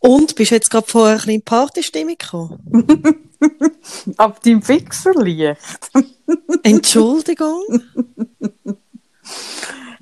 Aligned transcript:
Und 0.00 0.34
bist 0.34 0.50
du 0.50 0.54
jetzt 0.54 0.70
gerade 0.70 0.86
vorher 0.86 1.12
ein 1.14 1.16
bisschen 1.18 1.34
in 1.34 1.42
Partystimmung 1.42 2.16
gekommen? 2.18 3.30
Ab 4.16 4.42
deinem 4.42 4.62
Fixerlicht. 4.62 5.58
Entschuldigung. 6.62 7.62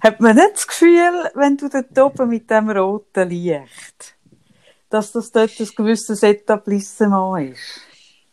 Hat 0.01 0.21
man 0.21 0.37
nicht 0.37 0.51
das 0.55 0.67
Gefühl, 0.67 1.31
wenn 1.35 1.57
du 1.57 1.69
dort 1.69 1.99
oben 1.99 2.29
mit 2.29 2.49
dem 2.49 2.71
roten 2.71 3.29
Licht, 3.29 4.15
dass 4.89 5.11
das 5.13 5.31
dort 5.33 5.59
ein 5.59 5.69
gewisses 5.77 6.23
Etablissement 6.23 7.53
ist? 7.53 7.81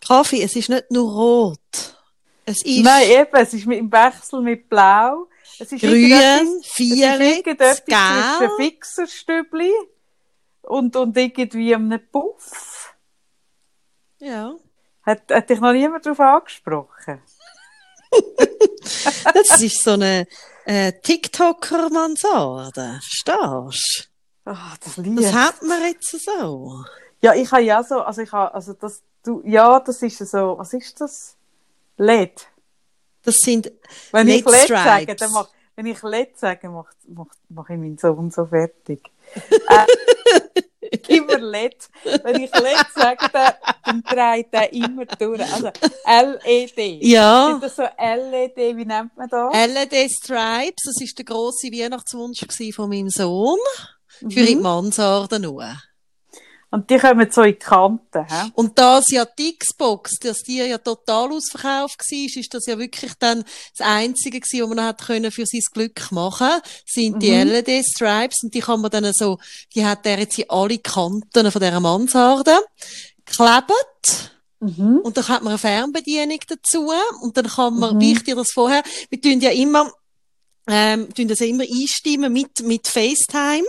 Kaffee, 0.08 0.44
es 0.44 0.56
ist 0.56 0.70
nicht 0.70 0.92
nur 0.92 1.12
rot. 1.12 1.98
Es 2.46 2.64
ist 2.64 2.84
Nein, 2.84 3.10
eben, 3.10 3.36
es 3.42 3.54
ist 3.56 3.66
mit, 3.66 3.80
im 3.80 3.92
Wechsel 3.92 4.42
mit 4.42 4.70
Blau. 4.70 5.28
Es 5.58 5.72
ist 5.72 5.82
grün, 5.82 6.12
irgendetwas- 6.12 7.72
es 7.72 7.80
ist 7.80 7.86
gelb. 7.88 8.52
Fixerstübli 8.58 9.72
und, 10.68 10.96
und 10.96 11.18
irgendwie 11.18 11.76
einem 11.76 12.00
Puff. 12.12 12.94
Ja. 14.20 14.56
Hat, 15.04 15.24
hat 15.32 15.50
dich 15.50 15.60
noch 15.60 15.74
niemand 15.74 16.06
darauf 16.06 16.20
angesprochen? 16.20 17.22
Das 19.34 19.62
ist 19.62 19.84
so 19.84 19.92
eine 19.92 20.28
äh, 20.66 20.94
TikToker-Mansarde. 20.94 23.00
Verstehst 23.02 24.10
Ah, 24.46 24.74
das 24.84 24.96
du? 24.96 25.02
Lied. 25.02 25.20
Das 25.24 25.34
hat 25.34 25.62
man 25.64 25.82
jetzt 25.84 26.12
so. 26.24 26.84
Ja, 27.22 27.34
ich 27.34 27.52
habe 27.52 27.64
ja 27.64 27.84
so, 27.84 28.02
also 28.02 28.22
ich 28.22 28.32
habe, 28.32 28.54
also 28.54 28.74
das, 28.74 29.02
du, 29.24 29.42
ja, 29.44 29.80
das 29.80 30.02
ist 30.04 30.20
so, 30.20 30.58
was 30.58 30.74
ist 30.74 31.02
das? 31.02 31.36
LED. 31.98 32.48
Das 33.24 33.36
sind 33.38 33.72
Wenn 34.12 34.28
ich 34.28 34.46
LED 34.46 34.68
sage, 34.68 35.16
dann 35.16 35.32
mach, 35.32 35.50
wenn 35.76 35.88
ich 35.88 36.02
LED 36.04 36.38
sage, 36.38 36.70
mach, 36.70 36.92
mach, 37.08 37.26
mach 37.50 37.70
ich 37.70 37.78
meinen 37.78 37.98
Sohn 37.98 38.30
so 38.30 38.46
fertig. 38.46 39.02
äh, 39.34 39.86
immer 41.08 41.38
LED. 41.38 41.90
Wenn 42.24 42.44
ich 42.44 42.52
LED 42.54 42.86
sage, 42.96 43.28
dann, 43.32 44.02
dreht 44.04 44.48
er 44.52 44.72
immer 44.74 45.06
durch. 45.06 45.42
Also 45.42 45.72
LED. 46.06 47.04
Ja. 47.04 47.50
Sind 47.52 47.64
das 47.64 47.76
so 47.76 47.84
LED, 47.84 48.78
wie 48.78 48.86
nennt 48.86 49.16
man 49.18 49.30
das? 49.30 49.54
LED 49.68 50.12
Stripes, 50.12 50.84
das 50.86 51.02
ist 51.02 51.18
der 51.18 51.26
grosse 51.26 51.68
Weihnachtswunsch 51.68 52.46
von 52.74 52.90
meinem 52.90 53.10
Sohn. 53.10 53.60
Für 54.20 54.26
in 54.26 54.30
die 54.46 54.56
Mhm. 54.56 54.62
Mansarde 54.62 55.40
nur. 55.40 55.66
Und 56.76 56.90
die 56.90 56.98
kommen 56.98 57.32
so 57.32 57.42
in 57.44 57.54
die 57.54 57.60
Kanten. 57.60 58.26
He? 58.28 58.52
Und 58.54 58.78
da 58.78 59.00
es 59.00 59.10
ja 59.10 59.24
die 59.24 59.58
Xbox, 59.58 60.20
dass 60.20 60.40
die 60.40 60.58
ja 60.58 60.78
total 60.78 61.32
ausverkauft 61.32 62.02
war, 62.02 62.42
ist 62.42 62.54
das 62.54 62.66
ja 62.66 62.78
wirklich 62.78 63.14
dann 63.18 63.46
das 63.78 63.88
Einzige 63.88 64.42
gewesen, 64.42 64.64
was 64.64 64.76
man 64.76 64.86
hat 64.86 65.02
können 65.06 65.32
für 65.32 65.46
sein 65.46 65.62
Glück 65.72 66.12
machen, 66.12 66.50
sind 66.86 67.24
die 67.24 67.32
Mhm. 67.32 67.48
LED-Stripes 67.48 68.44
und 68.44 68.54
die 68.54 68.60
kann 68.60 68.82
man 68.82 68.92
dann 68.92 69.10
so, 69.14 69.40
die 69.74 69.86
hat 69.86 70.06
er 70.06 70.20
jetzt 70.20 70.38
in 70.38 70.50
alle 70.50 70.78
Kanten 70.80 71.50
von 71.50 71.62
dieser 71.62 71.80
Mansarde 71.80 72.58
geklebt. 73.26 74.32
Mhm. 74.60 75.00
Und 75.04 75.16
dann 75.16 75.28
hat 75.30 75.44
man 75.44 75.52
eine 75.52 75.58
Fernbedienung 75.58 76.40
dazu. 76.48 76.92
Und 77.22 77.38
dann 77.38 77.48
kann 77.48 77.80
man, 77.80 77.96
Mhm. 77.96 78.02
wie 78.02 78.12
ich 78.12 78.24
dir 78.24 78.36
das 78.36 78.52
vorher, 78.52 78.84
wir 79.10 79.22
tun 79.22 79.40
ja 79.40 79.52
immer, 79.52 79.92
ähm, 80.68 81.14
tun 81.14 81.28
das 81.30 81.40
ja 81.40 81.46
immer 81.46 81.64
einstimmen 81.64 82.34
mit, 82.34 82.62
mit 82.64 82.88
FaceTime. 82.88 83.64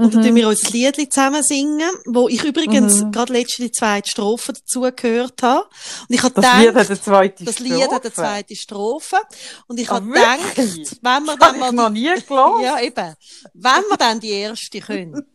Und 0.00 0.14
dann 0.14 0.22
tun 0.24 0.34
wir 0.34 0.48
uns 0.48 0.64
ein 0.64 0.72
Lied 0.72 1.12
zusammen 1.12 1.42
singen, 1.42 1.90
wo 2.06 2.28
ich 2.28 2.42
übrigens 2.44 3.02
Mhm. 3.02 3.12
gerade 3.12 3.32
letzte 3.32 3.62
die 3.62 3.70
zweite 3.72 4.08
Strophe 4.10 4.52
dazu 4.52 4.80
gehört 4.96 5.42
habe. 5.42 5.64
Und 6.08 6.14
ich 6.14 6.22
habe 6.22 6.34
Das 6.34 6.44
gedacht, 6.44 6.60
Lied 6.64 6.74
hat 6.74 6.86
eine 6.90 7.00
zweite 7.00 7.44
das 7.44 7.54
Strophe. 7.54 7.68
Lied 7.74 7.90
hat 7.90 8.02
eine 8.04 8.12
zweite 8.12 8.56
Strophe. 8.56 9.16
Und 9.66 9.78
ich 9.80 9.90
Ah, 9.90 9.94
habe 9.94 10.06
gedacht, 10.06 10.56
wenn 10.56 11.24
wir 11.24 11.36
dann 11.36 11.58
mal 11.58 11.72
noch 11.72 11.90
nie 11.90 12.04
gehört. 12.26 12.62
ja, 12.62 12.80
eben, 12.80 13.14
wenn 13.54 13.82
wir 13.88 13.96
dann 13.98 14.20
die 14.20 14.30
erste 14.30 14.80
können. 14.80 15.24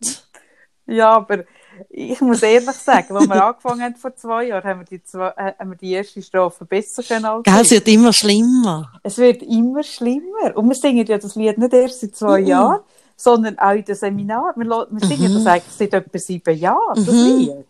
Ja, 0.88 1.16
aber 1.16 1.42
ich 1.90 2.20
muss 2.20 2.42
ehrlich 2.44 2.70
sagen, 2.76 3.16
als 3.16 3.28
wir 3.28 3.44
angefangen 3.44 3.82
haben 3.82 3.96
vor 3.96 4.14
zwei 4.14 4.44
Jahren, 4.46 4.62
haben 4.62 4.80
wir 4.80 4.84
die, 4.84 5.02
zwei, 5.02 5.30
äh, 5.36 5.52
haben 5.58 5.70
wir 5.70 5.76
die 5.76 5.90
erste 5.94 6.22
Strophe 6.22 6.64
besser 6.64 7.02
können 7.02 7.24
als 7.24 7.42
Gell, 7.42 7.60
es 7.60 7.70
wird 7.72 7.88
immer 7.88 8.12
schlimmer. 8.12 8.92
Es 9.02 9.18
wird 9.18 9.42
immer 9.42 9.82
schlimmer. 9.82 10.54
Und 10.56 10.68
wir 10.68 10.76
singen 10.76 11.04
ja 11.04 11.18
das 11.18 11.34
Lied 11.34 11.58
nicht 11.58 11.72
erst 11.72 12.02
seit 12.02 12.14
zwei 12.14 12.40
Mhm. 12.40 12.46
Jahren, 12.46 12.80
sondern 13.16 13.58
auch 13.58 13.72
in 13.72 13.84
den 13.84 13.94
Seminaren. 13.94 14.54
Wir, 14.62 14.86
wir 14.90 15.06
singen 15.06 15.34
das 15.34 15.46
eigentlich 15.46 15.74
seit 15.76 15.94
etwa 15.94 16.18
sieben 16.18 16.56
Jahren, 16.58 17.04
das 17.04 17.14
Mhm. 17.14 17.38
Lied. 17.38 17.66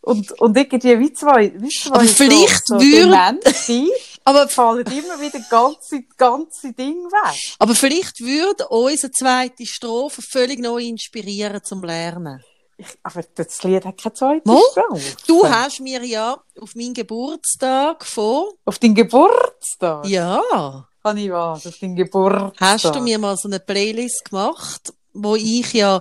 Und, 0.00 0.30
und 0.40 0.56
irgendwie 0.56 0.98
wie 1.00 1.12
zwei, 1.12 1.52
wie 1.56 1.68
zwei 1.68 1.96
Aber 1.96 2.04
vielleicht 2.04 2.66
so, 2.68 2.78
so 2.78 2.80
würde- 2.84 3.10
Demente 3.10 3.92
Aber 4.24 4.48
fallen 4.48 4.84
immer 4.86 5.20
wieder 5.20 5.38
ganze, 5.50 6.02
ganze 6.16 6.72
Ding 6.72 6.96
weg. 7.04 7.56
Aber 7.60 7.74
vielleicht 7.76 8.20
würde 8.20 8.66
unsere 8.68 9.12
zweite 9.12 9.64
Strophe 9.66 10.20
völlig 10.22 10.58
neu 10.58 10.82
inspirieren 10.82 11.62
zum 11.62 11.82
Lernen. 11.84 12.42
Ich, 12.76 12.86
aber 13.04 13.22
das 13.36 13.62
Lied 13.62 13.84
hat 13.84 14.00
keine 14.00 14.12
zweite 14.14 14.48
Mal? 14.48 14.60
Strophe. 14.72 15.16
Du 15.28 15.48
hast 15.48 15.80
mir 15.80 16.04
ja 16.04 16.36
auf 16.60 16.74
meinen 16.74 16.92
Geburtstag 16.92 18.04
vor, 18.04 18.52
Auf 18.64 18.78
deinen 18.78 18.94
Geburtstag? 18.94 20.06
ja, 20.06 20.86
Kann 21.06 21.16
ich 21.18 21.30
was? 21.30 21.66
Auf 21.66 21.78
deinen 21.78 21.94
Geburtstag? 21.96 22.54
hast 22.60 22.84
du 22.94 23.00
mir 23.00 23.18
mal 23.18 23.36
so 23.36 23.48
eine 23.48 23.60
Playlist 23.60 24.24
gemacht, 24.28 24.92
wo 25.12 25.36
ich 25.36 25.72
ja 25.72 26.00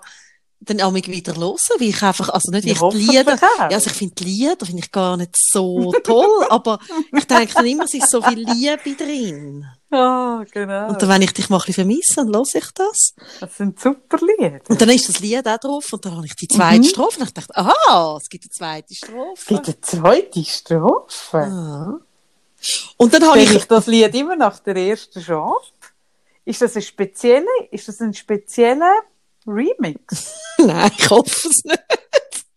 dann 0.62 0.82
auch 0.82 0.94
wieder 0.96 1.36
höre, 1.36 1.54
weil 1.80 1.90
ich 1.90 2.02
einfach, 2.02 2.30
also 2.30 2.50
nicht, 2.52 2.66
Ja, 2.66 2.74
ich 2.74 2.80
die 2.92 2.98
Lieder, 2.98 3.36
ja, 3.36 3.68
also 3.68 3.88
ich 3.92 3.96
finde 3.96 4.16
die 4.16 4.24
Lieder 4.24 4.66
finde 4.66 4.82
ich 4.82 4.92
gar 4.92 5.16
nicht 5.16 5.36
so 5.52 5.92
toll, 6.04 6.26
aber 6.50 6.80
ich 7.16 7.26
denke 7.28 7.54
dann 7.54 7.68
immer, 7.68 7.84
es 7.84 7.94
ist 7.94 8.10
so 8.10 8.20
viel 8.22 8.40
Liebe 8.50 8.96
drin. 8.96 9.64
Ah, 9.92 10.44
genau. 10.52 10.88
Und 10.90 11.00
dann, 11.02 11.10
wenn 11.10 11.22
ich 11.22 11.34
dich 11.34 11.50
mal 11.50 11.58
ein 11.58 11.60
bisschen 11.60 11.74
vermisse, 11.86 12.16
dann 12.16 12.34
höre 12.36 12.44
ich 12.56 12.72
das. 12.74 13.14
das 13.40 13.58
sind 13.58 13.80
super 13.80 14.18
Lieder. 14.26 14.60
Und 14.68 14.82
dann 14.82 14.90
ist 14.90 15.08
das 15.08 15.20
Lied 15.20 15.48
auch 15.48 15.58
drauf 15.60 15.94
und 15.94 16.04
dann 16.04 16.16
habe 16.16 16.26
ich 16.26 16.36
die 16.36 16.48
zweite 16.48 16.80
Mhm. 16.80 16.84
Strophe 16.86 17.20
und 17.20 17.28
ich 17.28 17.34
dachte, 17.34 17.56
aha, 17.56 18.18
es 18.20 18.28
gibt 18.28 18.46
eine 18.46 18.50
zweite 18.52 18.88
Es 18.92 18.98
Strophe. 18.98 19.54
gibt 19.54 19.68
eine 19.68 19.82
zweite 19.82 20.44
Strophe. 20.46 21.38
Ah. 21.38 22.00
Und 22.98 23.14
dann 23.14 23.28
habe 23.28 23.40
ich, 23.40 23.54
ich 23.54 23.66
das 23.66 23.88
Lied 23.88 24.14
immer 24.16 24.36
nach 24.36 24.60
der 24.60 24.76
ersten 24.76 25.22
schon 25.22 25.50
ab? 25.50 25.62
Ist 26.46 26.62
das 26.62 26.76
ein 26.76 26.82
spezieller, 26.82 27.46
ist 27.72 27.88
das 27.88 28.00
ein 28.02 28.14
spezieller 28.14 28.94
Remix? 29.48 30.36
nein, 30.58 30.92
ich 30.98 31.10
hoffe 31.10 31.50
es 31.50 31.64
nicht. 31.64 31.84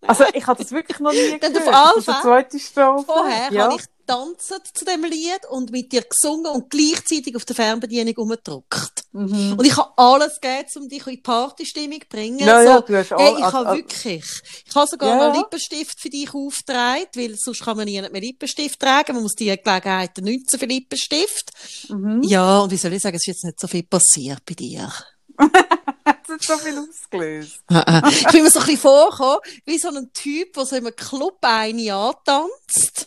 Also, 0.06 0.24
ich 0.32 0.46
habe 0.46 0.62
das 0.62 0.72
wirklich 0.72 0.98
noch 1.00 1.12
nie 1.12 1.38
Dann 1.38 1.52
gehört. 1.52 1.68
auf 1.68 1.74
alle 1.74 1.98
ist 1.98 2.04
Fälle. 2.04 2.22
zweite 2.22 2.58
Strophe. 2.58 3.04
Vorher 3.04 3.52
ja. 3.52 3.64
habe 3.64 3.74
ich 3.74 3.84
tanzt 4.08 4.52
zu 4.74 4.84
dem 4.84 5.04
Lied 5.04 5.40
und 5.50 5.70
mit 5.70 5.92
dir 5.92 6.02
gesungen 6.02 6.46
und 6.50 6.68
gleichzeitig 6.70 7.36
auf 7.36 7.44
der 7.44 7.54
Fernbedienung 7.54 8.16
umgedrückt. 8.16 9.04
Mhm. 9.12 9.54
Und 9.56 9.64
ich 9.64 9.76
habe 9.76 9.92
alles 9.96 10.40
gegeben, 10.40 10.68
um 10.76 10.88
dich 10.88 11.06
in 11.06 11.12
die 11.12 11.20
Partystimmung 11.20 12.00
zu 12.00 12.08
bringen. 12.08 12.38
Ja, 12.40 12.62
so, 12.62 12.68
ja, 12.68 12.80
du 12.80 12.96
hast 12.96 13.10
hey, 13.10 13.16
all- 13.34 13.38
ich 13.38 13.44
habe 13.52 13.76
wirklich, 13.76 14.24
ich 14.66 14.74
habe 14.74 14.86
sogar 14.88 15.08
Ja, 15.16 15.28
ja. 15.28 15.38
Lippenstift 15.38 16.00
für 16.00 16.10
dich 16.10 16.34
aufgetragen, 16.34 17.06
weil 17.14 17.36
sonst 17.36 17.62
kann 17.64 17.76
man 17.76 17.84
nie 17.86 18.00
mehr 18.00 18.20
Lippenstift 18.20 18.80
tragen. 18.80 19.12
Man 19.14 19.22
muss 19.22 19.34
die 19.34 19.44
Gelegenheit 19.46 20.18
nutzen 20.18 20.58
für 20.58 20.66
Lippenstift. 20.66 21.50
Mhm. 21.88 22.22
Ja, 22.24 22.60
und 22.60 22.70
wie 22.72 22.76
soll 22.76 22.92
ich 22.94 23.02
sagen, 23.02 23.16
es 23.16 23.22
ist 23.22 23.26
jetzt 23.28 23.44
nicht 23.44 23.60
so 23.60 23.68
viel 23.68 23.84
passiert 23.84 24.42
bei 24.44 24.54
dir. 24.54 24.92
Es 26.30 26.46
so 26.46 26.56
viel 26.58 26.78
ausgelöst? 26.78 27.62
ich 28.10 28.26
bin 28.28 28.42
mir 28.42 28.50
so 28.50 28.60
ein 28.60 28.66
bisschen 28.66 28.78
vorgekommen, 28.78 29.38
wie 29.64 29.78
so 29.78 29.88
ein 29.88 30.10
Typ, 30.12 30.52
der 30.52 30.64
so 30.66 30.76
in 30.76 30.86
einem 30.86 30.96
Club 30.96 31.38
eine 31.42 31.94
antanzt. 31.94 33.06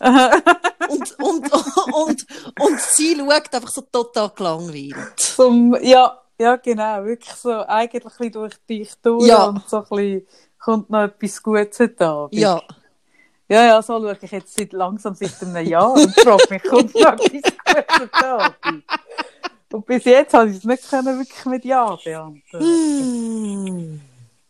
und, 0.89 1.19
und, 1.19 1.53
und, 1.93 2.25
und 2.59 2.81
sie 2.81 3.15
schaut 3.15 3.53
einfach 3.53 3.69
so 3.69 3.81
total 3.81 4.29
gelangweilt. 4.29 5.19
Zum, 5.19 5.77
ja, 5.81 6.19
ja, 6.39 6.55
genau. 6.55 7.05
Wirklich 7.05 7.35
so, 7.35 7.51
eigentlich 7.51 8.03
ein 8.03 8.09
bisschen 8.09 8.31
durch 8.31 8.55
dich 8.69 8.91
durch 9.01 9.27
Ja. 9.27 9.45
und 9.45 9.69
so 9.69 9.77
ein 9.77 9.83
bisschen 9.89 10.27
kommt 10.59 10.89
noch 10.89 11.03
etwas 11.03 11.41
Gutes 11.43 11.79
heute 11.79 12.05
Abend. 12.07 12.39
Ja. 12.39 12.61
Ja, 13.47 13.65
ja, 13.65 13.81
so 13.81 13.99
schaue 13.99 14.17
ich 14.21 14.31
jetzt 14.31 14.55
seit, 14.55 14.71
langsam 14.71 15.13
seit 15.13 15.33
einem 15.41 15.67
Jahr 15.67 15.91
und 15.91 16.09
frage 16.21 16.45
mich, 16.49 16.63
kommt 16.63 16.95
noch 16.95 17.13
etwas 17.13 17.29
Gutes 17.29 17.99
heute 17.99 18.27
Abend? 18.27 18.83
Und 19.71 19.85
bis 19.85 20.03
jetzt 20.05 20.33
habe 20.33 20.49
ich 20.49 20.57
es 20.57 20.63
nicht 20.63 20.89
können, 20.89 21.17
wirklich 21.19 21.45
mit 21.45 21.65
Ja 21.65 21.95
beantworten. 22.03 22.65
Hm. 22.65 24.01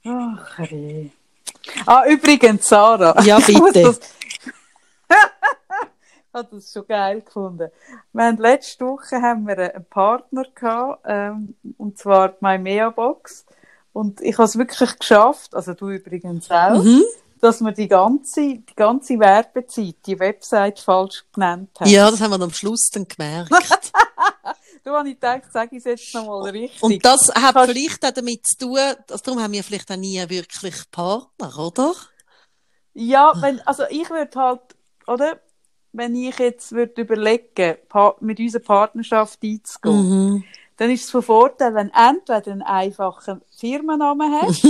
Ach, 0.06 0.60
ey. 0.60 1.12
Ah, 1.86 2.04
übrigens, 2.08 2.68
Sarah. 2.68 3.22
Ja, 3.24 3.40
bitte. 3.46 3.82
das- 3.84 4.00
Ich 6.34 6.40
habe 6.40 6.48
das 6.56 6.72
schon 6.72 6.88
geil 6.88 7.20
gefunden. 7.22 7.70
Wir 8.14 8.24
haben 8.24 8.38
letzte 8.38 8.86
Woche 8.86 9.22
haben 9.22 9.46
wir 9.46 9.58
einen 9.58 9.84
Partner 9.90 10.44
gehabt, 10.56 11.02
ähm, 11.06 11.56
und 11.78 11.98
zwar 11.98 12.30
die 12.30 12.36
MyMea 12.40 12.90
Box. 12.90 13.46
Und 13.92 14.22
ich 14.22 14.38
habe 14.38 14.46
es 14.46 14.58
wirklich 14.58 14.98
geschafft, 14.98 15.54
also 15.54 15.74
du 15.74 15.90
übrigens 15.90 16.50
auch, 16.50 16.82
Mhm. 16.82 17.04
dass 17.42 17.60
wir 17.60 17.74
die 17.74 17.90
ganze, 17.90 18.40
die 18.60 18.76
ganze 18.78 19.20
Werbezeit, 19.20 19.96
die 20.06 20.18
Website 20.18 20.80
falsch 20.80 21.26
genannt 21.34 21.72
haben. 21.78 21.90
Ja, 21.90 22.10
das 22.10 22.22
haben 22.22 22.32
wir 22.32 22.42
am 22.42 22.54
Schluss 22.54 22.90
dann 22.94 23.06
gemerkt. 23.10 23.52
Du 24.84 24.92
habe 24.92 25.10
ich 25.10 25.16
gedacht, 25.16 25.44
sag 25.52 25.72
ich 25.72 25.78
es 25.80 25.84
jetzt 25.86 26.16
nochmal 26.16 26.50
richtig. 26.50 26.82
Und 26.82 27.06
das 27.06 27.30
hat 27.36 27.54
Kannst- 27.54 27.72
vielleicht 27.74 28.04
auch 28.06 28.12
damit 28.12 28.46
zu 28.48 28.58
tun, 28.66 28.78
also 28.78 29.24
darum 29.24 29.42
haben 29.42 29.54
wir 29.54 29.64
vielleicht 29.64 29.92
auch 29.92 29.96
nie 29.96 30.18
wirklich 30.28 30.76
Partner, 30.92 31.58
oder? 31.60 31.94
Ja, 32.94 33.34
wenn, 33.40 33.60
also 33.62 33.84
ich 33.90 34.10
würde 34.10 34.40
halt, 34.40 34.62
oder? 35.08 35.40
Wenn 35.94 36.16
ich 36.16 36.38
jetzt 36.40 36.72
würde 36.72 37.02
überlegen, 37.02 37.76
mit 38.22 38.40
unserer 38.40 38.62
Partnerschaft 38.64 39.40
einzugehen, 39.44 40.10
Mhm. 40.38 40.44
dann 40.78 40.90
ist 40.90 41.04
es 41.04 41.12
von 41.12 41.22
Vorteil, 41.22 41.76
wenn 41.76 41.92
entweder 41.94 42.52
einen 42.52 42.62
einfachen 42.64 43.42
Firmennamen 43.60 44.32
hast 44.42 44.64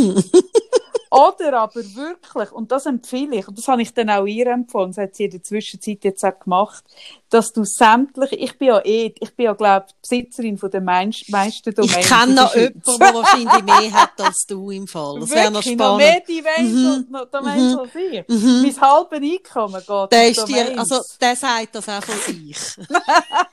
Oder 1.13 1.59
aber 1.59 1.81
wirklich, 1.93 2.53
und 2.53 2.71
das 2.71 2.85
empfehle 2.85 3.35
ich, 3.35 3.47
und 3.47 3.57
das 3.57 3.67
habe 3.67 3.81
ich 3.81 3.93
dann 3.93 4.09
auch 4.09 4.25
ihr 4.25 4.47
empfohlen, 4.47 4.91
das 4.91 4.97
hat 4.97 5.15
sie 5.15 5.25
in 5.25 5.31
der 5.31 5.43
Zwischenzeit 5.43 6.05
jetzt 6.05 6.23
auch 6.23 6.39
gemacht, 6.39 6.85
dass 7.29 7.51
du 7.51 7.65
sämtliche, 7.65 8.35
ich 8.35 8.57
bin 8.57 8.69
ja 8.69 8.79
eh, 8.79 9.13
ich 9.19 9.35
bin 9.35 9.45
ja, 9.45 9.53
glaube 9.53 9.87
ich, 9.89 9.95
Besitzerin 10.01 10.57
von 10.57 10.71
den 10.71 10.85
meisten 10.85 11.73
Domains. 11.75 11.97
Ich 11.97 12.07
kenne 12.07 12.33
noch 12.33 12.55
jemanden, 12.55 12.81
der 12.85 13.13
wahrscheinlich 13.13 13.63
mehr 13.63 13.91
hat 13.91 14.21
als 14.21 14.45
du 14.47 14.71
im 14.71 14.87
Fall. 14.87 15.19
Das 15.19 15.31
wäre 15.31 15.51
noch 15.51 15.61
spannend. 15.61 15.79
noch 15.79 15.97
mehr 15.97 16.21
Domains, 16.21 17.07
mhm. 17.09 17.17
Domains 17.29 17.73
mhm. 17.73 17.79
als 17.79 17.95
ich. 17.95 18.27
Mhm. 18.29 18.61
Mein 18.61 18.81
halbes 18.81 19.19
Einkommen 19.21 19.81
geht 19.85 20.11
der 20.13 20.29
ist 20.29 20.47
dir, 20.47 20.79
also, 20.79 21.01
der 21.19 21.35
sagt 21.35 21.75
das 21.75 21.89
auch 21.89 22.03
von 22.03 22.15
sich. 22.15 22.57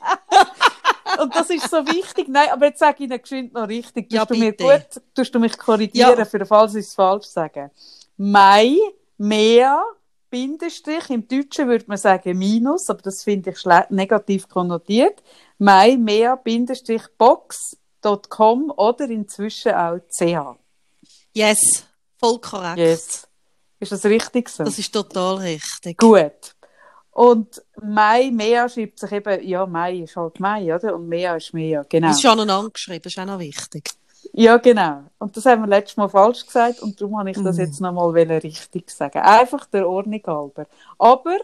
Und 1.20 1.35
das 1.35 1.50
ist 1.50 1.70
so 1.70 1.79
wichtig. 1.87 2.29
Nein, 2.29 2.49
aber 2.50 2.67
jetzt 2.67 2.79
sage 2.79 2.97
ich 2.99 3.11
Ihnen 3.11 3.20
geschwind 3.20 3.53
noch 3.53 3.69
richtig. 3.69 4.12
Ja, 4.12 4.25
du 4.25 4.35
mir 4.35 4.53
gut, 4.53 5.03
tust 5.15 5.35
du 5.35 5.38
mich 5.38 5.56
korrigieren, 5.56 6.19
ja. 6.19 6.25
für 6.25 6.38
den 6.38 6.47
Fall, 6.47 6.69
ich 6.69 6.76
es 6.76 6.94
falsch 6.94 7.26
sage. 7.26 7.70
Mai, 8.17 8.76
mehr, 9.17 9.82
Bindestrich, 10.31 11.09
im 11.11 11.26
Deutschen 11.26 11.69
würde 11.69 11.85
man 11.88 11.97
sagen 11.97 12.37
Minus, 12.37 12.91
aber 12.91 13.03
das 13.03 13.23
finde 13.23 13.50
ich 13.50 13.65
negativ 13.91 14.49
konnotiert. 14.49 15.23
Mai, 15.59 15.97
mehr, 15.97 16.37
Bindestrich, 16.37 17.03
box.com 17.17 18.73
oder 18.76 19.09
inzwischen 19.09 19.73
auch 19.73 19.99
ch. 19.99 20.56
Yes, 21.35 21.85
voll 22.17 22.41
korrekt. 22.41 22.79
Yes. 22.79 23.29
Ist 23.81 23.93
das 23.93 24.05
richtig 24.05 24.49
so? 24.49 24.64
Das 24.64 24.79
ist 24.79 24.93
total 24.93 25.37
richtig. 25.37 25.97
Gut. 25.99 26.55
Und 27.19 27.61
Mai, 27.82 28.31
Mea 28.31 28.69
schreibt 28.69 29.00
sich 29.00 29.11
eben, 29.11 29.44
ja, 29.44 29.67
Mai 29.67 29.97
ist 30.03 30.15
halt 30.15 30.38
Mai, 30.38 30.73
oder? 30.73 30.94
Und 30.94 31.09
Mea 31.09 31.35
ist 31.35 31.53
Mea, 31.53 31.85
genau. 31.88 32.06
Das 32.06 32.19
ist 32.19 32.23
schon 32.23 32.31
aneinander 32.31 32.70
geschrieben, 32.70 33.03
das 33.03 33.12
ist 33.12 33.19
auch 33.19 33.26
noch 33.26 33.41
wichtig. 33.41 33.91
Ja, 34.35 34.56
genau. 34.59 35.03
Und 35.19 35.37
das 35.37 35.44
haben 35.44 35.62
wir 35.62 35.67
letztes 35.67 35.97
Mal 35.97 36.09
falsch 36.09 36.47
gesagt 36.47 36.81
und 36.81 37.00
darum 37.00 37.19
habe 37.19 37.32
ich 37.32 37.43
das 37.43 37.56
mm. 37.56 37.61
jetzt 37.61 37.81
nochmal 37.81 38.11
richtig 38.11 38.88
sagen. 38.91 39.19
Einfach 39.19 39.67
der 39.67 39.88
Ordnung 39.88 40.23
halber. 40.25 40.67
Aber 40.97 41.38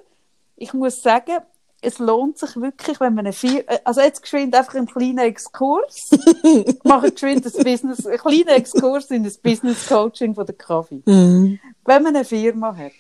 ich 0.55 0.73
muss 0.75 1.03
sagen, 1.03 1.39
es 1.81 1.99
lohnt 1.99 2.39
sich 2.39 2.55
wirklich, 2.55 3.01
wenn 3.01 3.15
man 3.15 3.27
eine 3.27 3.33
vier, 3.33 3.69
äh, 3.69 3.81
also 3.83 4.01
jetzt 4.01 4.23
geschwind 4.23 4.55
einfach 4.55 4.77
einen 4.77 4.87
kleinen 4.87 5.19
Exkurs, 5.19 6.11
mache 6.85 7.11
geschwind 7.11 7.47
ein 7.47 7.65
Business, 7.65 8.07
einen 8.07 8.19
kleinen 8.19 8.47
Exkurs 8.47 9.11
in 9.11 9.25
das 9.25 9.39
Business 9.39 9.89
Coaching 9.89 10.37
von 10.37 10.47
der 10.47 10.55
Kaffee. 10.55 11.03
Mm. 11.05 11.59
Wenn 11.85 12.03
man 12.05 12.15
eine 12.15 12.25
Firma 12.25 12.77
hat, 12.77 12.93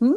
hm? 0.00 0.16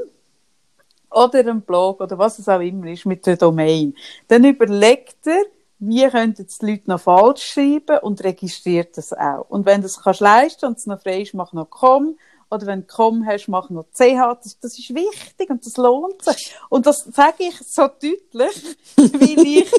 Oder 1.13 1.39
einen 1.39 1.61
Blog 1.61 2.01
oder 2.01 2.17
was 2.17 2.39
es 2.39 2.49
auch 2.49 2.59
immer 2.59 2.87
ist 2.87 3.05
mit 3.05 3.25
der 3.25 3.37
Domain, 3.37 3.95
dann 4.27 4.43
überlegt 4.43 5.27
er, 5.27 5.43
wie 5.79 6.07
könnten 6.07 6.47
die 6.47 6.65
Leute 6.65 6.89
noch 6.89 7.01
falsch 7.01 7.45
schreiben 7.45 7.99
und 8.01 8.23
registriert 8.23 8.97
das 8.97 9.11
auch. 9.11 9.45
Und 9.49 9.65
wenn 9.65 9.81
du 9.81 9.87
das 9.87 10.01
kannst 10.01 10.21
leisten 10.21 10.65
und 10.65 10.77
es 10.77 10.85
noch 10.85 11.01
frei 11.01 11.21
ist, 11.21 11.33
mach 11.33 11.51
noch 11.53 11.69
com. 11.69 12.17
Oder 12.49 12.67
wenn 12.67 12.81
du 12.81 12.87
com 12.87 13.25
hast, 13.25 13.47
mach 13.47 13.69
noch 13.69 13.85
ch. 13.85 13.97
Das, 13.97 14.59
das 14.59 14.79
ist 14.79 14.93
wichtig 14.95 15.49
und 15.49 15.65
das 15.65 15.75
lohnt 15.75 16.23
sich. 16.23 16.55
Und 16.69 16.85
das 16.85 16.99
sage 16.99 17.43
ich 17.49 17.57
so 17.67 17.87
deutlich, 17.87 18.23
weil 18.95 19.45
ich, 19.45 19.71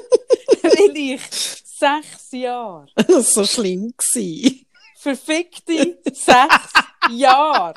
weil 0.62 0.96
ich 0.96 1.22
sechs 1.64 2.32
Jahre. 2.32 2.86
Das 2.96 3.08
war 3.08 3.22
so 3.22 3.44
schlimm. 3.44 3.94
Gewesen. 3.96 4.66
Verfickte 4.98 5.98
sechs 6.04 6.72
Jahre 7.10 7.74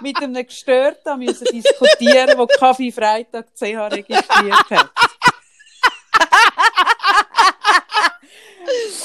mit 0.00 0.16
einem 0.16 0.46
Gestörten 0.46 1.18
müssen 1.18 1.46
diskutieren, 1.52 2.36
der 2.36 2.46
Kaffee 2.58 2.92
Freitag 2.92 3.48
CH 3.54 3.90
registriert 3.92 4.70
hat. 4.70 4.90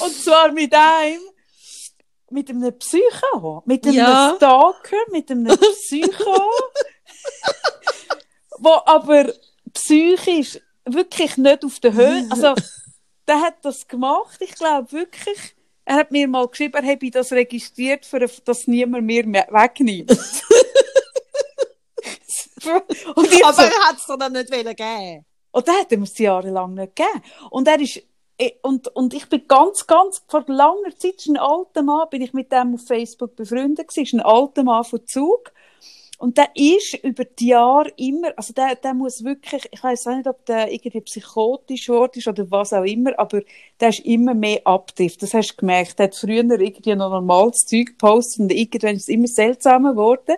Und 0.00 0.14
zwar 0.14 0.52
mit 0.52 0.72
einem, 0.74 1.20
mit 2.30 2.48
einem 2.50 2.78
Psycho, 2.78 3.62
mit 3.66 3.84
einem 3.86 3.96
ja. 3.96 4.34
Stalker, 4.36 4.96
mit 5.10 5.30
einem 5.30 5.56
Psycho, 5.58 6.50
wo 8.58 8.80
aber 8.86 9.32
psychisch 9.72 10.58
wirklich 10.84 11.36
nicht 11.36 11.64
auf 11.64 11.80
der 11.80 11.92
Höhe, 11.92 12.26
also, 12.30 12.54
der 13.26 13.40
hat 13.40 13.64
das 13.64 13.86
gemacht, 13.86 14.38
ich 14.40 14.54
glaube 14.54 14.90
wirklich, 14.92 15.54
er 15.88 15.96
hat 15.96 16.10
mir 16.10 16.28
mal 16.28 16.46
geschrieben, 16.46 16.74
er 16.74 16.86
habe 16.86 17.10
das 17.10 17.32
registriert, 17.32 18.04
für, 18.04 18.20
dass 18.44 18.66
niemand 18.66 19.06
mir 19.06 19.24
wegnimmt. 19.24 20.10
aber 23.14 23.24
so, 23.54 23.62
er 23.62 23.88
hat 23.88 23.96
es 23.96 24.04
dann 24.06 24.32
nicht 24.34 24.50
geben 24.50 25.24
Und 25.50 25.66
dann 25.66 25.76
hat 25.76 25.90
er 25.90 26.02
es 26.02 26.18
jahrelang 26.18 26.74
nicht 26.74 26.94
gegeben. 26.94 27.22
Und 27.50 27.68
er 27.68 27.80
ist 27.80 28.02
und, 28.62 28.86
und 28.94 29.14
ich 29.14 29.28
bin 29.30 29.48
ganz, 29.48 29.86
ganz, 29.86 30.22
vor 30.28 30.44
langer 30.46 30.96
Zeit, 30.96 31.16
ist 31.16 31.26
ein 31.26 31.38
alter 31.38 31.82
Mann, 31.82 32.08
bin 32.10 32.22
ich 32.22 32.34
mit 32.34 32.52
dem 32.52 32.74
auf 32.74 32.86
Facebook 32.86 33.34
befreundet 33.34 33.88
gewesen, 33.88 34.04
ist 34.04 34.12
ein 34.12 34.20
alter 34.20 34.62
Mann 34.64 34.84
von 34.84 35.04
Zug. 35.06 35.52
Und 36.18 36.36
der 36.36 36.48
ist 36.56 36.94
über 37.04 37.24
die 37.24 37.48
Jahre 37.48 37.90
immer, 37.96 38.32
also 38.36 38.52
der, 38.52 38.74
der 38.74 38.92
muss 38.92 39.22
wirklich, 39.22 39.68
ich 39.70 39.82
weiß 39.82 40.08
auch 40.08 40.16
nicht, 40.16 40.26
ob 40.26 40.44
der 40.46 40.70
irgendwie 40.72 41.00
psychotisch 41.00 41.86
geworden 41.86 42.18
ist 42.18 42.26
oder 42.26 42.50
was 42.50 42.72
auch 42.72 42.82
immer, 42.82 43.16
aber 43.16 43.42
der 43.78 43.90
ist 43.90 44.00
immer 44.00 44.34
mehr 44.34 44.66
abtrifft. 44.66 45.22
Das 45.22 45.32
hast 45.32 45.52
du 45.52 45.56
gemerkt. 45.58 45.96
Der 45.96 46.06
hat 46.06 46.16
früher 46.16 46.42
irgendwie 46.42 46.96
noch 46.96 47.10
normales 47.10 47.58
Zeug 47.58 47.86
gepostet 47.86 48.40
und 48.40 48.52
irgendwann 48.52 48.96
ist 48.96 49.02
es 49.02 49.08
immer 49.08 49.28
seltsamer 49.28 49.92
geworden. 49.92 50.34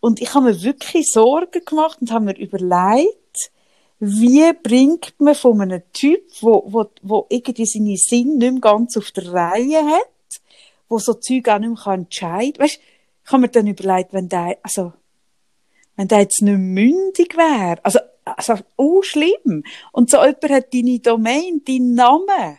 Und 0.00 0.20
ich 0.20 0.34
habe 0.34 0.46
mir 0.46 0.60
wirklich 0.60 1.06
Sorgen 1.12 1.64
gemacht 1.64 1.98
und 2.00 2.10
habe 2.10 2.24
mir 2.24 2.36
überlegt, 2.36 3.52
wie 4.00 4.52
bringt 4.60 5.14
man 5.20 5.36
von 5.36 5.60
einem 5.60 5.82
Typ, 5.92 6.24
wo, 6.40 6.64
wo, 6.66 6.86
wo 7.00 7.26
irgendwie 7.28 7.66
seine 7.66 7.96
Sinn 7.96 8.38
nicht 8.38 8.52
mehr 8.54 8.60
ganz 8.60 8.96
auf 8.96 9.12
der 9.12 9.32
Reihe 9.32 9.84
hat, 9.84 10.40
wo 10.88 10.98
so 10.98 11.14
Zeug 11.14 11.48
auch 11.48 11.60
nicht 11.60 11.86
mehr 11.86 11.94
entscheiden 11.94 12.54
kann. 12.54 12.64
Weißt, 12.64 12.80
ich 13.24 13.32
habe 13.32 13.42
mir 13.42 13.48
dann 13.48 13.68
überlegt, 13.68 14.12
wenn 14.12 14.28
der, 14.28 14.58
also, 14.64 14.92
wenn 15.96 16.08
der 16.08 16.20
jetzt 16.20 16.42
nicht 16.42 16.58
mündig 16.58 17.36
wäre, 17.36 17.84
also, 17.84 17.98
also, 18.24 18.58
oh, 18.76 19.02
schlimm. 19.02 19.64
Und 19.92 20.10
so 20.10 20.18
jemand 20.18 20.50
hat 20.50 20.74
deine 20.74 21.00
Domain, 21.00 21.62
deinen 21.66 21.94
Namen. 21.94 22.58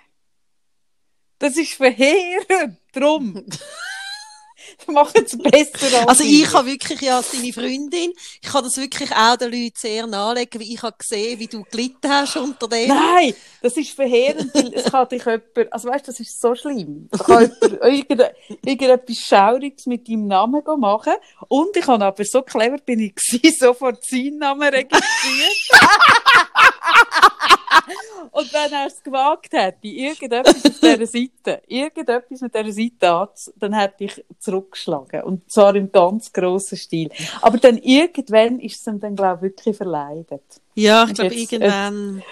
Das 1.39 1.57
ist 1.57 1.74
verheerend. 1.74 2.77
Drum. 2.94 3.45
machen 4.91 5.24
es 5.25 5.38
besser 5.38 6.00
als 6.00 6.07
Also 6.07 6.24
ich 6.24 6.51
habe 6.53 6.68
wirklich 6.68 7.01
ja 7.01 7.18
als 7.18 7.31
deine 7.31 7.53
Freundin, 7.53 8.13
ich 8.41 8.50
kann 8.50 8.63
das 8.63 8.77
wirklich 8.77 9.12
auch 9.12 9.35
den 9.38 9.51
Leuten 9.51 9.75
sehr 9.75 10.07
nahelegen, 10.07 10.62
weil 10.62 10.68
ich 10.68 10.81
habe 10.81 10.95
gesehen, 10.97 11.39
wie 11.39 11.47
du 11.47 11.63
gelitten 11.63 12.09
hast 12.09 12.38
unter 12.38 12.68
dem. 12.68 12.88
Nein, 12.89 13.33
das 13.62 13.77
ist 13.77 13.91
verheerend, 13.91 14.53
weil 14.53 14.74
es 14.74 14.85
kann 14.85 15.07
dich 15.09 15.25
jemand, 15.25 15.71
also 15.71 15.89
weißt, 15.89 16.07
das 16.07 16.19
ist 16.19 16.39
so 16.39 16.56
schlimm. 16.56 17.07
Da 17.12 17.18
kann 17.18 17.51
jemand 17.91 18.31
irgendetwas 18.65 19.18
Schauriges 19.18 19.85
mit 19.85 20.07
deinem 20.07 20.27
Namen 20.27 20.62
machen 20.77 21.13
und 21.47 21.75
ich 21.75 21.88
habe 21.88 22.06
aber 22.06 22.25
so 22.25 22.41
clever 22.41 22.77
bin 22.77 23.00
ich 23.00 23.15
gewesen, 23.15 23.56
sofort 23.59 24.06
seinen 24.06 24.38
Namen 24.38 24.69
registriert. 24.69 25.58
Und 28.32 28.53
wenn 28.53 28.72
er 28.72 28.88
es 28.88 29.03
gewagt 29.03 29.53
hätte, 29.53 29.88
irgendetwas 29.88 30.65
auf 30.65 30.80
dieser 30.80 31.06
Seite, 31.46 31.62
irgendetwas 31.68 32.42
mit 32.42 32.56
dieser 32.56 32.72
Seite 32.72 33.30
dann 33.58 33.74
hätte 33.74 34.03
ich 34.06 34.25
zurückgeschlagen. 34.39 35.24
Und 35.24 35.51
zwar 35.51 35.75
im 35.75 35.92
ganz 35.92 36.32
grossen 36.32 36.77
Stil. 36.77 37.10
Aber 37.42 37.58
dann 37.58 37.77
irgendwann 37.77 38.60
ist 38.60 38.82
es 38.82 38.88
ihm 38.88 39.00
dann, 39.00 39.15
glaube 39.15 39.48
ich, 39.48 39.51
wirklich 39.51 39.77
verleidet. 39.77 40.44
Ja, 40.75 41.06
ich 41.08 41.13
glaube, 41.13 41.36
irgendwann 41.36 42.24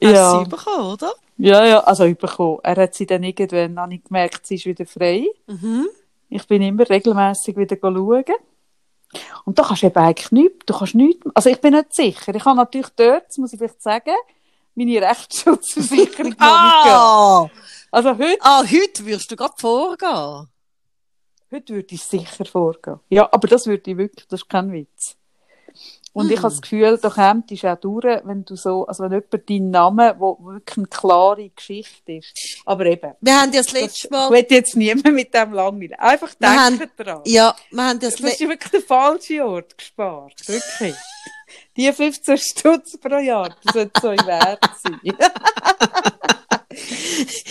äh, 0.00 0.06
hast 0.06 0.14
ja. 0.14 0.38
sie 0.38 0.50
bekommen, 0.50 0.92
oder? 0.92 1.12
Ja, 1.38 1.66
ja, 1.66 1.80
also 1.80 2.04
bekommen. 2.14 2.58
Er 2.62 2.76
hat 2.76 2.94
sie 2.94 3.06
dann 3.06 3.22
irgendwann, 3.22 3.78
habe 3.78 3.94
ich 3.94 4.04
gemerkt, 4.04 4.46
sie 4.46 4.54
ist 4.54 4.66
wieder 4.66 4.86
frei. 4.86 5.26
Mhm. 5.46 5.88
Ich 6.28 6.46
bin 6.46 6.62
immer 6.62 6.88
regelmäßig 6.88 7.56
wieder 7.56 7.76
schauen. 7.80 8.24
Und 9.44 9.58
da 9.58 9.64
kannst 9.64 9.82
du 9.82 9.88
eben 9.88 9.98
eigentlich 9.98 10.32
nichts, 10.32 10.66
du 10.66 10.74
kannst 10.74 10.94
nichts, 10.94 11.26
also 11.34 11.50
ich 11.50 11.60
bin 11.60 11.74
nicht 11.74 11.94
sicher. 11.94 12.34
Ich 12.34 12.44
habe 12.44 12.56
natürlich 12.56 12.88
dort, 12.96 13.28
das 13.28 13.38
muss 13.38 13.52
ich 13.52 13.58
vielleicht 13.58 13.82
sagen, 13.82 14.14
meine 14.74 15.02
Rechtsschutzversicherung 15.02 16.34
ah! 16.38 17.48
Also 17.90 18.10
heute... 18.16 18.38
Ah, 18.40 18.62
heute 18.62 19.04
würdest 19.04 19.30
du 19.30 19.36
gerade 19.36 19.54
vorgehen? 19.58 20.48
Heute 21.50 21.74
würde 21.74 21.94
ich 21.94 22.02
sicher 22.02 22.44
vorgehen. 22.46 23.00
Ja, 23.10 23.28
aber 23.30 23.46
das 23.46 23.66
würde 23.66 23.90
ich 23.90 23.96
wirklich, 23.96 24.26
das 24.28 24.40
ist 24.40 24.48
kein 24.48 24.72
Witz. 24.72 25.16
Und 26.14 26.26
hm. 26.26 26.32
ich 26.32 26.38
habe 26.38 26.48
das 26.48 26.60
Gefühl, 26.60 26.98
da 26.98 27.10
kommt 27.10 27.50
es 27.52 27.64
auch 27.64 27.76
durch, 27.76 28.20
wenn 28.24 28.44
du 28.44 28.54
so, 28.56 28.86
also 28.86 29.04
wenn 29.04 29.12
jemand 29.12 29.50
deinen 29.50 29.70
Namen, 29.70 30.14
wo 30.18 30.38
wirklich 30.42 30.78
eine 30.78 30.86
klare 30.86 31.48
Geschichte 31.50 32.12
ist. 32.12 32.62
Aber 32.66 32.84
eben. 32.86 33.12
Wir 33.20 33.40
haben 33.40 33.52
ja 33.52 33.62
das 33.62 33.72
letzte 33.72 34.10
Mal. 34.10 34.26
Ich 34.26 34.50
will 34.50 34.56
jetzt 34.56 34.76
niemand 34.76 35.14
mit 35.14 35.32
dem 35.32 35.52
langweilen. 35.52 35.94
Einfach 35.94 36.34
denken 36.34 36.58
haben, 36.58 36.90
dran. 36.96 37.20
Ja, 37.24 37.56
wir 37.70 37.84
haben 37.84 38.00
das, 38.00 38.16
das 38.16 38.32
ist 38.32 38.40
wirklich 38.40 38.70
der 38.70 38.82
falsche 38.82 39.44
Ort 39.44 39.76
gespart. 39.76 40.34
Wirklich. 40.46 40.94
Die 41.76 41.92
15 41.92 42.38
Stutz 42.38 42.98
pro 42.98 43.18
Jahr, 43.18 43.56
das 43.62 43.74
sollte 43.74 44.00
so 44.00 44.08
wert 44.26 44.64
sein. 44.82 45.00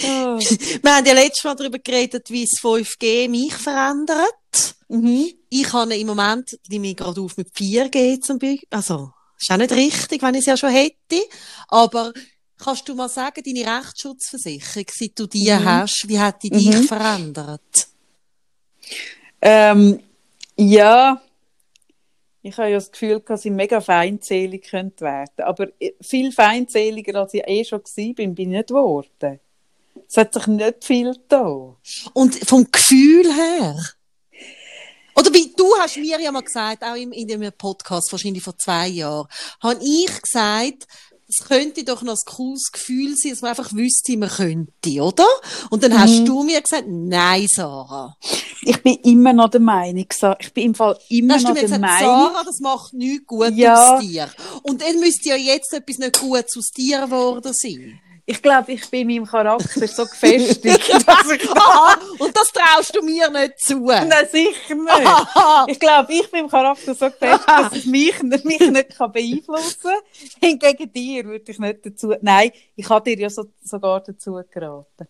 oh. 0.04 0.40
Wir 0.82 0.96
haben 0.96 1.06
ja 1.06 1.14
letztes 1.14 1.44
Mal 1.44 1.56
darüber 1.56 1.80
geredet, 1.80 2.30
wie 2.30 2.44
es 2.44 2.60
5G 2.62 3.30
mich 3.30 3.54
verändert. 3.54 4.76
Mhm. 4.90 5.32
Ich 5.50 5.74
habe 5.74 5.96
im 5.96 6.08
Moment, 6.08 6.50
nehme 6.70 6.90
ich 6.90 6.98
gerade 6.98 7.22
auf 7.22 7.38
mit 7.38 7.50
4G 7.54 8.22
zum 8.22 8.40
Beispiel. 8.40 8.68
Also, 8.70 9.12
ist 9.40 9.52
auch 9.52 9.58
nicht 9.58 9.72
richtig, 9.72 10.22
wenn 10.22 10.36
ich 10.36 10.42
es 10.42 10.46
ja 10.48 10.58
schon 10.58 10.70
hätte. 10.70 11.22
Aber 11.70 12.14
kannst 12.58 12.88
du 12.88 12.96
mal 12.96 13.10
sagen, 13.10 13.42
deine 13.44 13.78
Rechtsschutzversicherung, 13.78 14.86
seit 14.92 15.20
du 15.20 15.28
die 15.28 15.52
mhm. 15.52 15.66
hast, 15.66 16.06
wie 16.08 16.20
hat 16.20 16.44
die 16.44 16.50
dich 16.50 16.68
mhm. 16.68 16.84
verändert? 16.84 17.88
Ähm, 19.42 20.00
Ja, 20.58 21.22
ich 22.42 22.58
habe 22.58 22.70
ja 22.70 22.78
das 22.78 22.92
Gefühl, 22.92 23.20
dass 23.20 23.46
ich 23.46 23.52
mega 23.52 23.82
feindselig 23.82 24.64
könnte. 24.70 25.26
Aber 25.38 25.68
viel 26.02 26.32
feindseliger, 26.32 27.20
als 27.20 27.34
ich 27.34 27.44
eh 27.46 27.64
schon 27.64 27.82
war, 27.82 28.14
bin, 28.14 28.36
bin 28.36 28.52
ich 28.52 28.58
nicht 28.58 28.68
geworden. 28.70 29.40
Es 30.08 30.18
hat 30.18 30.34
sich 30.34 30.48
nicht 30.48 30.84
viel 30.84 31.16
da. 31.28 31.76
Und 32.14 32.36
vom 32.48 32.68
Gefühl 32.72 33.32
her? 33.34 33.78
Oder 35.16 35.34
wie 35.34 35.54
du 35.56 35.66
hast 35.78 35.98
mir 35.98 36.20
ja 36.20 36.32
mal 36.32 36.42
gesagt, 36.42 36.84
auch 36.84 36.96
in, 36.96 37.12
in 37.12 37.28
dem 37.28 37.52
Podcast, 37.58 38.12
wahrscheinlich 38.12 38.44
vor 38.44 38.58
zwei 38.58 38.88
Jahren, 38.88 39.28
habe 39.62 39.80
ich 39.84 40.22
gesagt, 40.22 40.88
es 41.32 41.48
könnte 41.48 41.84
doch 41.86 42.02
noch 42.02 42.14
ein 42.14 42.34
cooles 42.34 42.72
Gefühl 42.74 43.16
sein, 43.16 43.32
dass 43.32 43.42
man 43.42 43.50
einfach 43.50 43.72
wüsste, 43.72 44.18
man 44.18 44.30
könnte, 44.30 45.02
oder? 45.02 45.28
Und 45.70 45.82
dann 45.82 45.94
mhm. 45.94 46.00
hast 46.00 46.28
du 46.28 46.44
mir 46.44 46.62
gesagt, 46.62 46.86
nein, 46.88 47.48
Sarah. 47.48 48.18
Ich 48.64 48.82
bin 48.84 48.96
immer 49.04 49.32
noch 49.32 49.50
der 49.50 49.62
Meinung, 49.62 50.06
ich 50.40 50.54
bin 50.54 50.66
im 50.66 50.76
Fall 50.76 50.98
immer 51.10 51.36
hast 51.36 51.44
noch 51.44 51.54
der 51.54 51.64
gesagt, 51.64 51.82
Meinung. 51.82 52.00
Sarah, 52.00 52.44
das 52.44 52.60
macht 52.60 52.94
nichts 52.94 53.26
gut 53.28 53.54
ja. 53.56 53.96
aus 53.96 54.02
dir. 54.02 54.30
Und 54.64 54.82
dann 54.82 55.00
müsste 55.00 55.30
ja 55.30 55.36
jetzt 55.36 55.74
etwas 55.74 55.98
nicht 56.00 56.20
gut 56.20 56.46
aus 56.58 56.72
dir 56.76 57.02
geworden 57.02 57.54
sein. 57.54 58.02
Ich 58.32 58.42
glaube, 58.42 58.72
ich 58.72 58.90
bin 58.90 59.08
meinem 59.08 59.26
Charakter 59.26 59.88
so 59.88 60.06
gefestigt, 60.06 60.90
dass 61.06 61.32
ich 61.32 61.52
Aha, 61.52 62.00
und 62.18 62.36
das 62.36 62.50
traust 62.54 62.96
du 62.96 63.02
mir 63.02 63.30
nicht 63.30 63.60
zu. 63.60 63.80
Nein, 63.80 64.10
sicher 64.32 64.76
nicht. 64.76 65.68
Ich 65.68 65.78
glaube, 65.78 66.14
ich 66.14 66.32
bin 66.32 66.46
im 66.46 66.50
Charakter 66.50 66.96
so 66.96 67.08
gefestigt, 67.08 67.50
dass 67.50 67.76
es 67.76 67.86
mich, 67.86 68.24
mich 68.24 68.60
nicht 68.60 68.98
kann 68.98 69.12
beeinflussen 69.12 69.82
kann. 69.82 70.00
Hingegen 70.40 70.94
dir 70.94 71.26
würde 71.26 71.52
ich 71.52 71.60
nicht 71.60 71.86
dazu. 71.86 72.14
Nein, 72.22 72.52
ich 72.78 72.90
habe 72.90 73.04
dir 73.04 73.20
ja 73.20 73.30
so, 73.30 73.48
sogar 73.62 74.00
dazu 74.00 74.42
geraten. 74.50 75.08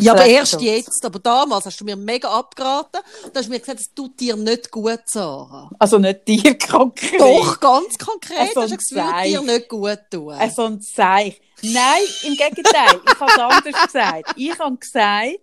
Ja, 0.00 0.12
aber 0.12 0.26
erst 0.26 0.60
jetzt. 0.60 1.04
Aber 1.04 1.18
damals 1.18 1.66
hast 1.66 1.80
du 1.80 1.84
mir 1.84 1.96
mega 1.96 2.28
abgeraten. 2.28 3.00
Du 3.32 3.38
hast 3.38 3.48
mir 3.48 3.58
gesagt, 3.60 3.80
es 3.80 3.94
tut 3.94 4.18
dir 4.20 4.36
nicht 4.36 4.70
gut, 4.70 5.00
Sarah. 5.06 5.70
Also 5.78 5.98
nicht 5.98 6.28
dir 6.28 6.58
konkret. 6.70 7.20
Doch, 7.20 7.58
ganz 7.60 7.96
konkret. 7.98 8.38
Also 8.38 8.62
hast 8.62 8.70
du 8.72 8.76
gesagt, 8.76 9.26
es 9.26 9.32
würde 9.32 9.46
dir 9.46 9.52
nicht 9.52 9.68
gut 9.68 9.98
tun. 10.10 10.32
Also 10.32 10.64
ein 10.64 10.80
Zeichen. 10.80 11.40
Nein, 11.62 12.02
im 12.24 12.34
Gegenteil. 12.34 13.00
ich 13.06 13.20
habe 13.20 13.32
es 13.32 13.38
anders 13.38 13.82
gesagt. 13.84 14.32
Ich 14.36 14.58
habe 14.58 14.76
gesagt, 14.76 15.40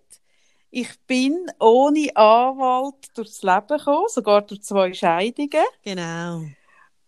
ich 0.70 0.88
bin 1.06 1.46
ohne 1.60 2.16
Anwalt 2.16 2.94
durchs 3.14 3.42
Leben 3.42 3.66
gekommen, 3.68 4.06
sogar 4.08 4.42
durch 4.42 4.62
zwei 4.62 4.92
Scheidungen. 4.92 5.64
Genau. 5.82 6.42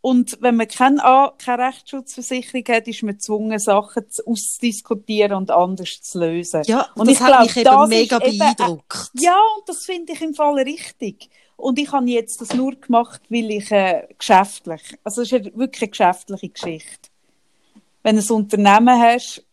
Und 0.06 0.38
wenn 0.40 0.54
man 0.54 0.68
keine, 0.68 1.00
keine 1.36 1.64
Rechtsschutzversicherung 1.64 2.62
hat, 2.68 2.86
ist 2.86 3.02
man 3.02 3.14
gezwungen, 3.14 3.58
Sachen 3.58 4.04
auszudiskutieren 4.24 5.36
und 5.36 5.50
anders 5.50 6.00
zu 6.00 6.20
lösen. 6.20 6.62
Ja, 6.66 6.86
und 6.94 7.08
das 7.08 7.16
ich 7.16 7.20
hat 7.20 7.40
mich 7.40 7.56
eben 7.56 7.88
mega 7.88 8.18
beeindruckt. 8.20 9.10
Eben, 9.14 9.24
ja, 9.24 9.36
und 9.56 9.68
das 9.68 9.84
finde 9.84 10.12
ich 10.12 10.22
im 10.22 10.32
Fall 10.32 10.60
richtig. 10.60 11.28
Und 11.56 11.80
ich 11.80 11.90
habe 11.90 12.06
jetzt 12.06 12.40
das 12.40 12.54
nur 12.54 12.76
gemacht, 12.76 13.20
weil 13.30 13.50
ich 13.50 13.68
äh, 13.72 14.06
geschäftlich, 14.16 14.96
also 15.02 15.22
es 15.22 15.32
ist 15.32 15.56
wirklich 15.56 15.82
eine 15.82 15.90
geschäftliche 15.90 16.50
Geschichte. 16.50 17.10
Wenn 18.04 18.14
du 18.14 18.22
ein 18.22 18.30
Unternehmen 18.30 19.00
hast, 19.00 19.44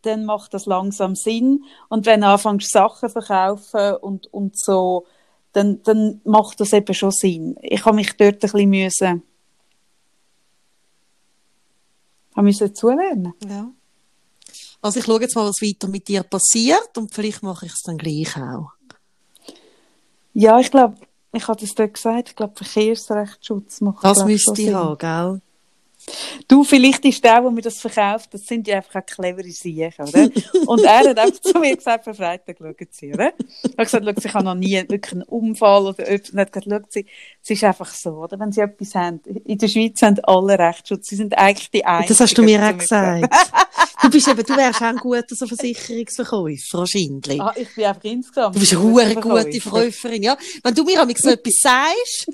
dann 0.00 0.24
macht 0.24 0.54
das 0.54 0.64
langsam 0.64 1.14
Sinn. 1.14 1.66
Und 1.90 2.06
wenn 2.06 2.22
du 2.22 2.28
anfängst, 2.28 2.72
Sachen 2.72 3.10
zu 3.10 3.20
verkaufen 3.20 3.96
und, 3.96 4.32
und 4.32 4.58
so, 4.58 5.04
dann, 5.52 5.82
dann 5.82 6.22
macht 6.24 6.58
das 6.60 6.72
eben 6.72 6.94
schon 6.94 7.10
Sinn. 7.10 7.58
Ich 7.60 7.84
habe 7.84 7.96
mich 7.96 8.16
dort 8.16 8.36
ein 8.36 8.38
bisschen 8.40 8.70
müssen 8.70 9.22
haben 12.36 12.44
müssen 12.44 12.74
zulernen. 12.74 13.34
Ja. 13.46 13.70
Also 14.82 14.98
ich 15.00 15.04
schaue 15.04 15.20
jetzt 15.20 15.36
mal, 15.36 15.46
was 15.46 15.60
weiter 15.60 15.88
mit 15.88 16.08
dir 16.08 16.22
passiert 16.22 16.96
und 16.96 17.14
vielleicht 17.14 17.42
mache 17.42 17.66
ich 17.66 17.72
es 17.72 17.82
dann 17.82 17.98
gleich 17.98 18.36
auch. 18.36 18.70
Ja, 20.32 20.58
ich 20.58 20.70
glaube, 20.70 20.96
ich 21.32 21.46
habe 21.46 21.60
das 21.60 21.74
dort 21.74 21.94
gesagt, 21.94 22.30
ich 22.30 22.36
glaube, 22.36 22.54
Verkehrsrechtsschutz 22.56 23.80
macht 23.80 24.04
Das 24.04 24.24
müsste 24.24 24.62
ich 24.62 24.72
haben, 24.72 24.98
gell? 24.98 25.40
Du, 26.48 26.64
vielleicht 26.64 27.04
ist 27.04 27.22
der, 27.22 27.40
der 27.40 27.50
mir 27.50 27.60
das 27.60 27.80
verkauft, 27.80 28.32
das 28.32 28.46
sind 28.46 28.66
ja 28.66 28.76
einfach 28.76 29.02
auch 29.02 29.06
clevere 29.06 29.50
Siechen, 29.50 30.08
oder? 30.08 30.28
Und 30.66 30.82
er 30.82 31.10
hat 31.10 31.18
einfach 31.18 31.40
zu 31.40 31.58
mir 31.58 31.76
gesagt, 31.76 32.04
für 32.04 32.14
Freitag 32.14 32.56
schauen 32.58 32.74
Sie, 32.90 33.12
oder? 33.12 33.24
Er 33.24 33.30
hat 33.30 33.76
gesagt, 33.76 34.04
schau, 34.04 34.12
ich 34.24 34.34
habe 34.34 34.44
noch 34.44 34.54
nie 34.54 34.82
wirklich 34.88 35.12
einen 35.12 35.22
Unfall 35.22 35.86
oder 35.86 36.08
etwas. 36.08 36.30
Und 36.30 36.38
er 36.38 36.42
hat 36.42 36.52
gesagt, 36.52 36.68
schau, 36.70 36.88
Sie, 36.88 37.06
es 37.42 37.50
ist 37.50 37.64
einfach 37.64 37.92
so, 37.92 38.10
oder? 38.10 38.38
Wenn 38.38 38.52
Sie 38.52 38.60
etwas 38.60 38.94
haben, 38.94 39.20
in 39.44 39.58
der 39.58 39.68
Schweiz 39.68 40.00
haben 40.02 40.18
alle 40.22 40.58
Rechtsschutz, 40.58 41.08
Sie 41.08 41.16
sind 41.16 41.36
eigentlich 41.36 41.70
die 41.70 41.84
Einzigen. 41.84 42.08
Das 42.08 42.20
hast 42.20 42.38
du 42.38 42.42
mir 42.42 42.62
auch 42.62 42.76
gesagt. 42.76 43.34
du 44.02 44.10
bist 44.10 44.28
eben, 44.28 44.42
du 44.42 44.56
wärst 44.56 44.80
auch 44.80 44.86
ein 44.86 44.96
guter 44.96 45.34
so 45.34 45.46
Versicherungsverkäufer, 45.46 46.78
wahrscheinlich. 46.78 47.40
Ah, 47.40 47.52
ich 47.56 47.74
bin 47.74 47.84
einfach 47.84 48.04
insgesamt. 48.04 48.56
Du 48.56 48.60
bist 48.60 48.72
eine 48.72 48.82
hohe 48.82 49.14
gute 49.16 49.60
Verkäuferin, 49.60 50.22
ja. 50.22 50.36
Wenn 50.62 50.74
du 50.74 50.84
mir 50.84 51.06
so 51.16 51.30
etwas 51.30 51.54
sagst, 51.60 52.26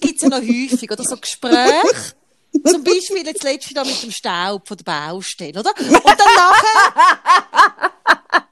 gibt 0.00 0.16
es 0.16 0.22
ja 0.22 0.28
noch 0.28 0.42
häufig, 0.42 0.90
oder 0.90 1.02
so 1.02 1.16
Gespräche, 1.16 2.14
zum 2.52 2.84
Beispiel 2.84 3.26
jetzt 3.26 3.42
letztes 3.42 3.72
Jahr 3.72 3.84
mit 3.84 4.02
dem 4.02 4.10
Staub 4.10 4.66
von 4.68 4.76
der 4.76 4.84
Baustelle, 4.84 5.60
oder? 5.60 5.70
Und 5.70 6.04
dann 6.04 6.34
nachher, 6.36 7.92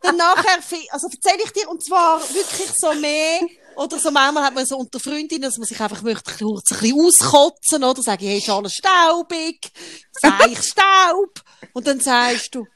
dann 0.02 0.16
nachher, 0.16 0.58
also 0.90 1.08
erzähle 1.08 1.44
ich 1.44 1.52
dir, 1.52 1.68
und 1.68 1.84
zwar 1.84 2.20
wirklich 2.20 2.70
so 2.76 2.92
mehr, 2.94 3.40
oder 3.76 3.98
so 3.98 4.10
manchmal 4.10 4.44
hat 4.44 4.54
man 4.54 4.66
so 4.66 4.76
unter 4.76 5.00
Freundinnen, 5.00 5.42
dass 5.42 5.58
man 5.58 5.66
sich 5.66 5.80
einfach 5.80 6.02
möchte 6.02 6.32
kurz 6.38 6.72
ein 6.72 6.80
bisschen 6.80 7.00
auskotzen, 7.00 7.84
oder? 7.84 8.02
Sagen, 8.02 8.26
hey, 8.26 8.38
ist 8.38 8.50
alles 8.50 8.74
staubig? 8.74 9.70
Sag 10.12 10.50
ich 10.50 10.62
Staub? 10.62 11.42
Und 11.72 11.86
dann 11.86 12.00
sagst 12.00 12.54
du, 12.54 12.66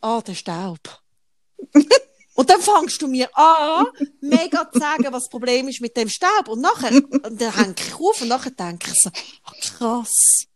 ah, 0.00 0.18
oh, 0.18 0.20
der 0.20 0.34
Staub. 0.34 0.80
Und 2.34 2.50
dann 2.50 2.60
fangst 2.60 3.00
du 3.00 3.06
mir 3.06 3.28
an, 3.36 3.86
mega 4.20 4.70
zu 4.70 4.78
sagen, 4.78 5.04
was 5.04 5.24
das 5.24 5.30
Problem 5.30 5.68
ist 5.68 5.80
mit 5.80 5.96
dem 5.96 6.08
Staub. 6.08 6.48
Und 6.48 6.60
nachher, 6.60 6.90
dann 6.90 7.56
hänge 7.56 7.74
ich 7.78 7.94
auf 7.94 8.20
und 8.20 8.28
nachher 8.28 8.50
denke 8.50 8.90
ich 8.90 9.00
so, 9.00 9.10
oh, 9.46 9.52
krass. 9.78 10.46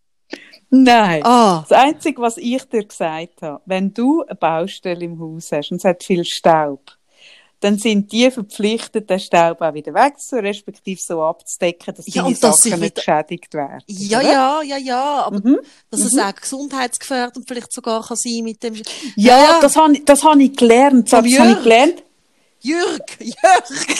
Nein. 0.71 1.25
Ah. 1.25 1.65
Das 1.69 1.79
Einzige, 1.79 2.21
was 2.21 2.37
ich 2.37 2.63
dir 2.65 2.85
gesagt 2.85 3.43
habe, 3.43 3.63
wenn 3.65 3.95
du 3.95 4.23
eine 4.23 4.35
Baustelle 4.35 5.05
im 5.05 5.19
Haus 5.19 5.51
hast 5.53 5.71
und 5.71 5.79
es 5.79 5.85
hat 5.85 6.05
viel 6.05 6.25
Staub, 6.25 6.99
dann 7.61 7.77
sind 7.77 8.13
die 8.13 8.31
verpflichtet, 8.31 9.11
den 9.11 9.19
Staub 9.19 9.61
auch 9.61 9.75
wieder 9.75 9.93
wegzunehmen, 9.93 10.47
respektive 10.47 11.01
so 11.01 11.23
abzudecken, 11.23 11.95
dass 11.95 12.13
ja, 12.13 12.23
die 12.23 12.35
Sachen 12.35 12.71
nicht 12.71 12.83
wieder... 12.83 12.91
geschädigt 12.91 13.55
werden. 13.55 13.83
Ja, 13.87 14.21
oder? 14.21 14.31
ja, 14.31 14.63
ja, 14.63 14.77
ja, 14.77 15.25
aber 15.25 15.41
mhm. 15.41 15.59
dass 15.91 16.01
es 16.01 16.13
mhm. 16.13 16.21
auch 16.21 16.35
gesundheitsgefährdend 16.35 17.49
vielleicht 17.49 17.73
sogar 17.73 18.07
kann 18.07 18.17
sein 18.17 18.45
mit 18.45 18.63
dem... 18.63 18.75
Ja, 19.17 19.39
ja. 19.39 19.59
das 19.61 19.77
habe 19.77 19.99
das 20.01 20.23
hab 20.23 20.37
ich 20.39 20.57
gelernt. 20.57 21.07
Das 21.07 21.19
habe 21.19 21.29
ich 21.29 21.37
gelernt. 21.37 22.03
Jürg, 22.61 23.03
Jürg. 23.21 23.99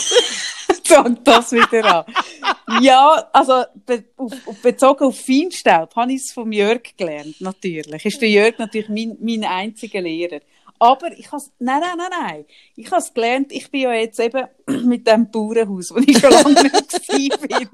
Fängt 1.03 1.27
das 1.27 1.51
wieder 1.51 2.05
an. 2.05 2.81
Ja, 2.81 3.29
also 3.33 3.63
be 3.85 4.03
auf, 4.17 4.33
bezogen 4.61 5.05
auf 5.05 5.19
Feinstaub 5.19 5.95
habe 5.95 6.13
ich 6.13 6.21
es 6.21 6.31
vom 6.31 6.51
Jörg 6.51 6.81
gelernt, 6.97 7.39
natürlich. 7.39 8.05
Ist 8.05 8.21
der 8.21 8.29
Jörg 8.29 8.57
natürlich 8.57 8.89
mein, 8.89 9.17
mein 9.19 9.43
einziger 9.43 10.01
Lehrer. 10.01 10.39
Aber 10.81 11.11
ich 11.11 11.29
habe 11.31 11.43
nein, 11.59 11.81
nein, 11.81 11.97
nein, 11.97 12.09
nein. 12.09 12.45
Ich 12.77 12.87
habe 12.87 13.01
es 13.01 13.13
gelernt, 13.13 13.51
ich 13.51 13.69
bin 13.69 13.81
ja 13.81 13.93
jetzt 13.93 14.19
eben 14.19 14.47
mit 14.87 15.05
dem 15.05 15.29
Bauernhaus, 15.29 15.91
wo 15.91 15.97
ich 15.97 16.17
schon 16.17 16.31
lange 16.31 16.53
nicht 16.53 17.07
bin, 17.07 17.69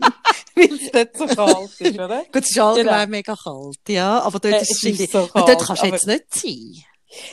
weil 0.56 0.74
es 0.74 0.92
dort 0.92 1.16
so 1.16 1.28
kalt 1.28 1.82
ist, 1.82 2.00
oder? 2.00 2.24
Gut, 2.32 2.44
es 2.44 2.50
ist 2.50 2.60
allgemein 2.60 3.06
genau. 3.06 3.18
mega 3.18 3.36
kalt, 3.36 3.80
ja, 3.88 4.20
aber 4.22 4.40
dort, 4.40 4.56
äh, 4.56 4.62
ist, 4.62 4.84
ist 4.84 5.12
so 5.12 5.28
kalt, 5.28 5.48
dort 5.48 5.66
kannst 5.66 5.84
du 5.84 5.88
jetzt 5.88 6.08
nicht 6.08 6.34
sein. 6.34 6.84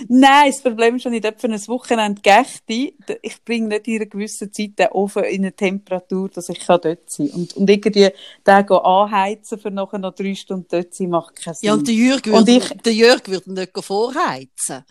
Nein, 0.08 0.50
das 0.50 0.60
Problem 0.60 0.96
ist 0.96 1.02
schon 1.02 1.12
nicht, 1.12 1.26
für 1.38 1.48
ein 1.48 1.68
Wochenende 1.68 2.20
gächte. 2.20 2.92
Ich 3.22 3.44
bringe 3.44 3.68
nicht 3.68 3.88
in 3.88 3.96
einer 3.96 4.06
gewissen 4.06 4.52
Zeit 4.52 4.78
den 4.78 4.88
Ofen 4.88 5.24
in 5.24 5.42
eine 5.42 5.52
Temperatur, 5.52 6.28
dass 6.28 6.48
ich 6.48 6.64
dort 6.66 6.82
sein 7.06 7.28
kann. 7.28 7.40
Und, 7.40 7.54
und 7.54 7.70
irgendwie 7.70 8.12
den 8.46 8.70
anheizen 8.70 9.58
für 9.58 9.70
nachher 9.70 9.98
noch 9.98 10.14
drei 10.14 10.34
Stunden 10.34 10.66
dort 10.70 10.94
sein, 10.94 11.10
macht 11.10 11.36
keinen 11.36 11.54
Sinn. 11.54 11.66
Ja, 11.66 11.74
und 11.74 11.86
der 11.86 11.94
Jörg 11.94 12.24
würde, 12.24 12.38
und 12.38 12.48
ich, 12.48 12.68
der 12.82 12.94
Jörg 12.94 13.26
würde 13.26 13.52
nicht 13.52 13.72
vorheizen. 13.84 14.84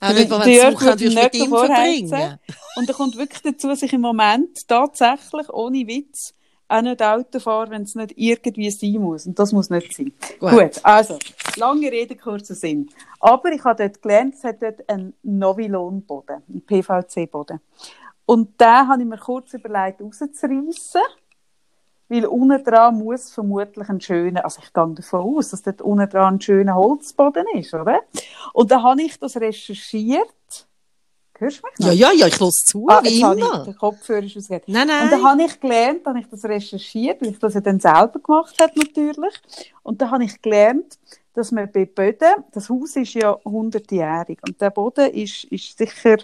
Auch 0.00 0.12
nicht, 0.12 0.30
wenn 0.30 0.40
du 0.40 0.72
Wochenende 0.74 1.10
mit 1.10 1.34
ihm 1.34 1.48
verbringen. 1.48 2.38
Und 2.76 2.88
er 2.88 2.94
kommt 2.94 3.16
wirklich 3.16 3.42
dazu, 3.42 3.74
sich 3.74 3.92
im 3.92 4.00
Moment 4.00 4.58
tatsächlich, 4.66 5.48
ohne 5.50 5.86
Witz, 5.86 6.34
auch 6.68 6.82
nicht 6.82 7.02
Auto 7.02 7.38
fahren, 7.38 7.70
wenn 7.70 7.82
es 7.82 7.94
nicht 7.94 8.14
irgendwie 8.16 8.70
sein 8.70 9.00
muss. 9.00 9.26
Und 9.26 9.38
das 9.38 9.52
muss 9.52 9.70
nicht 9.70 9.94
sein. 9.94 10.12
Gut, 10.40 10.50
Gut 10.50 10.80
also, 10.82 11.18
lange 11.56 11.90
Rede, 11.90 12.16
kurzer 12.16 12.54
Sinn. 12.54 12.88
Aber 13.20 13.52
ich 13.52 13.62
habe 13.64 13.82
dort 13.82 14.02
gelernt, 14.02 14.34
es 14.34 14.44
hat 14.44 14.62
dort 14.62 14.88
einen 14.88 15.14
Novilon-Boden, 15.22 16.42
einen 16.48 16.62
PVC-Boden. 16.62 17.60
Und 18.24 18.60
den 18.60 18.88
habe 18.88 19.02
ich 19.02 19.08
mir 19.08 19.18
kurz 19.18 19.54
überlegt, 19.54 20.00
rauszureissen. 20.00 21.02
Weil 22.08 22.26
unten 22.26 22.62
dran 22.62 22.98
muss 22.98 23.32
vermutlich 23.32 23.88
ein 23.88 24.00
schöner, 24.00 24.44
also 24.44 24.60
ich 24.62 24.72
gehe 24.72 24.94
davon 24.94 25.20
aus, 25.20 25.50
dass 25.50 25.62
dort 25.62 25.82
unten 25.82 26.08
dran 26.08 26.34
ein 26.34 26.40
schöner 26.40 26.76
Holzboden 26.76 27.44
ist, 27.54 27.74
oder? 27.74 28.00
Und 28.52 28.70
dann 28.70 28.84
habe 28.84 29.02
ich 29.02 29.18
das 29.18 29.36
recherchiert 29.36 30.32
Hörst 31.38 31.62
du 31.62 31.66
mich 31.66 31.78
noch? 31.78 31.86
Ja, 31.86 31.92
ja, 31.92 32.12
ja, 32.12 32.26
ich 32.26 32.40
höre 32.40 32.50
zu, 32.50 32.86
ah, 32.88 33.02
wie 33.02 33.20
immer. 33.20 33.58
Ich, 33.58 33.64
der 33.64 33.74
Kopfhörer 33.74 34.22
ist 34.22 34.36
ausgegangen. 34.36 34.64
Nein, 34.66 34.86
nein. 34.86 35.04
Und 35.04 35.12
dann 35.12 35.24
habe 35.24 35.42
ich 35.42 35.60
gelernt, 35.60 36.06
dann 36.06 36.14
habe 36.14 36.24
ich 36.24 36.30
das 36.30 36.44
recherchiert, 36.44 37.20
weil 37.20 37.30
ich 37.30 37.38
das 37.38 37.54
ja 37.54 37.60
dann 37.60 37.80
selber 37.80 38.18
gemacht 38.18 38.54
habe, 38.60 38.72
natürlich. 38.76 39.34
Und 39.82 40.00
dann 40.00 40.10
habe 40.10 40.24
ich 40.24 40.40
gelernt, 40.40 40.98
dass 41.34 41.52
man 41.52 41.70
bei 41.70 41.84
Böden, 41.84 42.44
das 42.52 42.70
Haus 42.70 42.96
ist 42.96 43.14
ja 43.14 43.32
100-jährig, 43.32 44.38
und 44.46 44.60
der 44.60 44.70
Boden 44.70 45.10
ist, 45.10 45.44
ist 45.44 45.76
sicher 45.76 46.16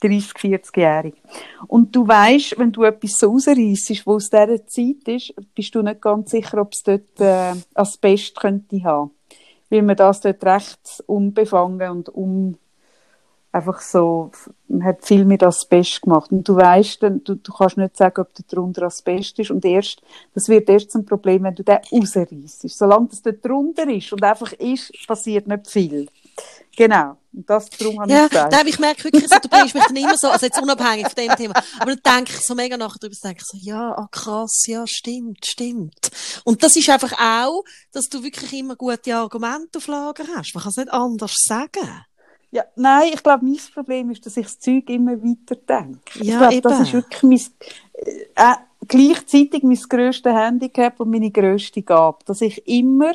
30, 0.00 0.32
40-jährig. 0.32 1.14
Und 1.66 1.94
du 1.94 2.06
weißt, 2.06 2.58
wenn 2.58 2.72
du 2.72 2.84
etwas 2.84 3.18
so 3.18 3.30
rausreissest, 3.30 4.06
wo 4.06 4.14
aus 4.14 4.30
dieser 4.30 4.66
Zeit 4.66 5.06
ist, 5.06 5.34
bist 5.54 5.74
du 5.74 5.82
nicht 5.82 6.00
ganz 6.00 6.30
sicher, 6.30 6.60
ob 6.60 6.72
es 6.72 6.82
dort 6.82 7.20
äh, 7.20 7.54
Asbest 7.74 8.38
könnte 8.38 8.82
haben. 8.82 9.10
Weil 9.68 9.82
man 9.82 9.96
das 9.96 10.20
dort 10.20 10.42
recht 10.44 11.02
unbefangen 11.06 11.90
und 11.90 12.14
un 12.14 12.58
einfach 13.52 13.80
so, 13.80 14.30
man 14.68 14.84
hat 14.84 15.04
viel 15.04 15.24
mit 15.24 15.42
Asbest 15.42 16.02
gemacht. 16.02 16.30
Und 16.30 16.48
du 16.48 16.56
weißt, 16.56 17.02
du, 17.02 17.34
du 17.34 17.52
kannst 17.52 17.76
nicht 17.76 17.96
sagen, 17.96 18.20
ob 18.20 18.34
da 18.34 18.42
drunter 18.48 18.84
Asbest 18.84 19.38
ist. 19.38 19.50
Und 19.50 19.64
erst, 19.64 20.02
das 20.34 20.48
wird 20.48 20.68
erst 20.68 20.92
zum 20.92 21.04
Problem, 21.04 21.42
wenn 21.42 21.54
du 21.54 21.64
den 21.64 21.78
rausreißt. 21.92 22.68
Solange 22.68 23.08
das 23.08 23.22
dort 23.22 23.44
drunter 23.44 23.88
ist 23.88 24.12
und 24.12 24.22
einfach 24.22 24.52
ist, 24.52 24.92
passiert 25.06 25.46
nicht 25.46 25.68
viel. 25.68 26.08
Genau. 26.76 27.16
Und 27.32 27.48
das 27.48 27.68
darum 27.70 28.00
habe 28.00 28.10
ja, 28.10 28.24
ich 28.24 28.30
gesagt. 28.30 28.52
Nein, 28.52 28.66
ich 28.66 28.78
merke 28.78 29.04
wirklich 29.04 29.28
so, 29.28 29.36
du 29.40 29.48
bringst 29.48 29.74
mich 29.74 29.84
dann 29.84 29.96
immer 29.96 30.16
so, 30.16 30.28
also 30.28 30.46
jetzt 30.46 30.60
unabhängig 30.60 31.06
von 31.06 31.14
dem 31.14 31.36
Thema, 31.36 31.54
aber 31.78 31.94
dann 31.94 32.16
denke 32.16 32.32
ich 32.32 32.46
so 32.46 32.54
mega 32.54 32.76
nachher 32.76 32.98
drüber, 32.98 33.14
denke 33.22 33.42
ich 33.42 33.46
so, 33.46 33.58
ja, 33.60 33.92
ah, 33.92 34.08
krass, 34.10 34.62
ja, 34.66 34.84
stimmt, 34.86 35.46
stimmt. 35.46 36.10
Und 36.44 36.62
das 36.62 36.76
ist 36.76 36.88
einfach 36.90 37.12
auch, 37.20 37.64
dass 37.92 38.08
du 38.08 38.22
wirklich 38.24 38.52
immer 38.52 38.76
gute 38.76 39.14
Argumente 39.14 39.78
auf 39.78 39.86
Lager 39.86 40.24
hast. 40.34 40.54
Man 40.54 40.62
kann 40.62 40.70
es 40.70 40.76
nicht 40.76 40.92
anders 40.92 41.34
sagen. 41.36 42.04
Ja, 42.52 42.64
nein, 42.74 43.10
ich 43.14 43.22
glaube, 43.22 43.44
mein 43.44 43.58
Problem 43.72 44.10
ist, 44.10 44.26
dass 44.26 44.36
ich 44.36 44.46
das 44.46 44.58
Zeug 44.58 44.88
immer 44.90 45.12
weiter 45.22 45.54
denke. 45.54 46.24
Ja, 46.24 46.32
ich 46.32 46.38
glaube, 46.38 46.54
eben. 46.54 46.62
das 46.62 46.80
ist 46.80 46.92
wirklich 46.92 47.22
mein, 47.22 47.40
äh, 48.34 48.54
gleichzeitig 48.88 49.62
mein 49.62 49.76
grösstes 49.76 50.32
Handicap 50.32 50.98
und 50.98 51.10
meine 51.10 51.30
grösste 51.30 51.82
Gabe, 51.82 52.18
dass 52.24 52.40
ich 52.40 52.66
immer 52.66 53.12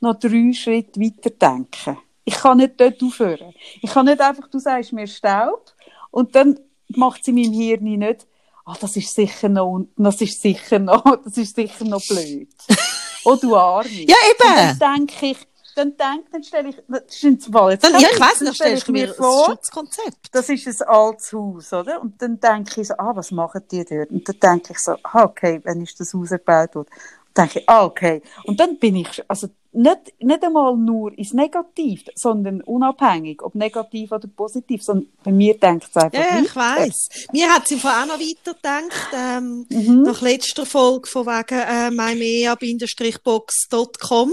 noch 0.00 0.18
drei 0.18 0.52
Schritte 0.52 1.00
weiter 1.00 1.30
denke. 1.30 1.98
Ich 2.24 2.34
kann 2.34 2.58
nicht 2.58 2.78
dort 2.78 3.02
aufhören. 3.02 3.54
Ich 3.80 3.90
kann 3.90 4.06
nicht 4.06 4.20
einfach, 4.20 4.48
du 4.48 4.58
sagst 4.58 4.92
mir 4.92 5.06
Staub 5.06 5.72
und 6.10 6.34
dann 6.34 6.58
macht 6.88 7.24
sie 7.24 7.32
meinem 7.32 7.52
Hirn 7.52 7.84
nicht, 7.84 8.26
ah, 8.64 8.76
das 8.80 8.96
ist 8.96 9.14
sicher 9.14 9.48
noch, 9.48 9.86
das 9.96 10.20
ist 10.20 10.40
sicher 10.40 10.78
noch, 10.78 11.04
das 11.24 11.36
ist 11.36 11.56
sicher 11.56 11.84
noch 11.84 12.06
blöd. 12.06 12.48
oh, 13.24 13.36
du 13.36 13.56
Arme. 13.56 13.88
Ja, 13.88 14.16
eben. 14.30 14.70
Und 14.70 14.80
dann 14.80 14.96
denke 14.96 15.26
ich, 15.26 15.38
dann 15.74 15.96
denke, 15.96 16.24
dann 16.32 16.42
stelle 16.42 16.68
ich, 16.70 16.76
das 16.88 17.02
ist 17.08 17.24
ein 17.24 17.38
Fall, 17.40 17.72
jetzt 17.72 17.84
Dann, 17.84 17.92
ja, 18.00 18.08
ich 18.12 18.20
weiss, 18.20 18.38
dann 18.40 18.54
stellst 18.54 18.88
du 18.88 18.92
mir 18.92 19.12
vor, 19.14 19.44
Schutzkonzept. 19.46 20.28
das 20.32 20.48
ist 20.48 20.66
ein 20.66 20.82
altes 20.88 21.32
Haus, 21.32 21.72
oder? 21.72 22.00
Und 22.00 22.20
dann 22.22 22.40
denke 22.40 22.80
ich 22.80 22.88
so, 22.88 22.94
ah, 22.98 23.12
was 23.14 23.30
machen 23.30 23.62
die 23.70 23.84
dort? 23.84 24.10
Und 24.10 24.26
dann 24.28 24.40
denke 24.40 24.72
ich 24.72 24.78
so, 24.78 24.96
ah, 25.02 25.24
okay, 25.24 25.60
wann 25.64 25.82
ist 25.82 26.00
das 26.00 26.14
Haus 26.14 26.30
erbaut 26.30 26.74
worden? 26.74 26.88
Dann 27.34 27.46
denke 27.46 27.58
ich, 27.60 27.68
ah, 27.68 27.84
okay. 27.84 28.22
Und 28.44 28.58
dann 28.60 28.78
bin 28.78 28.96
ich, 28.96 29.22
also 29.28 29.48
nicht, 29.76 30.12
nicht 30.20 30.44
einmal 30.44 30.76
nur 30.76 31.12
ins 31.18 31.32
Negativ, 31.32 32.04
sondern 32.14 32.60
unabhängig, 32.60 33.42
ob 33.42 33.56
negativ 33.56 34.12
oder 34.12 34.28
positiv, 34.28 34.84
sondern 34.84 35.08
bei 35.24 35.32
mir 35.32 35.58
denkt 35.58 35.88
es 35.90 35.96
einfach 36.00 36.16
Ja, 36.16 36.36
nicht. 36.38 36.50
ich 36.50 36.54
weiss. 36.56 37.08
Mir 37.32 37.48
hat 37.52 37.66
sie 37.66 37.80
vorher 37.80 38.02
auch 38.02 38.06
noch 38.06 38.20
weiter 38.20 38.54
gedacht, 38.54 39.08
ähm, 39.12 39.66
Mhm. 39.68 40.02
nach 40.02 40.20
letzter 40.20 40.64
Folge 40.64 41.08
von 41.08 41.26
wegen 41.26 41.58
äh, 41.58 41.90
mymea-box.com. 41.90 44.32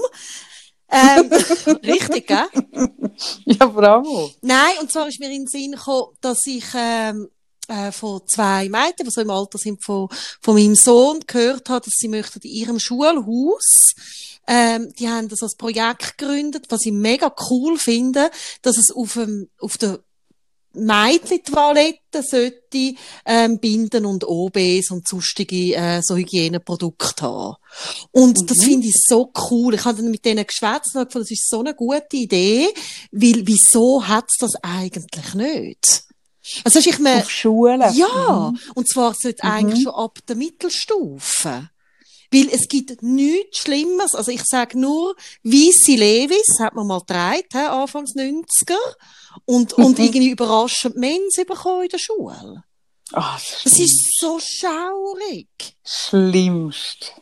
Ähm, 0.92 1.32
richtig, 1.84 2.28
gell? 2.28 2.48
Ja, 3.46 3.66
bravo. 3.66 4.32
Nein, 4.42 4.74
und 4.80 4.92
zwar 4.92 5.08
ist 5.08 5.20
mir 5.20 5.28
in 5.28 5.46
den 5.46 5.48
Sinn 5.48 5.74
gekommen, 5.74 6.16
dass 6.22 6.40
ich 6.48 6.66
ähm, 6.76 7.30
äh, 7.68 7.92
von 7.92 8.22
zwei 8.28 8.68
Mädchen, 8.68 9.06
die 9.06 9.12
so 9.12 9.22
im 9.22 9.30
Alter 9.30 9.58
sind 9.58 9.84
von, 9.84 10.08
von 10.42 10.56
meinem 10.56 10.76
Sohn, 10.76 11.20
gehört 11.28 11.70
habe, 11.70 11.86
dass 11.86 11.94
sie 11.98 12.08
möchten 12.08 12.40
in 12.42 12.52
ihrem 12.52 12.80
Schulhaus 12.80 13.94
ähm, 14.48 14.92
die 14.98 15.08
haben 15.08 15.30
das 15.30 15.44
als 15.44 15.56
Projekt 15.56 16.18
gegründet, 16.18 16.66
was 16.70 16.86
ich 16.86 16.92
mega 16.92 17.34
cool 17.50 17.78
finde, 17.78 18.32
dass 18.62 18.78
es 18.78 18.92
auf, 18.92 19.14
dem, 19.14 19.50
auf 19.60 19.78
der 19.78 20.00
Mädchen-Toilette 20.74 22.24
sollte 22.24 22.96
ähm, 23.26 23.60
Binden 23.60 24.06
und 24.06 24.24
OBs 24.24 24.92
und 24.92 25.08
sonstige 25.08 25.76
äh, 25.76 26.02
so 26.02 26.16
Hygieneprodukte 26.16 27.26
haben. 27.26 27.56
Und 28.12 28.50
das 28.50 28.64
finde 28.64 28.88
ich 28.88 29.02
so 29.06 29.32
cool. 29.50 29.74
Ich 29.74 29.86
habe 29.86 30.02
dann 30.02 30.12
mit 30.12 30.26
denen 30.26 30.46
geschwätzt 30.46 30.96
und 30.96 31.06
gefunden, 31.06 31.26
das 31.26 31.32
ist 31.32 31.50
so 31.50 31.60
eine 31.60 31.74
gute 31.74 32.18
Idee, 32.18 32.68
weil 33.12 33.42
wieso 33.46 34.08
hat's 34.08 34.38
das 34.40 34.52
eigentlich 34.62 35.34
nicht? 35.34 36.04
Also 36.64 36.80
ich 36.80 37.00
meine, 37.00 37.22
Auf 37.22 37.30
Schulen. 37.30 37.82
ja, 37.94 38.52
und 38.74 38.90
zwar 38.90 39.14
sollte 39.14 39.44
eigentlich 39.44 39.84
schon 39.84 39.94
ab 39.94 40.20
der 40.28 40.36
Mittelstufe. 40.36 41.70
Weil 42.32 42.50
es 42.52 42.68
gibt 42.68 43.02
nichts 43.04 43.60
Schlimmes. 43.60 44.16
Also 44.16 44.32
ich 44.32 44.44
sage 44.46 44.80
nur, 44.80 45.16
weisse 45.44 45.92
Levis 45.92 46.60
hat 46.60 46.76
man 46.76 46.88
mal 46.88 47.00
getragen, 47.00 47.44
hä, 47.52 47.66
Anfangs 47.66 48.16
90er. 48.16 48.78
Und, 49.46 49.74
und 49.78 50.00
irgendwie 50.00 50.30
überraschend 50.30 50.96
Mens 50.96 51.36
bekommen 51.36 51.84
in 51.84 51.90
der 51.90 51.98
Schule. 51.98 52.64
Ah, 53.14 53.38
das 53.64 53.78
ist 53.78 54.18
so 54.20 54.40
schaurig. 54.40 55.48
schlimmst. 55.84 57.14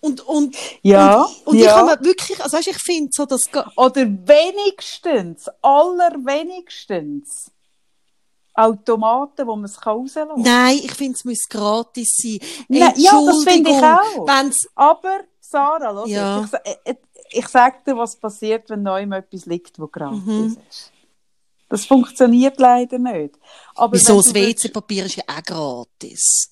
Und, 0.00 0.20
und, 0.20 0.54
Ja, 0.82 1.22
und, 1.22 1.46
und 1.46 1.56
ich 1.56 1.64
ja. 1.64 1.76
habe 1.76 1.98
mir 1.98 2.04
wirklich, 2.06 2.38
also 2.42 2.58
weißt, 2.58 2.68
ich 2.68 2.76
finde 2.76 3.10
so, 3.10 3.24
dass, 3.24 3.48
Oder 3.76 4.02
wenigstens, 4.04 5.48
allerwenigstens, 5.62 7.50
Automaten, 8.54 9.46
wo 9.46 9.56
man 9.56 9.64
es 9.64 9.84
rauslassen 9.84 10.28
kann. 10.34 10.42
nein, 10.42 10.78
ich 10.82 10.92
finde, 10.92 11.14
es 11.14 11.24
muss 11.24 11.48
gratis 11.48 12.14
sein. 12.16 12.38
Nein, 12.68 12.92
ja, 12.96 13.20
das 13.26 13.44
finde 13.44 13.70
ich 13.70 13.76
auch. 13.76 14.26
Wenn's, 14.26 14.68
Aber, 14.74 15.20
Sarah, 15.40 15.90
los, 15.90 16.08
Ja. 16.08 16.42
ich, 16.44 16.50
sa- 16.50 16.60
ich, 16.84 16.96
ich 17.30 17.48
sage 17.48 17.76
dir, 17.86 17.96
was 17.96 18.16
passiert, 18.16 18.70
wenn 18.70 18.82
neu 18.82 19.02
etwas 19.02 19.46
liegt, 19.46 19.78
wo 19.78 19.88
gratis 19.88 20.22
Mhm. 20.24 20.56
ist. 20.68 20.92
Das 21.68 21.84
funktioniert 21.86 22.58
leider 22.60 22.98
nicht. 22.98 23.34
Aber 23.74 23.94
wieso 23.94 24.18
das 24.18 24.32
WC-Papier 24.32 25.06
ist 25.06 25.16
ja 25.16 25.24
auch 25.26 25.42
gratis. 25.42 26.50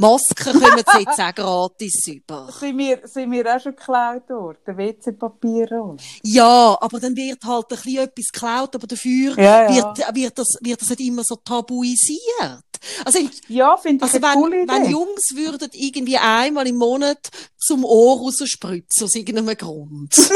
Masken 0.00 0.60
kommen 0.60 0.82
sie 0.92 1.00
jetzt 1.00 1.20
auch 1.20 1.34
gratis 1.34 2.06
über. 2.06 2.48
Sind 2.58 2.78
wir, 2.78 3.00
sind 3.04 3.30
wir 3.30 3.54
auch 3.54 3.60
schon 3.60 3.76
geklaut 3.76 4.28
worden? 4.30 4.56
WC-Papier 4.64 5.96
Ja, 6.22 6.78
aber 6.80 7.00
dann 7.00 7.14
wird 7.14 7.44
halt 7.44 7.66
ein 7.70 7.76
bisschen 7.76 7.98
etwas 7.98 8.28
geklaut, 8.32 8.74
aber 8.74 8.86
dafür 8.86 9.36
Ja, 9.36 9.70
ja. 9.70 9.74
Wird, 9.74 10.16
wird, 10.16 10.38
das, 10.38 10.56
wird 10.62 10.80
das 10.80 10.88
nicht 10.88 11.00
immer 11.00 11.22
so 11.22 11.36
tabuisiert. 11.36 12.64
Also, 13.04 13.18
Ja, 13.48 13.76
finde 13.76 14.06
ich 14.06 14.14
also 14.14 14.26
wenn, 14.26 14.62
Idee. 14.62 14.72
wenn 14.72 14.90
Jungs 14.90 15.34
würden 15.34 15.68
irgendwie 15.72 16.16
einmal 16.16 16.66
im 16.66 16.76
Monat 16.76 17.28
zum 17.58 17.84
Ohr 17.84 18.20
rausspritzen, 18.20 19.04
aus 19.04 19.14
irgendeinem 19.14 19.54
Grund, 19.56 20.16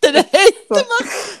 dann 0.00 0.14
hätten 0.14 0.70
wir 0.70 0.86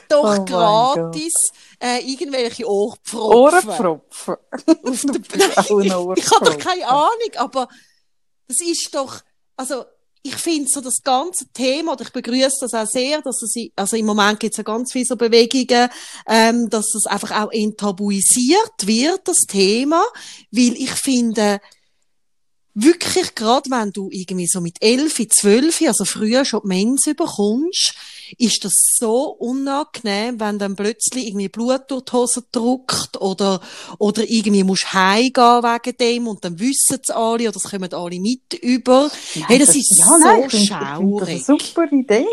doch 0.08 0.38
Oh 0.38 0.44
gratis 0.44 1.50
äh, 1.80 2.00
irgendwelche 2.00 2.68
Ohrpfropfen. 2.68 3.70
Ohrenpfropfen. 3.70 4.36
Auf 4.84 5.00
der 5.02 5.18
bist 5.18 5.58
auch 5.58 5.78
ein 5.78 6.14
Ich 6.16 6.30
habe 6.30 6.44
doch 6.44 6.58
keine 6.58 6.86
Ahnung, 6.86 7.32
aber 7.36 7.68
das 8.48 8.60
ist 8.60 8.94
doch, 8.94 9.20
also 9.56 9.84
ich 10.22 10.34
finde 10.34 10.68
so 10.68 10.80
das 10.80 11.02
ganze 11.02 11.46
Thema, 11.52 11.92
und 11.92 12.00
ich 12.00 12.10
begrüße 12.10 12.58
das 12.60 12.74
auch 12.74 12.86
sehr, 12.86 13.22
dass 13.22 13.42
es, 13.42 13.54
also 13.76 13.96
im 13.96 14.06
Moment 14.06 14.40
gibt 14.40 14.54
es 14.54 14.58
ja 14.58 14.64
ganz 14.64 14.92
viele 14.92 15.04
so 15.04 15.16
Bewegungen, 15.16 15.88
ähm, 16.26 16.68
dass 16.68 16.90
das 16.92 17.06
einfach 17.06 17.42
auch 17.42 17.52
enttabuisiert 17.52 18.86
wird, 18.86 19.20
das 19.26 19.38
Thema, 19.48 20.02
weil 20.50 20.74
ich 20.74 20.90
finde, 20.90 21.60
wirklich, 22.74 23.34
gerade 23.34 23.70
wenn 23.70 23.92
du 23.92 24.08
irgendwie 24.10 24.46
so 24.46 24.60
mit 24.60 24.76
11, 24.80 25.28
12, 25.28 25.82
also 25.82 26.04
früher 26.04 26.44
schon 26.44 26.62
die 26.64 26.68
Mens 26.68 27.06
überkommst, 27.06 27.94
ist 28.36 28.64
das 28.64 28.72
so 28.98 29.30
unangenehm, 29.38 30.40
wenn 30.40 30.58
dann 30.58 30.76
plötzlich 30.76 31.28
irgendwie 31.28 31.48
Blut 31.48 31.82
durch 31.88 32.04
die 32.04 32.12
Hose 32.12 32.44
druckt 32.52 33.20
oder, 33.20 33.60
oder 33.98 34.28
irgendwie 34.28 34.64
musst 34.64 34.92
heimgehen 34.92 35.62
wegen 35.62 35.96
dem 35.96 36.28
und 36.28 36.44
dann 36.44 36.58
wissen 36.58 36.98
es 37.02 37.10
alle 37.10 37.48
oder 37.48 37.56
es 37.56 37.70
kommen 37.70 37.92
alle 37.92 38.20
mit 38.20 38.54
über. 38.54 39.10
hey, 39.46 39.58
das, 39.58 39.74
ist 39.74 39.98
ja, 39.98 40.06
so 40.06 40.18
nein, 40.18 40.50
schaurig. 40.50 41.38
Das 41.46 41.48
ist 41.48 41.48
eine 41.48 41.58
super 41.58 41.92
Idee. 41.92 42.26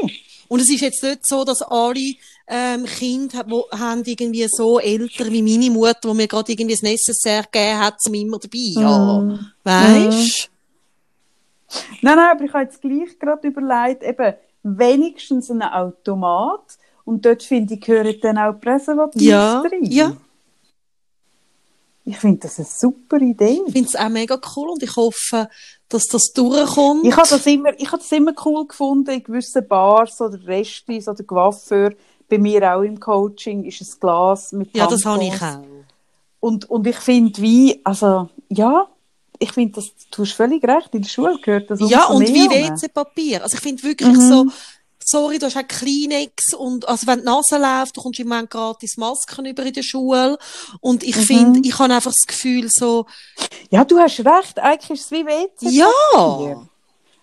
Und 0.48 0.60
es 0.60 0.70
ist 0.70 0.82
jetzt 0.82 1.02
nicht 1.02 1.26
so, 1.28 1.44
dass 1.44 1.62
alle 1.62 2.14
ähm, 2.48 2.86
Kinder 2.86 3.44
wo, 3.48 3.68
haben 3.72 4.04
irgendwie 4.06 4.48
so 4.48 4.80
älter 4.80 5.32
wie 5.32 5.42
meine 5.42 5.72
Mutter, 5.72 6.10
wo 6.10 6.14
mir 6.14 6.28
gerade 6.28 6.52
irgendwie 6.52 6.76
das 6.76 6.84
Necessaire 6.84 7.46
gegeben 7.52 7.80
hat, 7.80 8.02
zum 8.02 8.14
immer 8.14 8.38
dabei 8.38 8.74
zu 8.74 8.84
haben. 8.84 9.28
Mm. 9.28 9.52
Weißt? 9.64 10.50
Nein, 12.02 12.16
nein, 12.16 12.32
aber 12.32 12.44
ich 12.44 12.54
habe 12.54 12.64
jetzt 12.64 12.82
gleich 12.82 13.18
gerade 13.20 13.48
überlegt, 13.48 14.04
eben 14.04 14.36
wenigstens 14.66 15.52
ein 15.52 15.62
Automat 15.62 16.78
und 17.06 17.24
dort 17.26 17.44
finde 17.44 17.76
ich, 17.76 17.82
gehören 17.82 18.16
dann 18.22 18.38
auch 18.38 18.60
Präservative 18.60 19.24
Ja, 19.24 19.62
rein. 19.62 19.84
ja. 19.84 20.18
Ich 22.08 22.18
finde 22.18 22.42
das 22.42 22.60
eine 22.60 22.68
super 22.68 23.18
Idee. 23.18 23.62
Ich 23.66 23.74
finde 23.74 23.90
es 23.90 23.96
auch 23.96 24.10
mega 24.10 24.40
cool 24.56 24.70
und 24.70 24.84
ich 24.84 24.96
hoffe, 24.96 25.50
dass 25.90 26.06
das 26.06 26.32
durchkommt. 26.34 27.04
Ich 27.06 27.16
habe 27.16 27.28
das 27.28 27.46
immer, 27.48 27.80
ich 27.80 27.88
habe 27.92 27.98
das 27.98 28.12
immer 28.12 28.34
cool 28.46 28.68
gefunden 28.68 29.10
in 29.12 29.24
gewissen 29.24 29.68
Bars 29.68 30.22
oder 30.22 30.46
Restis 30.46 31.08
oder 31.08 31.24
Coiffeur. 31.24 31.94
Bei 32.30 32.38
mir 32.38 32.76
auch 32.76 32.82
im 32.82 33.00
Coaching 33.00 33.64
ist 33.64 33.82
ein 33.82 34.00
Glas 34.00 34.52
mit 34.52 34.76
ja, 34.76 34.86
das 34.88 35.04
habe 35.06 35.24
ich 35.24 35.36
Tampons. 35.36 35.68
auch. 35.68 36.48
Und, 36.48 36.70
und 36.70 36.86
ich 36.88 36.98
finde, 36.98 37.42
wie, 37.42 37.82
also, 37.84 38.30
ja, 38.50 38.88
ich 39.40 39.52
finde, 39.52 39.74
das, 39.76 39.92
du 40.12 40.24
hast 40.24 40.34
völlig 40.34 40.64
recht, 40.64 40.94
in 40.94 41.02
der 41.02 41.10
Schule 41.10 41.38
gehört 41.42 41.70
das 41.70 41.80
Ja, 41.90 42.06
und 42.06 42.28
wie. 42.28 42.50
WC-Papier. 42.50 43.44
Also 43.44 43.56
ich 43.56 43.62
finde 43.62 43.84
wirklich 43.84 44.16
Mhm. 44.16 44.30
so, 44.30 44.46
sorry, 45.04 45.38
du 45.38 45.46
hast 45.46 45.58
auch 45.58 45.68
Kleenex 45.68 46.54
und, 46.54 46.88
also 46.88 47.08
wenn 47.08 47.20
die 47.20 47.26
Nase 47.26 47.58
läuft, 47.58 47.96
du 47.98 48.02
kommst 48.02 48.20
im 48.20 48.28
Moment 48.28 48.50
gratis 48.50 48.98
Masken 48.98 49.46
über 49.46 49.64
in 49.64 49.74
der 49.74 49.84
Schule. 49.84 50.38
Und 50.82 51.04
ich 51.04 51.16
mhm. 51.16 51.22
finde, 51.22 51.60
ich 51.64 51.78
habe 51.78 51.94
einfach 51.94 52.12
das 52.12 52.26
Gefühl 52.28 52.68
so. 52.70 53.06
Ja, 53.70 53.86
du 53.86 54.00
hast 54.00 54.20
recht, 54.20 54.60
eigentlich 54.60 55.00
ist 55.00 55.06
es 55.06 55.12
wie 55.12 55.26
WC. 55.26 55.70
Ja! 55.70 56.68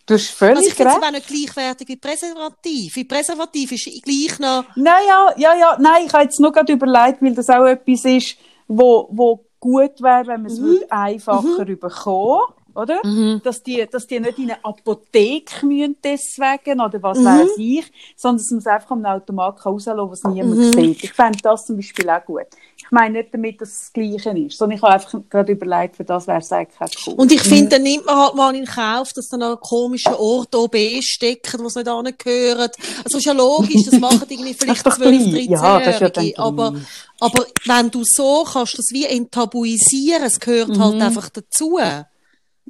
Du 0.04 0.14
hast 0.14 0.30
völlig 0.30 0.56
also 0.56 0.68
ich 0.68 0.74
finde 0.74 0.92
es 0.92 1.02
auch 1.02 1.10
nicht 1.12 1.26
gleichwertig 1.28 1.88
wie 1.88 1.96
Präservativ. 1.96 2.96
Wie 2.96 3.04
Präservativ 3.04 3.72
ist 3.72 3.84
gleich 4.02 4.38
noch... 4.40 4.64
Nein, 4.74 5.02
ja, 5.06 5.32
ja, 5.36 5.54
ja, 5.54 5.76
nein, 5.78 6.06
ich 6.06 6.12
habe 6.12 6.24
jetzt 6.24 6.40
nur 6.40 6.50
gerade 6.50 6.72
überlegt, 6.72 7.22
weil 7.22 7.34
das 7.34 7.48
auch 7.48 7.64
etwas 7.66 8.04
ist, 8.04 8.36
wo, 8.66 9.08
wo 9.12 9.44
gut 9.62 10.02
wäre, 10.02 10.26
wenn 10.26 10.42
man 10.42 10.50
es 10.50 10.58
mhm. 10.58 10.80
einfacher 10.90 11.64
mhm. 11.64 11.78
bekommen 11.78 12.42
oder? 12.74 13.00
Mhm. 13.04 13.40
Dass, 13.44 13.62
die, 13.62 13.86
dass 13.90 14.06
die 14.06 14.18
nicht 14.18 14.38
in 14.38 14.50
eine 14.50 14.64
Apotheke 14.64 15.64
müssen 15.64 15.96
deswegen 16.02 16.80
oder 16.80 17.02
was 17.02 17.18
mhm. 17.18 17.24
weiß 17.24 17.50
ich, 17.58 17.92
sondern 18.16 18.38
dass 18.38 18.50
man 18.50 18.58
es 18.58 18.66
einfach 18.66 18.90
am 18.90 19.04
Automat 19.04 19.64
rauslassen 19.64 19.98
kann, 19.98 20.10
was 20.10 20.24
niemand 20.24 20.56
mhm. 20.56 20.72
sieht. 20.72 21.04
Ich 21.04 21.12
fände 21.12 21.38
das 21.42 21.66
zum 21.66 21.76
Beispiel 21.76 22.08
auch 22.10 22.24
gut. 22.24 22.46
Ich 22.92 22.94
meine 22.94 23.20
nicht 23.20 23.32
damit, 23.32 23.58
dass 23.58 23.70
es 23.70 23.78
das 23.78 23.92
Gleiche 23.94 24.38
ist, 24.38 24.58
sondern 24.58 24.76
ich 24.76 24.82
habe 24.82 24.92
einfach 24.92 25.18
gerade 25.30 25.52
überlegt, 25.52 25.96
für 25.96 26.04
das 26.04 26.26
wäre 26.26 26.40
es 26.40 26.52
eigentlich 26.52 27.06
cool. 27.06 27.14
Und 27.14 27.32
ich 27.32 27.40
finde, 27.40 27.64
mhm. 27.64 27.68
dann 27.70 27.82
nimmt 27.84 28.04
man 28.04 28.16
halt 28.16 28.34
mal 28.34 28.54
in 28.54 28.66
Kauf, 28.66 29.14
dass 29.14 29.30
dann 29.30 29.40
an 29.40 29.58
komischen 29.60 30.12
Ort 30.12 30.54
OB 30.54 30.76
stecken, 31.00 31.62
wo 31.62 31.68
es 31.68 31.74
nicht 31.74 31.88
angehört. 31.88 32.76
Also 33.02 33.16
ist 33.16 33.24
ja 33.24 33.32
logisch, 33.32 33.84
das 33.86 33.98
machen 33.98 34.26
irgendwie 34.28 34.52
vielleicht 34.52 34.82
12, 34.82 34.98
13 34.98 35.50
ja, 35.50 35.80
ja 35.80 36.32
aber, 36.36 36.74
aber 37.18 37.46
wenn 37.64 37.90
du 37.90 38.02
so 38.04 38.44
kannst, 38.44 38.78
das 38.78 38.90
wie 38.90 39.06
enttabuisieren, 39.06 40.24
es 40.24 40.38
gehört 40.38 40.68
halt 40.68 40.76
mhm. 40.76 40.82
halt 40.82 41.00
einfach 41.00 41.30
dazu. 41.30 41.78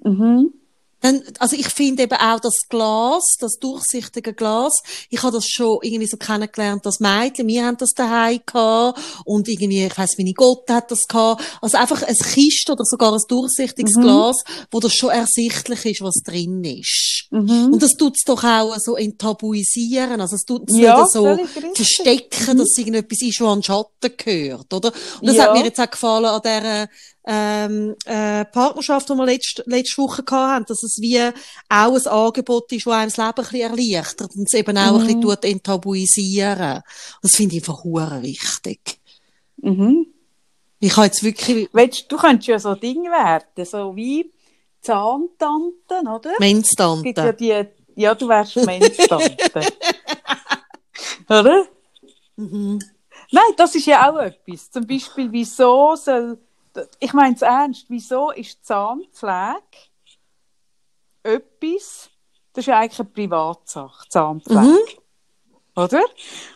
Mhm. 0.05 0.53
Dann, 1.03 1.23
also 1.39 1.57
ich 1.57 1.69
finde 1.69 2.05
eben 2.05 2.17
auch 2.17 2.41
das 2.41 2.55
Glas, 2.69 3.37
das 3.39 3.59
durchsichtige 3.59 4.33
Glas, 4.33 4.83
ich 5.11 5.23
habe 5.23 5.33
das 5.33 5.47
schon 5.47 5.79
irgendwie 5.83 6.07
so 6.07 6.17
kennengelernt, 6.17 6.87
das 6.87 7.01
Mädchen, 7.01 7.47
wir 7.47 7.67
haben 7.67 7.77
das 7.77 7.91
daheim 7.91 8.41
gehabt 8.47 9.01
und 9.25 9.49
irgendwie, 9.49 9.85
ich 9.85 9.99
weiss, 9.99 10.17
meine 10.17 10.33
Gott 10.33 10.69
hat 10.71 10.91
das 10.91 11.07
gehabt. 11.09 11.43
Also 11.61 11.77
einfach 11.77 12.03
ein 12.03 12.15
Kiste 12.15 12.73
oder 12.73 12.85
sogar 12.85 13.13
ein 13.13 13.21
durchsichtiges 13.29 13.97
mhm. 13.97 14.03
Glas, 14.03 14.37
wo 14.71 14.81
das 14.81 14.95
schon 14.95 15.11
ersichtlich 15.11 15.85
ist, 15.85 16.03
was 16.03 16.23
drin 16.25 16.63
ist. 16.65 17.27
Mhm. 17.31 17.73
Und 17.73 17.83
das 17.83 17.93
tut 17.93 18.15
es 18.17 18.25
doch 18.25 18.45
auch 18.45 18.77
so 18.79 18.97
enttabuisieren, 18.97 20.21
also 20.21 20.37
es 20.37 20.45
tut 20.45 20.71
es 20.71 20.77
ja, 20.77 21.01
nicht 21.01 21.13
so 21.13 21.37
verstecken, 21.75 22.55
mhm. 22.55 22.59
dass 22.59 22.79
irgendetwas 22.79 23.23
ist, 23.23 23.41
was 23.41 23.49
an 23.49 23.63
Schatten 23.63 24.17
gehört, 24.17 24.73
oder? 24.73 24.93
Und 25.21 25.27
das 25.27 25.37
ja. 25.37 25.45
hat 25.45 25.55
mir 25.55 25.65
jetzt 25.65 25.81
auch 25.81 25.91
gefallen 25.91 26.27
an 26.27 26.41
dieser 26.43 26.89
ähm, 27.25 27.95
äh, 28.05 28.45
Partnerschaft, 28.47 29.09
die 29.09 29.15
wir 29.15 29.27
letzte, 29.27 29.63
letzte 29.67 30.03
Woche 30.03 30.25
hatten, 30.31 30.65
dass 30.67 30.83
es 30.83 31.01
wie 31.01 31.21
auch 31.21 31.95
ein 31.95 32.07
Angebot 32.07 32.73
ist, 32.73 32.87
das 32.87 32.93
einem 32.93 33.11
das 33.11 33.17
Leben 33.17 33.29
ein 33.29 33.35
bisschen 33.35 33.95
erleichtert 33.95 34.37
und 34.37 34.49
es 34.49 34.55
eben 34.55 34.77
auch 34.77 34.93
mhm. 34.93 35.01
ein 35.01 35.07
bisschen 35.07 35.21
mhm. 35.21 35.37
enttabuisieren. 35.43 36.77
Und 36.77 36.85
das 37.23 37.37
finde 37.37 37.57
ich 37.57 37.63
einfach 37.63 37.85
hure 37.85 38.23
wichtig. 38.23 38.99
Mhm. 39.59 40.07
Ich 40.81 40.97
habe 40.97 41.07
jetzt 41.07 41.23
wirklich... 41.23 41.69
Weißt, 41.73 42.11
du 42.11 42.17
könntest 42.17 42.49
ja 42.49 42.59
so 42.59 42.75
Ding 42.75 43.05
werden, 43.05 43.65
so 43.65 43.95
wie 43.95 44.33
Zahntanten, 44.81 46.09
oder? 46.09 46.33
Menztante. 46.41 47.13
Ja, 47.17 47.33
die, 47.33 47.67
ja, 47.95 48.15
du 48.17 48.29
wärst 48.29 48.57
Menztante. 48.57 49.37
oder? 51.29 51.67
Mhm. 52.35 52.81
Nein, 53.31 53.53
das 53.57 53.77
ist 53.77 53.87
ja 53.87 54.11
auch 54.11 54.19
etwas. 54.19 54.71
Zum 54.73 54.87
Beispiel, 54.87 55.31
wieso 55.31 55.95
soll 55.95 56.39
ich 56.99 57.13
meine 57.13 57.35
es 57.35 57.43
ernst, 57.43 57.87
wieso 57.89 58.31
ist 58.31 58.65
Zahnpflege 58.65 59.63
etwas, 61.23 62.11
das 62.53 62.67
ist 62.67 62.73
eigentlich 62.73 63.01
eine 63.01 63.09
Privatsache, 63.09 64.09
Zahnpflege. 64.09 64.61
Mhm. 64.61 64.79
Oder? 65.75 66.05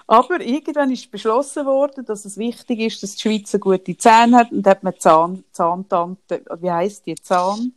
Aber 0.06 0.40
irgendwann 0.40 0.90
ist 0.90 1.10
beschlossen 1.10 1.64
worden, 1.64 2.04
dass 2.04 2.26
es 2.26 2.36
wichtig 2.36 2.80
ist, 2.80 3.02
dass 3.02 3.14
die 3.14 3.20
Schweiz 3.22 3.54
eine 3.54 3.60
gute 3.60 3.96
Zähne 3.96 4.36
hat 4.36 4.52
und 4.52 4.66
hat 4.66 4.82
man 4.82 4.94
Zahn, 4.98 5.44
Zahntante, 5.52 6.44
wie 6.60 6.70
heisst 6.70 7.06
die, 7.06 7.14
Zahn? 7.14 7.72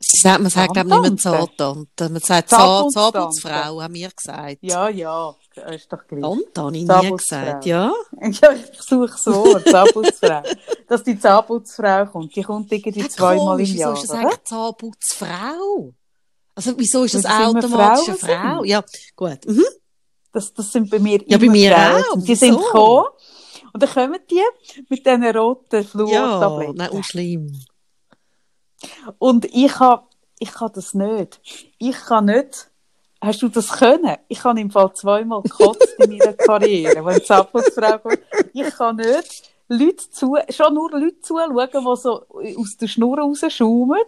Sagt, 0.00 0.40
man 0.40 0.50
sagt, 0.50 0.72
glaube 0.72 0.88
ich, 0.88 0.94
nicht 0.94 1.24
mehr 1.24 1.32
Zahntante. 1.32 2.08
Man 2.08 2.22
sagt 2.22 2.50
Zahnputzfrau, 2.50 3.82
haben 3.82 3.94
wir 3.94 4.10
gesagt. 4.10 4.58
Ja, 4.62 4.88
ja, 4.88 5.34
ist 5.74 5.92
doch 5.92 6.06
gleich. 6.06 6.22
Tante 6.22 6.60
habe 6.62 6.76
ich 6.76 6.84
nie 6.86 7.16
gesagt, 7.16 7.66
ja. 7.66 7.92
Ja, 8.20 8.52
ich 8.52 8.82
suche 8.82 9.08
das 9.08 9.26
Wort, 9.26 9.68
Zahnputzfrau. 9.68 10.42
Dass 10.88 11.02
die 11.02 11.18
Zahnputzfrau 11.18 12.06
kommt. 12.06 12.34
Die 12.34 12.42
kommt 12.42 12.72
irgendwie 12.72 13.00
ja, 13.00 13.08
zweimal 13.08 13.60
im 13.60 13.66
Jahr. 13.66 13.92
Wieso 13.92 14.02
ist 14.02 14.10
das 14.10 14.18
eigentlich 14.18 14.44
Zahnputzfrau? 14.44 15.92
Also, 16.54 16.72
wieso 16.76 17.04
ist 17.04 17.14
das, 17.14 17.22
das 17.22 17.32
automatisch 17.32 18.08
eine 18.08 18.16
Frau? 18.16 18.64
Ja, 18.64 18.82
gut. 19.14 19.46
Mhm. 19.46 19.64
Das, 20.32 20.52
das 20.52 20.72
sind 20.72 20.90
bei 20.90 20.98
mir 20.98 21.22
Ja, 21.26 21.38
bei 21.38 21.48
mir 21.48 21.72
Frauen. 21.72 22.02
auch. 22.02 22.24
Die 22.24 22.34
sind 22.34 22.56
gekommen. 22.56 23.06
Und 23.72 23.82
dann 23.82 23.90
kommen 23.90 24.18
die 24.30 24.42
mit 24.88 25.06
diesen 25.06 25.24
roten 25.24 25.84
Fluortabletten. 25.84 26.76
Ja, 26.76 26.90
nein, 26.92 27.02
schlimm. 27.02 27.60
Und 29.18 29.44
ich 29.46 29.78
habe 29.78 30.08
ich 30.38 30.52
kann 30.52 30.70
das 30.74 30.94
nicht. 30.94 31.40
Ich 31.78 31.96
kann 31.96 32.26
nicht. 32.26 32.70
Hast 33.20 33.42
du 33.42 33.48
das 33.48 33.68
können? 33.68 34.16
Ich 34.28 34.44
habe 34.44 34.60
im 34.60 34.70
Fall 34.70 34.92
zweimal 34.94 35.42
gekotzt 35.42 35.94
in 35.98 36.16
meiner 36.16 36.34
Karriere, 36.34 37.04
wenn 37.04 37.20
es 37.20 37.30
ab 37.30 37.50
und 37.52 37.64
zu 37.64 37.80
kommt. 37.80 38.18
Ich 38.52 38.70
kann 38.76 38.96
nicht 38.96 39.50
Leute 39.68 40.10
zu, 40.10 40.36
schon 40.50 40.74
nur 40.74 40.90
Leute 40.92 41.20
zuschauen, 41.20 41.68
die 41.72 42.00
so 42.00 42.26
aus 42.28 42.76
der 42.80 42.86
Schnur 42.86 43.18
rausschaumen. 43.18 43.98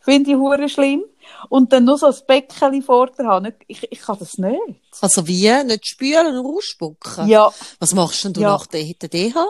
Finde 0.00 0.32
ich 0.32 0.36
hure 0.36 0.68
schlimm. 0.68 1.04
Und 1.48 1.72
dann 1.72 1.84
nur 1.84 1.96
so 1.96 2.06
ein 2.06 2.14
Bäckchen 2.26 2.82
vor 2.82 3.06
der 3.10 3.26
Hand. 3.26 3.54
Ich, 3.68 3.90
ich 3.90 4.00
kann 4.00 4.18
das 4.18 4.36
nicht. 4.36 4.58
Also 5.00 5.26
wie? 5.26 5.48
Nicht 5.64 5.86
spülen 5.86 6.38
und 6.38 6.56
ausspucken? 6.56 7.28
Ja. 7.28 7.52
Was 7.78 7.94
machst 7.94 8.24
denn 8.24 8.32
du 8.32 8.40
ja. 8.40 8.48
nach 8.48 8.66
der 8.66 8.82
DH? 8.82 9.46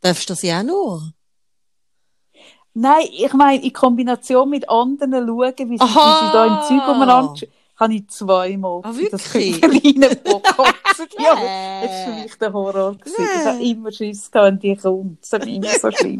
Darfst 0.00 0.28
du 0.28 0.32
das 0.32 0.42
ja 0.42 0.60
auch 0.60 0.64
nur? 0.64 1.12
Nein, 2.74 3.06
ich 3.12 3.32
meine, 3.34 3.62
in 3.62 3.72
Kombination 3.72 4.48
mit 4.48 4.68
anderen 4.68 5.26
schauen, 5.26 5.70
wie 5.70 5.78
sie, 5.78 5.84
wie 5.84 5.88
sie 5.88 6.32
da 6.32 6.46
im 6.46 6.68
Zeug 6.68 6.88
umeinander 6.88 7.34
habe 7.82 7.94
ich 7.94 8.08
zweimal 8.08 8.80
ah, 8.84 8.92
das 9.10 9.24
kleine 9.24 9.60
gekotzt. 10.08 11.08
ja, 11.18 11.34
das 11.34 11.90
war 11.90 12.04
für 12.04 12.22
mich 12.22 12.34
der 12.38 12.52
Horror. 12.52 12.94
Gewesen. 12.96 13.14
Ich 13.18 13.46
habe 13.46 13.62
immer 13.62 13.92
Schiss 13.92 14.30
gehabt, 14.30 14.46
wenn 14.46 14.58
die 14.58 14.76
kommt. 14.76 15.18
Das 15.22 15.32
ist 15.32 15.46
immer 15.46 15.68
so 15.68 15.90
schlimm. 15.90 16.18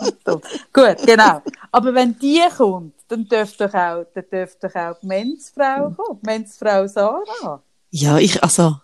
Gut, 0.72 1.06
genau. 1.06 1.42
Aber 1.70 1.94
wenn 1.94 2.18
die 2.18 2.42
kommt, 2.56 2.94
dann 3.08 3.24
dürfte 3.26 3.68
doch 3.68 3.74
auch, 3.74 4.04
dann 4.14 4.24
dürfte 4.30 4.68
doch 4.68 4.74
auch 4.74 4.98
die 5.00 5.06
Menzfrau 5.06 5.90
kommen. 5.90 6.20
Die 6.22 6.26
Menzfrau 6.26 6.86
Sarah. 6.86 7.62
Ja, 7.90 8.18
ich, 8.18 8.42
also, 8.42 8.76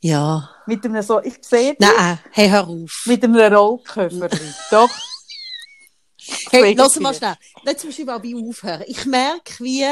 ja. 0.00 0.48
Mit 0.66 0.84
einem 0.84 1.02
so, 1.02 1.20
ich 1.22 1.38
sehe 1.40 1.74
dich. 1.74 1.80
Nein, 1.80 2.18
hey, 2.30 2.48
hör 2.50 2.68
auf. 2.68 3.04
Mit 3.06 3.24
einem 3.24 3.36
Rollköffer. 3.36 4.28
doch. 4.70 4.90
Hey, 6.50 6.74
lass 6.74 6.98
mal 7.00 7.14
schnell. 7.14 7.36
Jetzt 7.66 7.84
musst 7.84 7.98
du 7.98 8.04
mal 8.04 8.18
bei 8.18 8.34
aufhören. 8.34 8.84
Ich 8.86 9.04
merke, 9.06 9.62
wie 9.62 9.84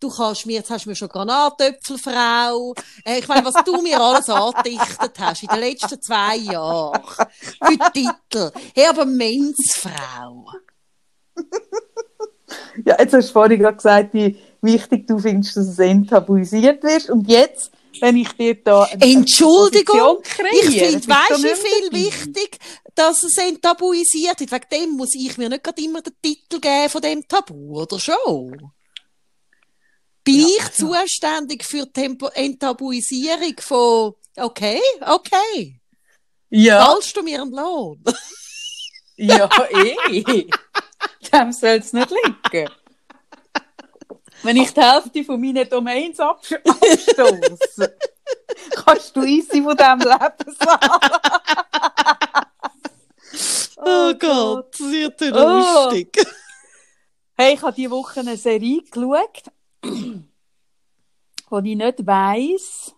du 0.00 0.08
kannst 0.08 0.46
mir, 0.46 0.54
jetzt 0.54 0.70
hast 0.70 0.84
du 0.84 0.90
mir 0.90 0.96
schon 0.96 1.08
Granatöpfelfrau. 1.08 2.74
Äh, 3.04 3.18
ich 3.18 3.28
meine, 3.28 3.44
was 3.44 3.54
du 3.64 3.80
mir 3.82 4.00
alles 4.00 4.28
angedichtet 4.28 5.12
hast 5.18 5.42
in 5.42 5.48
den 5.48 5.60
letzten 5.60 6.00
zwei 6.00 6.36
Jahren. 6.36 7.02
Für 7.62 7.92
Titel. 7.92 8.50
Hey, 8.74 8.86
aber 8.88 9.04
Menzfrau. 9.04 10.46
ja, 12.84 12.96
jetzt 12.98 13.14
hast 13.14 13.28
du 13.28 13.32
vorhin 13.32 13.58
gerade 13.58 13.76
gesagt, 13.76 14.14
wie 14.14 14.38
wichtig 14.60 15.06
du 15.06 15.18
findest, 15.18 15.56
dass 15.56 15.68
es 15.68 15.78
enttabuisiert 15.78 16.82
wird. 16.82 17.10
Und 17.10 17.28
jetzt 17.28 17.70
wenn 18.00 18.16
ich 18.16 18.32
dir 18.32 18.62
da 18.62 18.84
eine 18.84 19.04
Entschuldigung, 19.04 20.22
ich 20.52 20.70
finde, 20.70 21.08
weißt 21.08 21.42
du, 21.42 21.56
viel 21.56 21.92
wichtig, 21.92 22.58
dass 22.94 23.22
es 23.22 23.36
enttabuisiert 23.38 24.40
wird. 24.40 24.52
Wegen 24.52 24.66
dem 24.70 24.90
muss 24.96 25.14
ich 25.14 25.36
mir 25.38 25.48
nicht 25.48 25.66
immer 25.78 26.02
den 26.02 26.14
Titel 26.22 26.60
geben 26.60 26.90
von 26.90 27.02
dem 27.02 27.26
Tabu, 27.26 27.80
oder 27.80 27.98
schon? 27.98 28.72
Bin 30.24 30.40
ja, 30.40 30.46
ich 30.46 30.78
ja. 30.78 31.04
zuständig 31.04 31.64
für 31.64 31.86
die 31.86 32.16
Enttabuisierung 32.34 33.56
von, 33.60 34.14
okay, 34.36 34.80
okay. 35.00 35.80
Ja. 36.50 36.86
Zahlst 36.86 37.16
du 37.16 37.22
mir 37.22 37.42
einen 37.42 37.52
Lohn? 37.52 38.02
ja, 39.16 39.48
eh. 39.70 40.48
Dem 41.32 41.52
soll 41.52 41.70
es 41.70 41.92
nicht 41.92 42.10
liegen. 42.10 42.70
Wenn 44.44 44.56
ich 44.58 44.74
die 44.74 44.80
Hälfte 44.82 45.24
von 45.24 45.40
meinen 45.40 45.66
Domains 45.66 46.20
abstoße, 46.20 46.60
kannst 48.84 49.16
du 49.16 49.22
easy 49.22 49.62
von 49.62 49.74
diesem 49.74 50.00
Leben 50.00 50.54
sagen. 50.54 50.56
oh, 53.78 54.10
oh 54.10 54.14
Gott, 54.18 54.72
das 54.72 54.80
wird 54.80 55.20
ja 55.22 55.32
oh. 55.32 55.86
lustig. 55.88 56.26
Hey, 57.36 57.54
ich 57.54 57.62
habe 57.62 57.72
diese 57.72 57.90
Woche 57.90 58.20
eine 58.20 58.36
Serie 58.36 58.80
geschaut, 58.82 59.42
wo 61.50 61.58
ich 61.58 61.76
nicht 61.76 62.06
weiss. 62.06 62.94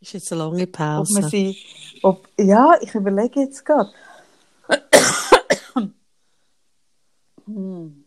Das 0.00 0.08
ist 0.08 0.12
jetzt 0.12 0.32
eine 0.32 0.42
lange 0.42 0.66
Pause. 0.66 1.14
Ob 1.14 1.22
man 1.22 1.30
sie, 1.30 1.56
ob, 2.02 2.28
ja, 2.36 2.76
ich 2.80 2.92
überlege 2.96 3.42
jetzt 3.42 3.64
gerade. 3.64 3.92
Hm. 7.46 8.04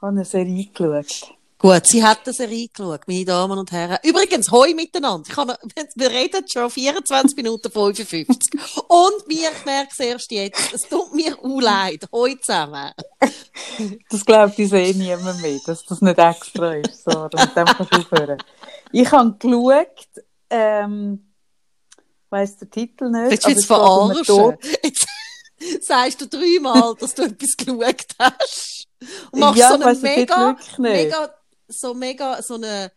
habe 0.00 0.12
eine 0.12 0.24
Serie 0.24 0.66
geschaut. 0.66 1.38
Gut, 1.60 1.86
sie 1.86 2.04
hat 2.04 2.20
eine 2.24 2.32
Serie 2.32 2.68
geschaut, 2.68 3.00
meine 3.08 3.24
Damen 3.24 3.58
und 3.58 3.72
Herren. 3.72 3.98
Übrigens, 4.04 4.48
hoi 4.52 4.74
miteinander. 4.74 5.28
Ich 5.28 5.34
kann, 5.34 5.48
wir 5.96 6.10
reden 6.10 6.44
schon 6.46 6.70
24 6.70 7.36
Minuten 7.36 7.72
55. 7.72 8.60
Und 8.86 9.26
mir, 9.26 9.50
ich 9.50 9.64
merke 9.64 9.88
es 9.90 9.98
erst 9.98 10.30
jetzt, 10.30 10.72
es 10.72 10.82
tut 10.82 11.12
mir 11.14 11.36
auch 11.36 11.60
leid. 11.60 12.06
Hoi 12.12 12.36
zusammen. 12.40 12.92
Das 14.08 14.24
glaubt 14.24 14.58
uns 14.58 14.72
eh 14.72 14.92
niemand 14.92 15.42
mehr, 15.42 15.58
dass 15.66 15.84
das 15.84 16.00
nicht 16.00 16.18
extra 16.18 16.74
ist. 16.74 17.04
So, 17.04 17.28
damit 17.28 17.54
kannst 17.54 17.92
du 17.92 17.96
aufhören. 17.98 18.38
Ich 18.92 19.10
habe 19.10 19.36
geschaut, 19.36 20.08
ähm, 20.48 21.32
weiss 22.30 22.56
den 22.56 22.70
Titel 22.70 23.10
nicht. 23.10 23.30
Willst 23.30 23.46
du 23.46 23.50
jetzt 23.50 23.66
verarschen? 23.66 24.56
Jetzt 24.82 25.07
sagst 25.80 26.20
du 26.20 26.26
dreimal, 26.26 26.94
dass 26.98 27.14
du 27.14 27.22
etwas 27.22 27.56
geschaut 27.56 28.06
hast. 28.18 28.86
Und 29.30 29.40
machst 29.40 29.58
ja, 29.58 29.68
so 29.68 29.82
eine 29.82 29.98
mega, 29.98 30.56
mega 30.78 31.34
so 31.68 31.94
mega 31.94 32.42
so 32.42 32.54
eine 32.54 32.90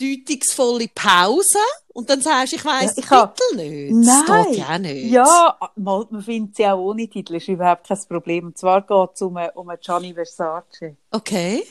deutungsvolle 0.00 0.88
Pause 0.94 1.58
und 1.92 2.10
dann 2.10 2.20
sagst 2.20 2.52
du, 2.52 2.56
ich 2.56 2.64
weiss 2.64 2.96
ja, 2.96 3.26
den 3.26 3.34
Titel 3.34 3.56
nicht. 3.56 4.06
Nein. 4.06 4.24
Das 4.26 4.46
geht 4.46 4.58
ja 4.58 4.78
nicht. 4.78 5.10
Ja, 5.10 5.58
man 5.76 6.22
findet 6.22 6.56
sie 6.56 6.66
auch 6.66 6.78
ohne 6.78 7.08
Titel, 7.08 7.36
ist 7.36 7.48
überhaupt 7.48 7.86
kein 7.86 7.98
Problem. 8.08 8.46
Und 8.46 8.58
zwar 8.58 8.82
geht 8.82 9.10
es 9.14 9.22
um, 9.22 9.38
um 9.54 9.70
Gianni 9.80 10.12
Versace. 10.12 10.96
Okay. 11.10 11.64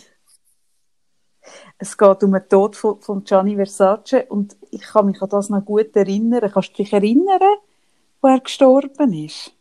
Es 1.78 1.98
geht 1.98 2.24
um 2.24 2.32
den 2.32 2.48
Tod 2.48 2.78
von, 2.78 3.02
von 3.02 3.24
Gianni 3.26 3.56
Versace 3.56 4.26
und 4.30 4.56
ich 4.72 4.82
kann 4.82 5.08
mich 5.08 5.22
an 5.22 5.30
das 5.30 5.50
noch 5.50 5.66
gut 5.66 5.94
erinnern. 5.96 6.50
Kannst 6.52 6.70
du 6.70 6.84
dich 6.84 6.94
erinnern, 6.94 7.58
wo 8.22 8.30
er 8.30 8.40
gestorben 8.40 9.14
ist? 9.14 9.52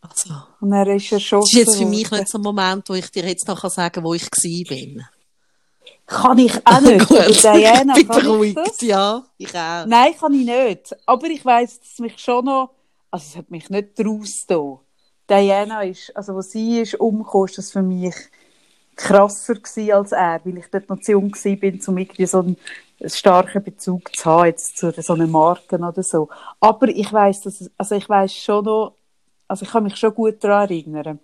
Also. 0.00 0.34
Und 0.60 0.72
er 0.72 0.86
ist 0.94 1.12
erschossen 1.12 1.40
Das 1.40 1.52
ist 1.52 1.66
jetzt 1.66 1.78
für 1.78 1.86
mich 1.86 2.10
nicht 2.10 2.28
so 2.28 2.38
ein 2.38 2.42
Moment, 2.42 2.88
wo 2.88 2.94
ich 2.94 3.10
dir 3.10 3.26
jetzt 3.26 3.48
noch 3.48 3.60
sagen 3.68 3.92
kann, 3.92 4.04
wo 4.04 4.14
ich 4.14 4.22
war. 4.24 5.08
Kann 6.06 6.38
ich 6.38 6.66
auch 6.66 6.80
nicht. 6.80 7.06
Gut. 7.08 7.42
Diana, 7.42 7.96
ich 7.96 8.08
bin 8.08 8.22
beruhigt, 8.22 8.82
ja. 8.82 9.24
Ich 9.36 9.54
auch. 9.54 9.86
Nein, 9.86 10.14
kann 10.18 10.32
ich 10.32 10.46
nicht. 10.46 10.96
Aber 11.04 11.26
ich 11.26 11.44
weiss, 11.44 11.80
dass 11.80 11.98
mich 11.98 12.18
schon 12.18 12.46
noch, 12.46 12.70
also 13.10 13.26
es 13.28 13.36
hat 13.36 13.50
mich 13.50 13.68
nicht 13.68 13.98
draus. 13.98 14.46
Diana 15.28 15.82
ist, 15.82 16.16
also 16.16 16.34
wo 16.34 16.40
sie 16.40 16.80
ist 16.80 16.94
umgekommen, 16.94 17.48
ist 17.48 17.58
das 17.58 17.72
für 17.72 17.82
mich 17.82 18.14
krasser 18.96 19.54
gewesen 19.54 19.92
als 19.92 20.12
er, 20.12 20.40
weil 20.44 20.58
ich 20.58 20.66
dort 20.70 20.88
noch 20.88 21.00
zu 21.00 21.12
jung 21.12 21.30
bin, 21.30 21.80
um 21.86 21.98
irgendwie 21.98 22.26
so 22.26 22.40
einen, 22.40 22.56
starken 23.04 23.62
Bezug 23.62 24.14
zu 24.16 24.24
haben, 24.24 24.46
jetzt 24.46 24.76
zu 24.76 24.90
so 24.90 25.12
einer 25.12 25.28
Marke 25.28 25.76
oder 25.76 26.02
so. 26.02 26.28
Aber 26.58 26.88
ich 26.88 27.12
weiss, 27.12 27.42
dass, 27.42 27.70
also 27.76 27.94
ich 27.94 28.08
weiss 28.08 28.34
schon 28.34 28.64
noch, 28.64 28.94
also 29.48 29.64
ich 29.64 29.70
kann 29.70 29.84
mich 29.84 29.96
schon 29.96 30.14
gut 30.14 30.44
daran 30.44 30.68
erinnern. 30.68 31.18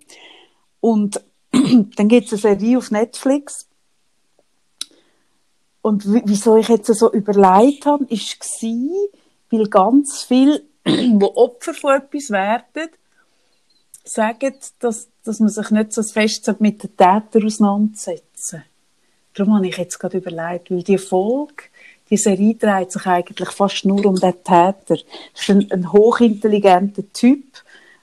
Und 0.81 1.21
dann 1.51 2.07
gibt 2.07 2.31
es 2.31 2.45
eine 2.45 2.57
Serie 2.57 2.77
auf 2.77 2.91
Netflix, 2.91 3.67
und 5.85 6.03
wieso 6.25 6.57
ich 6.57 6.67
jetzt 6.67 6.87
so 6.87 7.13
überlegt 7.13 7.85
habe, 7.85 8.05
ist 8.05 8.41
war, 8.41 9.07
weil 9.51 9.67
ganz 9.67 10.23
viele, 10.23 10.63
die 10.87 11.23
Opfer 11.23 11.75
von 11.75 11.97
etwas 11.97 12.31
werden, 12.31 12.89
sagen, 14.03 14.55
dass, 14.79 15.09
dass 15.23 15.39
man 15.39 15.49
sich 15.49 15.69
nicht 15.69 15.93
so 15.93 16.01
fest 16.01 16.51
mit 16.57 16.81
den 16.81 16.97
Tätern 16.97 17.45
auseinandersetzen 17.45 18.63
Darum 19.35 19.55
habe 19.57 19.67
ich 19.67 19.77
jetzt 19.77 19.99
gerade 19.99 20.17
überlegt, 20.17 20.71
weil 20.71 20.81
die 20.81 20.97
Folge, 20.97 21.65
die 22.09 22.17
Serie 22.17 22.55
dreht 22.55 22.91
sich 22.91 23.05
eigentlich 23.05 23.49
fast 23.51 23.85
nur 23.85 24.03
um 24.05 24.15
den 24.15 24.33
Täter. 24.43 24.73
Das 24.87 25.03
ist 25.35 25.49
ein, 25.49 25.69
ein 25.71 25.91
hochintelligenter 25.91 27.03
Typ, 27.13 27.43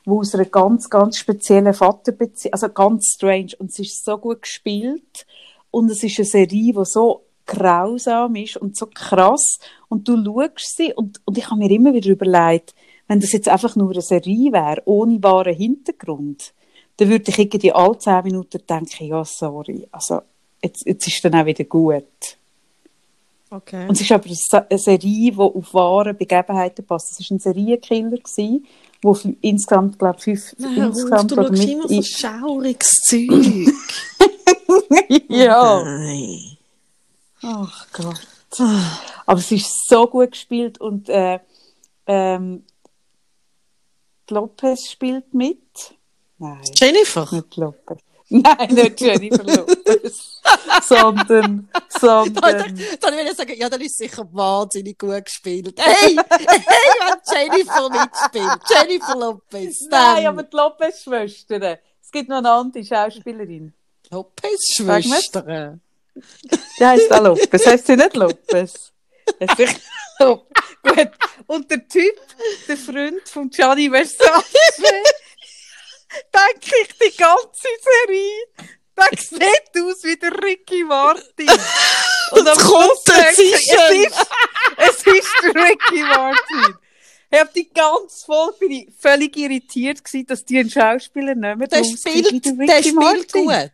der 0.04 0.12
aus 0.12 0.34
einer 0.34 0.44
ganz, 0.44 0.90
ganz 0.90 1.18
speziellen 1.18 1.74
Vaterbeziehung, 1.74 2.52
also 2.52 2.68
ganz 2.68 3.12
strange, 3.14 3.52
und 3.58 3.70
es 3.70 3.78
ist 3.78 4.04
so 4.04 4.18
gut 4.18 4.42
gespielt, 4.42 5.26
und 5.70 5.90
es 5.90 6.02
ist 6.02 6.18
eine 6.18 6.26
Serie, 6.26 6.46
die 6.46 6.84
so 6.84 7.22
grausam 7.46 8.36
ist 8.36 8.56
und 8.56 8.76
so 8.76 8.86
krass 8.86 9.58
und 9.88 10.06
du 10.06 10.22
schaust 10.24 10.76
sie 10.76 10.92
und, 10.94 11.20
und 11.24 11.36
ich 11.36 11.50
habe 11.50 11.58
mir 11.58 11.70
immer 11.70 11.92
wieder 11.92 12.10
überlegt, 12.10 12.74
wenn 13.08 13.20
das 13.20 13.32
jetzt 13.32 13.48
einfach 13.48 13.74
nur 13.74 13.90
eine 13.90 14.00
Serie 14.00 14.52
wäre, 14.52 14.82
ohne 14.84 15.22
wahren 15.22 15.54
Hintergrund, 15.54 16.52
dann 16.96 17.08
würde 17.08 17.24
ich 17.30 17.38
irgendwie 17.38 17.72
alle 17.72 17.98
zehn 17.98 18.22
Minuten 18.22 18.60
denken, 18.68 19.06
ja, 19.06 19.24
sorry, 19.24 19.88
also 19.90 20.20
jetzt, 20.62 20.86
jetzt 20.86 21.08
ist 21.08 21.24
dann 21.24 21.34
auch 21.34 21.46
wieder 21.46 21.64
gut. 21.64 22.04
Okay. 23.50 23.86
Und 23.86 23.96
es 23.96 24.02
ist 24.02 24.12
aber 24.12 24.24
eine 24.24 24.78
Serie, 24.78 24.98
die 24.98 25.34
auf 25.36 25.74
wahre 25.74 26.14
Begebenheiten 26.14 26.86
passt. 26.86 27.12
Es 27.12 27.30
war 27.30 27.36
ein 27.36 27.38
Serienkiller, 27.38 28.18
der 29.02 29.34
insgesamt, 29.40 29.98
glaube 29.98 30.18
ich, 30.18 30.24
fünf... 30.24 30.54
Nein, 30.58 30.76
insgesamt, 30.76 31.30
du 31.30 31.34
schaust 31.36 31.64
immer 31.64 31.88
so 31.88 32.02
schauriges 32.02 32.90
Zeug. 33.06 33.74
ja. 35.28 35.82
Nein. 35.84 36.56
Ach 37.42 37.86
Gott. 37.92 38.20
Aber 39.26 39.38
es 39.40 39.50
ist 39.50 39.88
so 39.88 40.06
gut 40.06 40.32
gespielt 40.32 40.80
und 40.80 41.08
äh, 41.08 41.40
ähm, 42.06 42.64
Lopez 44.28 44.90
spielt 44.90 45.32
mit. 45.34 45.94
Nein. 46.38 46.60
Jennifer? 46.74 47.28
Nicht 47.32 47.56
Lopez. 47.56 47.98
Nein, 48.32 48.74
nicht 48.74 49.00
Jennifer 49.00 49.44
Lopez. 49.44 50.40
sondern, 50.82 51.68
sondern. 51.88 52.80
Dann 53.00 53.16
will 53.16 53.26
ich 53.26 53.36
sagen, 53.36 53.54
ja, 53.56 53.68
dann 53.68 53.80
ist 53.80 53.98
sicher 53.98 54.26
wahnsinnig 54.32 54.98
gut 54.98 55.24
gespielt. 55.24 55.78
Hey, 55.78 56.16
hey, 56.16 56.56
wenn 57.00 57.50
Jennifer 57.50 57.88
mitspielt. 57.90 58.60
Jennifer 58.68 59.16
Lopez. 59.16 59.88
Dann. 59.90 60.14
Nein, 60.14 60.26
aber 60.26 60.42
die 60.44 60.56
Lopez-Schwestern. 60.56 61.78
Es 62.00 62.10
gibt 62.10 62.28
noch 62.28 62.38
eine 62.38 62.50
andere 62.50 62.84
Schauspielerin. 62.84 63.72
Lopez-Schwestern? 64.10 65.80
Die 66.78 66.84
heisst 66.84 67.12
auch 67.12 67.22
Lopez. 67.22 67.66
Heißt 67.66 67.86
sie 67.86 67.96
nicht 67.96 68.16
Lopez? 68.16 68.92
Gut. 70.18 71.10
Und 71.46 71.70
der 71.70 71.86
Typ, 71.88 72.14
der 72.68 72.76
Freund 72.76 73.28
von 73.28 73.48
Gianni 73.50 73.88
Versace, 73.88 74.82
denke 76.32 76.76
ich 76.82 76.88
die 76.98 77.16
ganze 77.16 77.68
Serie, 77.82 78.46
der 78.96 79.18
sieht 79.18 79.82
aus 79.82 80.04
wie 80.04 80.16
der 80.16 80.42
Ricky 80.42 80.84
Martin. 80.84 81.48
Und 82.32 82.48
am 82.48 82.56
denke 82.58 83.42
ich, 83.42 83.54
es 83.54 83.72
ist, 83.90 84.26
es 84.76 85.06
ist 85.06 85.34
der 85.42 85.54
Ricky 85.54 86.02
Martin. 86.02 86.76
Ich 87.30 87.40
habe 87.40 87.50
die 87.54 87.70
ganze 87.72 88.26
Folge 88.26 88.58
bin 88.58 88.72
ich 88.72 88.88
völlig 88.98 89.36
irritiert 89.36 90.04
gewesen, 90.04 90.26
dass 90.26 90.44
die 90.44 90.58
einen 90.58 90.70
Schauspieler 90.70 91.34
nehmen. 91.34 91.66
Der 91.66 91.82
spielt, 91.82 92.44
der 92.44 92.82
spielt 92.82 93.32
gut. 93.32 93.72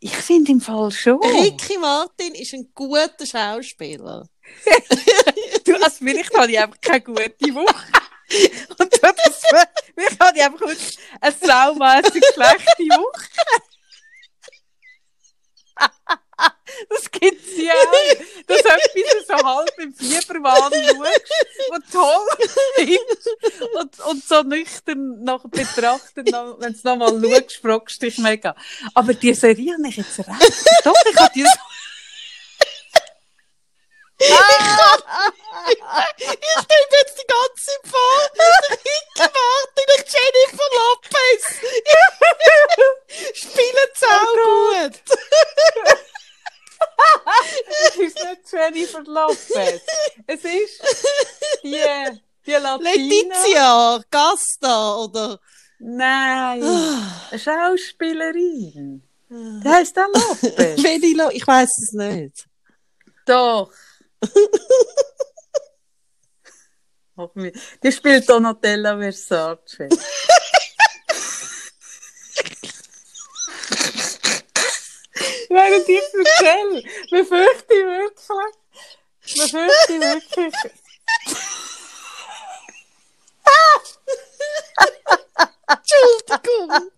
Ich 0.00 0.16
finde 0.16 0.50
im 0.50 0.60
Fall 0.60 0.90
schon. 0.90 1.20
Ricky 1.22 1.78
Martin 1.78 2.34
ist 2.34 2.54
ein 2.54 2.72
guter 2.74 3.24
Schauspieler. 3.24 4.28
du, 5.64 5.74
also 5.76 5.96
vielleicht 5.98 6.36
habe 6.36 6.50
ich 6.50 6.58
einfach 6.58 6.80
keine 6.80 7.02
gute 7.02 7.54
Woche. 7.54 8.01
Und 8.78 8.92
das, 9.02 9.42
vielleicht 9.94 10.20
habe 10.20 10.36
ich 10.38 10.44
einfach 10.44 10.60
wirklich 10.60 10.98
eine 11.20 11.34
saumässig 11.34 12.24
schlechte 12.34 12.82
Woche. 12.82 13.28
Das 16.88 17.10
gibt 17.10 17.40
es 17.46 17.56
ja 17.56 17.72
auch. 17.72 18.46
Dass 18.46 18.60
etwas 18.60 19.26
so 19.28 19.46
halb 19.46 19.78
im 19.78 19.94
Fieberwahn 19.94 20.72
schaust 20.72 21.70
und 21.70 21.92
toll 21.92 22.26
ist. 22.78 23.28
Und, 23.74 24.00
und 24.00 24.24
so 24.24 24.42
nüchtern 24.42 25.22
nach 25.22 25.42
betrachten, 25.44 26.24
wenn 26.24 26.72
du 26.72 26.78
es 26.78 26.84
nochmal 26.84 27.20
schaust, 27.20 27.56
fragst 27.56 28.02
du 28.02 28.06
dich 28.06 28.18
mega. 28.18 28.56
Aber 28.94 29.14
die 29.14 29.34
Serie 29.34 29.74
habe 29.74 29.88
ich 29.88 29.96
jetzt 29.96 30.18
recht. 30.18 30.64
Doch, 30.84 30.94
ich 31.10 31.16
habe 31.16 31.32
die 31.34 31.46
ich 34.18 34.26
stelle 36.62 36.86
jetzt 37.00 37.16
die 37.18 37.26
ganze 37.26 37.72
vor. 37.84 38.16
Ricky 38.70 38.98
Martin 39.18 39.88
und 39.96 40.06
Jennifer 40.12 40.68
Lopez. 40.78 41.42
Spielen 43.34 43.90
auch 44.10 44.22
oh 44.22 44.36
gut. 44.80 44.96
es 47.88 47.96
ist 47.96 48.18
nicht 48.24 48.42
Jennifer 48.52 49.02
Lopez. 49.04 49.82
Es 50.26 50.44
ist 50.44 50.82
die, 51.62 52.20
die 52.46 52.52
Latina. 52.52 52.90
Letizia 52.90 54.00
Gasta 54.10 54.96
oder... 54.96 55.40
Nein, 55.84 56.62
eine 56.62 57.40
Schauspielerin. 57.40 59.02
Die 59.28 59.68
heisst 59.68 59.98
auch 59.98 60.06
Lopez. 60.14 60.78
ich 61.32 61.46
weiß 61.46 61.70
es 61.78 61.92
nicht. 61.92 62.46
Doch. 63.26 63.72
Die 67.82 67.92
spielt 67.92 68.28
Donatella 68.28 68.98
Versace. 68.98 69.88
Während 75.48 75.88
ich 75.88 76.02
erzähle, 76.14 76.82
befürchte 77.10 77.74
ich 77.74 77.84
wirklich, 77.84 78.54
befürchte 79.22 79.92
ich 79.92 80.00
wirklich. 80.00 80.54
Entschuldigung. 85.68 86.90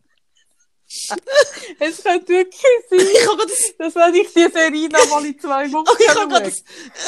Es 1.79 2.03
könnte 2.03 2.29
wirklich 2.33 2.61
sein, 2.91 2.99
Ich 3.01 3.25
das, 3.25 3.77
dass 3.79 3.95
wenn 3.95 4.15
ich 4.15 4.33
die 4.33 4.49
Serie 4.53 4.89
noch 4.89 5.09
mal 5.11 5.25
in 5.27 5.39
zwei 5.39 5.71
Wochen 5.73 5.87
Oh, 5.89 5.97
ich 5.99 6.09
habe 6.09 6.41
das, 6.41 6.63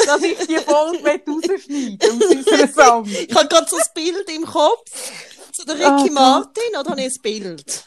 dass 0.05 0.23
ich 0.23 0.39
die 0.47 0.57
Folge 0.59 1.21
rausschneiden 1.27 1.99
aus 2.23 2.25
unserer 2.37 2.69
Sammlung. 2.69 3.27
ich 3.29 3.35
habe 3.35 3.49
gerade 3.49 3.67
so 3.69 3.77
ein 3.77 3.83
Bild 3.95 4.31
im 4.31 4.45
Kopf 4.47 4.91
zu 5.53 5.65
der 5.65 5.75
Ricky 5.77 6.11
Ah, 6.11 6.13
Martin, 6.13 6.77
oder 6.79 6.91
habe 6.91 7.01
ich 7.01 7.07
ein 7.15 7.23
Bild? 7.23 7.85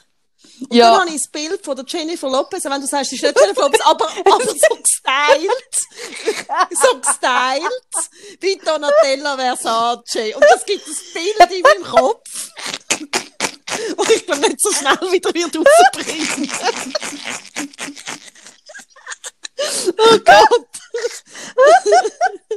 Und 0.62 0.74
Ja. 0.76 0.92
dann 0.92 1.02
habe 1.02 1.10
ich 1.12 1.22
das 1.22 1.32
Bild 1.32 1.64
von 1.64 1.76
der 1.76 1.86
Jennifer 1.88 2.30
Lopez, 2.30 2.66
und 2.66 2.72
wenn 2.72 2.82
du 2.82 2.88
sagst, 2.88 3.14
ist 3.14 3.22
nicht 3.24 3.40
Jennifer 3.40 3.62
Lopez, 3.62 3.80
aber, 3.86 4.10
aber 4.26 4.44
so 4.46 4.76
gestylt, 4.76 5.76
so 6.72 6.98
gestylt, 6.98 8.42
wie 8.42 8.58
Donatella 8.58 9.38
Versace. 9.38 10.36
Und 10.36 10.44
das 10.50 10.66
gibt 10.66 10.86
ein 10.86 10.96
Bild 11.14 11.52
in 11.52 11.62
meinem 11.62 11.84
Kopf. 11.84 12.50
Und 13.98 14.10
ich 14.10 14.26
glaube 14.26 14.42
nicht 14.42 14.60
so 14.62 14.72
schnell 14.72 14.98
wieder 15.12 15.34
wird 15.34 15.56
rausbringen. 15.56 16.52
oh 19.98 20.18
Gott. 20.26 20.66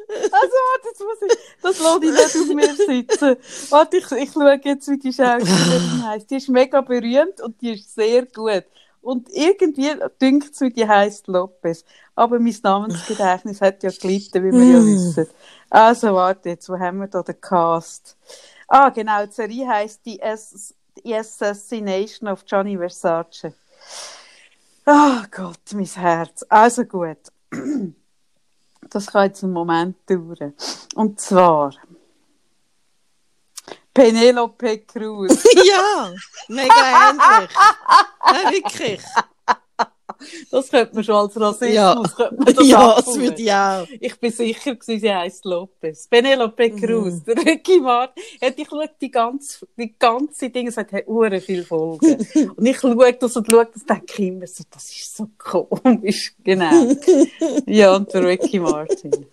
Also, 0.08 0.32
warte, 0.32 0.88
jetzt 0.88 1.00
muss 1.00 1.22
ich, 1.26 1.36
das 1.62 1.78
lasse 1.78 2.04
ich 2.04 2.12
nicht 2.12 2.36
auf 2.36 2.48
mir 2.54 2.74
sitzen. 2.74 3.36
Warte, 3.70 3.96
ich, 3.96 4.12
ich 4.12 4.30
schaue 4.32 4.60
jetzt, 4.62 4.88
wie 4.88 4.98
die 4.98 5.12
Schauspielerin 5.12 6.06
heisst. 6.06 6.30
Die 6.30 6.36
ist 6.36 6.48
mega 6.48 6.80
berühmt 6.80 7.40
und 7.40 7.60
die 7.60 7.72
ist 7.72 7.92
sehr 7.94 8.24
gut. 8.26 8.64
Und 9.00 9.28
irgendwie 9.30 9.90
dünkt 10.20 10.54
es 10.54 10.60
mir, 10.60 10.70
die 10.70 10.86
heisst 10.86 11.26
Lopez. 11.26 11.84
Aber 12.14 12.38
mein 12.38 12.56
Namensgedächtnis 12.62 13.60
hat 13.60 13.82
ja 13.82 13.90
gelitten, 13.90 14.44
wie 14.44 14.52
wir 14.52 14.78
ja 14.78 14.84
wissen. 14.84 15.26
Also, 15.70 16.14
warte, 16.14 16.50
jetzt, 16.50 16.68
wo 16.68 16.78
haben 16.78 17.00
wir 17.00 17.08
da 17.08 17.22
den 17.22 17.40
Cast? 17.40 18.16
Ah, 18.68 18.90
genau, 18.90 19.26
die 19.26 19.32
Serie 19.32 19.66
heisst 19.68 20.06
die, 20.06 20.22
Ass 20.22 20.72
die 20.96 21.14
Assassination 21.14 22.28
of 22.28 22.44
Johnny 22.46 22.76
Versace. 22.76 23.52
Ah 24.84 25.24
Gott, 25.30 25.72
mein 25.72 25.84
Herz. 25.84 26.44
Also 26.48 26.84
gut. 26.84 27.18
Das 28.90 29.06
kann 29.06 29.26
jetzt 29.26 29.42
einen 29.42 29.52
Moment 29.52 29.96
dauern. 30.08 30.54
Und 30.94 31.20
zwar 31.20 31.74
Penelope 33.94 34.80
Cruz. 34.80 35.44
Ja, 35.54 36.12
mega 36.48 37.10
ähnlich. 37.10 37.50
Ja, 37.54 38.50
wirklich. 38.50 39.00
Das 40.50 40.70
könnte 40.70 40.94
man 40.94 41.04
schon 41.04 41.14
als 41.14 41.40
Rassismus. 41.40 41.74
Ja. 41.74 41.94
das 41.94 42.66
Ja, 42.66 42.94
das 42.96 43.18
würde 43.18 43.42
ich 43.42 43.52
auch. 43.52 43.86
Ich 44.00 44.18
bin 44.20 44.32
sicher, 44.32 44.74
gewesen, 44.74 45.00
sie 45.00 45.12
heisst 45.14 45.44
Lopez. 45.44 46.08
Penelope 46.08 46.70
Mhm. 46.70 46.80
Cruz. 46.80 47.22
Der 47.24 47.36
Ricky 47.36 47.80
Martin. 47.80 48.22
Ich 48.56 48.68
schaue 48.68 48.90
die 49.00 49.10
ganze, 49.10 49.66
die 49.76 49.94
ganze 49.98 50.50
Dinge, 50.50 50.70
es 50.70 50.76
hat 50.76 50.92
hure 51.06 51.40
viele 51.40 51.64
Folgen. 51.64 52.16
und 52.56 52.66
ich 52.66 52.78
schaue 52.78 53.12
das 53.12 53.36
und 53.36 53.50
schaue 53.50 53.68
das, 53.72 53.84
denke 53.84 54.22
ich 54.22 54.28
immer 54.28 54.46
so, 54.46 54.64
das 54.70 54.90
ist 54.90 55.16
so 55.16 55.28
komisch. 55.38 56.34
Genau. 56.44 56.92
ja, 57.66 57.94
und 57.96 58.12
der 58.12 58.24
Ricky 58.24 58.58
Martin. 58.60 59.26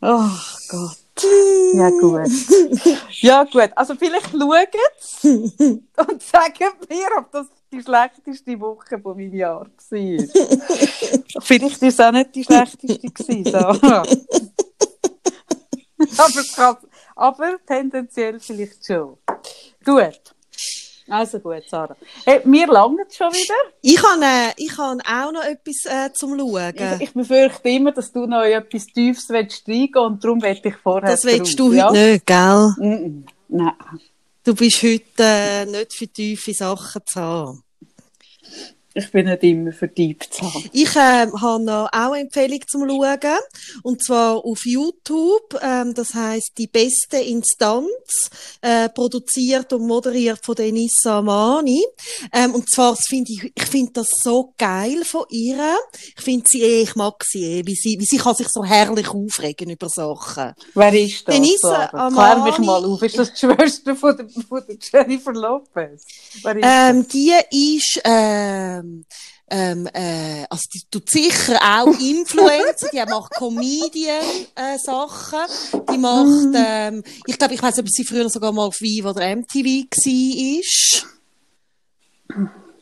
Ach 0.00 0.58
Gott. 0.68 0.96
Ja, 1.74 1.90
gut. 1.90 2.20
Ja, 3.20 3.44
gut. 3.44 3.70
Also, 3.76 3.94
vielleicht 3.96 4.30
schaut 4.30 4.68
und 5.22 6.22
sagt 6.22 6.60
mir, 6.60 7.06
ob 7.18 7.30
das 7.32 7.46
die 7.72 7.82
schlechteste 7.82 8.60
Woche 8.60 8.98
von 8.98 9.16
meinem 9.16 9.34
Jahr 9.34 9.66
war. 9.66 9.70
vielleicht 11.40 11.82
war 11.82 11.88
es 11.88 12.00
auch 12.00 12.12
nicht 12.12 12.34
die 12.34 12.44
schlechteste 12.44 13.10
gewesen, 13.10 13.44
Sarah. 13.44 14.02
aber, 16.18 16.44
kann, 16.54 16.76
aber 17.16 17.56
tendenziell 17.66 18.40
vielleicht 18.40 18.84
schon. 18.84 19.18
Gut. 19.84 20.20
Also 21.08 21.40
gut, 21.40 21.64
Sarah. 21.68 21.96
Hey, 22.24 22.40
mir 22.44 22.68
langt 22.68 23.00
es 23.08 23.16
schon 23.16 23.32
wieder. 23.32 23.54
Ich 23.82 24.00
habe, 24.00 24.22
äh, 24.22 24.52
ich 24.56 24.78
habe 24.78 25.00
auch 25.04 25.32
noch 25.32 25.42
etwas 25.42 25.84
äh, 25.86 26.12
zum 26.12 26.38
Schauen. 26.38 26.74
Ich, 26.76 27.00
ich 27.00 27.12
befürchte 27.12 27.68
immer, 27.68 27.90
dass 27.90 28.12
du 28.12 28.26
noch 28.26 28.42
etwas 28.42 28.86
Tiefes 28.86 29.28
willst 29.28 29.66
reingehen 29.68 30.04
und 30.04 30.22
darum 30.22 30.40
werde 30.40 30.68
ich 30.68 30.76
vorher 30.76 31.10
das 31.10 31.24
willst 31.24 31.58
drauf, 31.58 31.68
du 31.68 31.72
ja? 31.72 31.88
heute 31.88 32.12
nicht, 32.12 32.26
gell? 32.26 32.36
-mm. 32.36 33.22
Nein. 33.48 33.72
Du 34.42 34.54
bist 34.54 34.82
heute 34.82 35.04
äh, 35.18 35.66
nicht 35.66 35.92
für 35.92 36.08
tiefe 36.08 36.54
Sachen 36.54 37.02
zu 37.04 37.20
haben. 37.20 37.62
Ich 38.94 39.10
bin 39.12 39.26
nicht 39.26 39.42
immer 39.44 39.72
zu 39.72 39.86
haben. 40.42 40.70
Ich 40.72 40.96
äh, 40.96 41.26
habe 41.30 41.64
noch 41.64 41.86
auch 41.92 42.12
eine 42.12 42.22
Empfehlung 42.22 42.60
zum 42.68 42.88
Schauen. 42.88 43.38
Und 43.82 44.04
zwar 44.04 44.44
auf 44.44 44.64
YouTube. 44.64 45.58
Ähm, 45.62 45.94
das 45.94 46.14
heißt 46.14 46.52
die 46.58 46.66
beste 46.66 47.18
Instanz. 47.18 47.88
Äh, 48.60 48.88
produziert 48.88 49.72
und 49.72 49.86
moderiert 49.86 50.44
von 50.44 50.54
Denisa 50.54 51.18
Amani. 51.18 51.84
Ähm, 52.32 52.54
und 52.54 52.70
zwar 52.70 52.96
finde 52.96 53.32
ich, 53.32 53.52
ich 53.54 53.66
finde 53.66 53.92
das 53.92 54.08
so 54.22 54.52
geil 54.58 55.04
von 55.04 55.24
ihr. 55.30 55.76
Ich 56.16 56.22
finde 56.22 56.46
sie 56.48 56.62
eh, 56.62 56.82
ich 56.82 56.94
mag 56.96 57.24
sie 57.24 57.44
eh, 57.44 57.66
wie 57.66 57.74
sie, 57.74 57.96
wie 57.98 58.04
sie 58.04 58.18
kann 58.18 58.34
sich 58.34 58.48
so 58.48 58.64
herrlich 58.64 59.08
aufregen 59.08 59.70
über 59.70 59.88
Sachen. 59.88 60.52
Wer 60.74 60.94
ist 60.94 61.26
das? 61.28 61.34
Denise 61.34 61.58
Sarah? 61.60 62.10
Klär 62.10 62.44
mich 62.44 62.54
Amani. 62.54 62.66
mal 62.66 62.84
auf. 62.84 63.02
Ist 63.02 63.18
das 63.18 63.32
die 63.32 63.46
Schwester 63.46 63.96
von 63.96 64.16
der, 64.16 64.28
von 64.28 64.62
der 64.66 64.76
Jennifer 64.80 65.32
Lopez? 65.32 66.04
Wer 66.42 66.56
ist 66.56 66.64
Ähm, 66.66 67.06
die 67.08 67.76
ist, 67.76 68.00
ähm, 68.80 69.04
ähm, 69.50 69.86
äh, 69.92 70.46
also 70.48 70.62
die 70.72 70.80
tut 70.90 71.10
sicher 71.10 71.60
auch 71.62 71.86
Influencer, 72.00 72.88
die 72.92 72.98
macht 72.98 73.34
Comedian-Sachen, 73.34 75.40
die 75.92 75.98
macht, 75.98 76.54
ähm, 76.54 77.02
ich 77.26 77.36
glaube, 77.38 77.54
ich 77.54 77.62
weiß 77.62 77.76
nicht, 77.76 77.86
ob 77.86 77.90
sie 77.90 78.04
früher 78.04 78.28
sogar 78.28 78.52
mal 78.52 78.66
auf 78.66 78.80
Viva 78.80 79.10
oder 79.10 79.34
MTV 79.34 79.86
ist. 80.60 81.06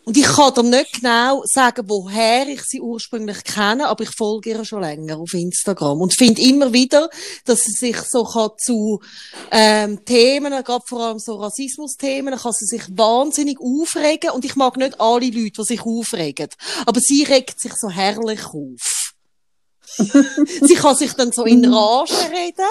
Und 0.08 0.16
ich 0.16 0.24
kann 0.24 0.54
dir 0.54 0.62
nicht 0.62 1.02
genau 1.02 1.42
sagen, 1.44 1.84
woher 1.86 2.48
ich 2.48 2.62
sie 2.62 2.80
ursprünglich 2.80 3.44
kenne, 3.44 3.88
aber 3.88 4.04
ich 4.04 4.10
folge 4.16 4.48
ihr 4.48 4.64
schon 4.64 4.80
länger 4.80 5.18
auf 5.18 5.34
Instagram 5.34 6.00
und 6.00 6.14
finde 6.16 6.40
immer 6.40 6.72
wieder, 6.72 7.10
dass 7.44 7.60
sie 7.60 7.72
sich 7.72 7.98
so 8.08 8.24
kann 8.24 8.52
zu 8.56 9.02
ähm, 9.50 10.02
Themen, 10.06 10.64
gerade 10.64 10.84
vor 10.86 11.00
allem 11.02 11.18
so 11.18 11.34
Rassismus-Themen, 11.36 12.38
kann 12.38 12.54
sie 12.54 12.64
sich 12.64 12.84
wahnsinnig 12.96 13.58
aufregen. 13.60 14.30
Und 14.30 14.46
ich 14.46 14.56
mag 14.56 14.78
nicht 14.78 14.98
alle 14.98 15.26
Leute, 15.26 15.50
die 15.58 15.64
sich 15.64 15.82
aufregen, 15.82 16.48
aber 16.86 17.00
sie 17.00 17.24
regt 17.24 17.60
sich 17.60 17.74
so 17.74 17.90
herrlich 17.90 18.46
auf. 18.46 19.12
sie 20.62 20.74
kann 20.74 20.96
sich 20.96 21.12
dann 21.12 21.32
so 21.32 21.44
in 21.44 21.70
Rage 21.70 22.14
reden. 22.30 22.64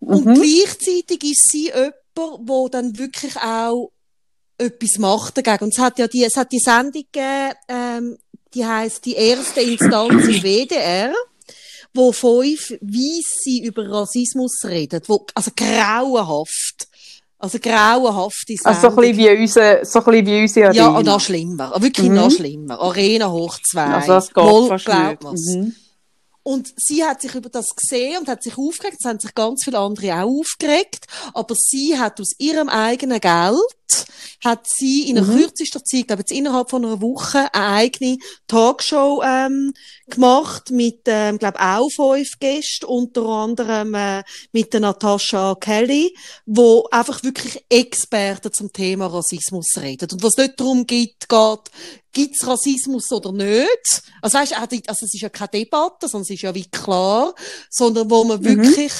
Und 0.00 0.24
gleichzeitig 0.24 1.24
ist 1.24 1.50
sie 1.50 1.66
jemand, 1.66 1.92
wo 2.16 2.70
dann 2.70 2.96
wirklich 2.96 3.36
auch 3.36 3.92
etwas 4.62 4.98
macht 4.98 5.36
dagegen. 5.36 5.64
Und 5.64 5.74
es 5.76 5.78
hat 5.78 5.98
ja 5.98 6.08
die, 6.08 6.24
es 6.24 6.36
hat 6.36 6.52
die 6.52 6.58
Sendung 6.58 7.04
gegeben, 7.10 7.54
ähm, 7.68 8.18
die 8.54 8.66
heißt 8.66 9.04
die 9.04 9.14
erste 9.14 9.60
Instanz 9.60 10.26
im 10.26 10.42
WDR, 10.42 11.12
wo 11.94 12.12
fünf 12.12 12.70
Weisse 12.80 13.62
über 13.62 13.88
Rassismus 13.90 14.60
redet, 14.64 15.08
wo, 15.08 15.24
also 15.34 15.50
grauenhaft. 15.54 16.88
Also 17.38 17.58
grauenhafte 17.58 18.54
Sendung. 18.56 18.66
Also 18.66 18.80
so 18.82 18.88
ein 18.88 18.96
bisschen 18.96 19.16
wie 19.16 19.40
unser, 19.42 19.84
so 19.84 19.98
ein 19.98 20.04
bisschen 20.04 20.26
wie 20.26 20.40
unsere 20.42 20.74
ja, 20.74 20.84
Arena. 20.84 20.98
und 20.98 21.06
noch 21.06 21.20
schlimmer. 21.20 21.72
Wirklich 21.82 22.08
noch 22.08 22.30
schlimmer. 22.30 22.80
Arena 22.80 23.32
hoch 23.32 23.58
zwei. 23.68 23.86
Also 23.86 24.12
das 24.12 24.32
geht 24.32 24.44
Wohl, 24.44 24.68
fast 24.68 24.84
glaubt 24.84 25.24
nicht. 25.24 25.56
Mhm. 25.56 25.74
Und 26.42 26.72
sie 26.76 27.04
hat 27.04 27.20
sich 27.20 27.34
über 27.34 27.48
das 27.48 27.68
gesehen 27.76 28.18
und 28.18 28.28
hat 28.28 28.42
sich 28.42 28.58
aufgeregt. 28.58 28.96
Es 29.00 29.08
haben 29.08 29.20
sich 29.20 29.34
ganz 29.34 29.62
viele 29.64 29.78
andere 29.78 30.14
auch 30.14 30.40
aufgeregt. 30.40 31.06
Aber 31.34 31.54
sie 31.56 31.98
hat 31.98 32.20
aus 32.20 32.32
ihrem 32.38 32.68
eigenen 32.68 33.20
Geld, 33.20 34.06
hat 34.44 34.66
sie 34.66 35.08
in 35.08 35.16
der 35.16 35.24
kürzester 35.24 35.84
Zeit, 35.84 36.08
glaube 36.08 36.22
jetzt 36.22 36.32
innerhalb 36.32 36.70
von 36.70 36.84
einer 36.84 37.00
Woche, 37.00 37.52
eine 37.54 37.66
eigene 37.66 38.18
Talkshow 38.48 39.22
ähm, 39.24 39.72
gemacht 40.08 40.70
mit, 40.70 41.02
ähm, 41.06 41.38
glaube 41.38 41.60
auch 41.60 41.88
fünf 41.90 42.38
Gästen, 42.40 42.86
unter 42.86 43.24
anderem 43.26 43.94
äh, 43.94 44.22
mit 44.52 44.72
der 44.72 44.80
Natascha 44.80 45.54
Kelly, 45.60 46.16
wo 46.46 46.88
einfach 46.90 47.22
wirklich 47.22 47.64
Experten 47.68 48.52
zum 48.52 48.72
Thema 48.72 49.06
Rassismus 49.06 49.74
reden. 49.78 50.08
Und 50.10 50.22
was 50.22 50.36
nicht 50.36 50.58
darum 50.58 50.86
geht, 50.86 51.28
geht, 51.28 51.70
gibt's 52.12 52.46
Rassismus 52.46 53.10
oder 53.10 53.32
nicht? 53.32 54.02
Also 54.20 54.38
weißt, 54.38 54.54
also 54.58 55.04
es 55.04 55.14
ist 55.14 55.20
ja 55.20 55.28
keine 55.28 55.48
Debatte, 55.48 56.08
sondern 56.08 56.22
es 56.22 56.30
ist 56.30 56.42
ja 56.42 56.54
wie 56.54 56.66
klar, 56.66 57.34
sondern 57.70 58.10
wo 58.10 58.24
man 58.24 58.44
wirklich, 58.44 58.92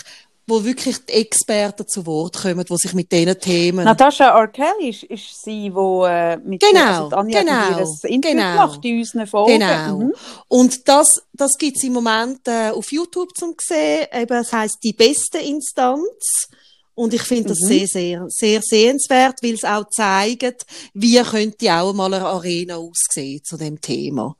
wo 0.46 0.64
wirklich 0.64 1.04
die 1.06 1.12
Experten 1.12 1.86
zu 1.86 2.04
Wort 2.06 2.42
kommen, 2.42 2.64
die 2.64 2.76
sich 2.76 2.94
mit 2.94 3.12
diesen 3.12 3.38
Themen 3.38 3.84
Natascha 3.84 4.30
Arkelli 4.32 4.90
ist, 4.90 5.04
ist 5.04 5.44
sie, 5.44 5.70
die 5.70 6.04
äh, 6.06 6.36
mit 6.38 6.60
Genau, 6.60 7.08
also 7.08 7.22
die 7.22 7.32
genau, 7.32 7.52
ein 7.52 8.12
Interview 8.12 8.36
genau. 8.36 8.52
gemacht 8.52 8.84
in 8.84 8.98
unseren 8.98 9.26
Folgen. 9.26 9.60
Genau. 9.60 9.98
Mhm. 9.98 10.12
Und 10.48 10.88
das, 10.88 11.22
das 11.32 11.56
gibt's 11.58 11.84
im 11.84 11.92
Moment 11.92 12.46
äh, 12.48 12.70
auf 12.70 12.90
YouTube 12.92 13.36
zum 13.36 13.54
sehen. 13.60 14.06
Eben, 14.12 14.36
es 14.38 14.52
heißt 14.52 14.78
die 14.82 14.92
beste 14.92 15.38
Instanz. 15.38 16.48
Und 16.94 17.14
ich 17.14 17.22
finde 17.22 17.50
das 17.50 17.58
Mhm. 17.60 17.68
sehr, 17.68 17.86
sehr, 17.86 18.26
sehr 18.28 18.60
sehenswert, 18.62 19.42
weil 19.42 19.54
es 19.54 19.64
auch 19.64 19.88
zeigt, 19.88 20.66
wie 20.92 21.22
könnte 21.22 21.72
auch 21.72 21.92
mal 21.92 22.12
eine 22.12 22.26
Arena 22.26 22.76
aussehen 22.76 23.42
zu 23.42 23.56
dem 23.56 23.80
Thema. 23.80 24.36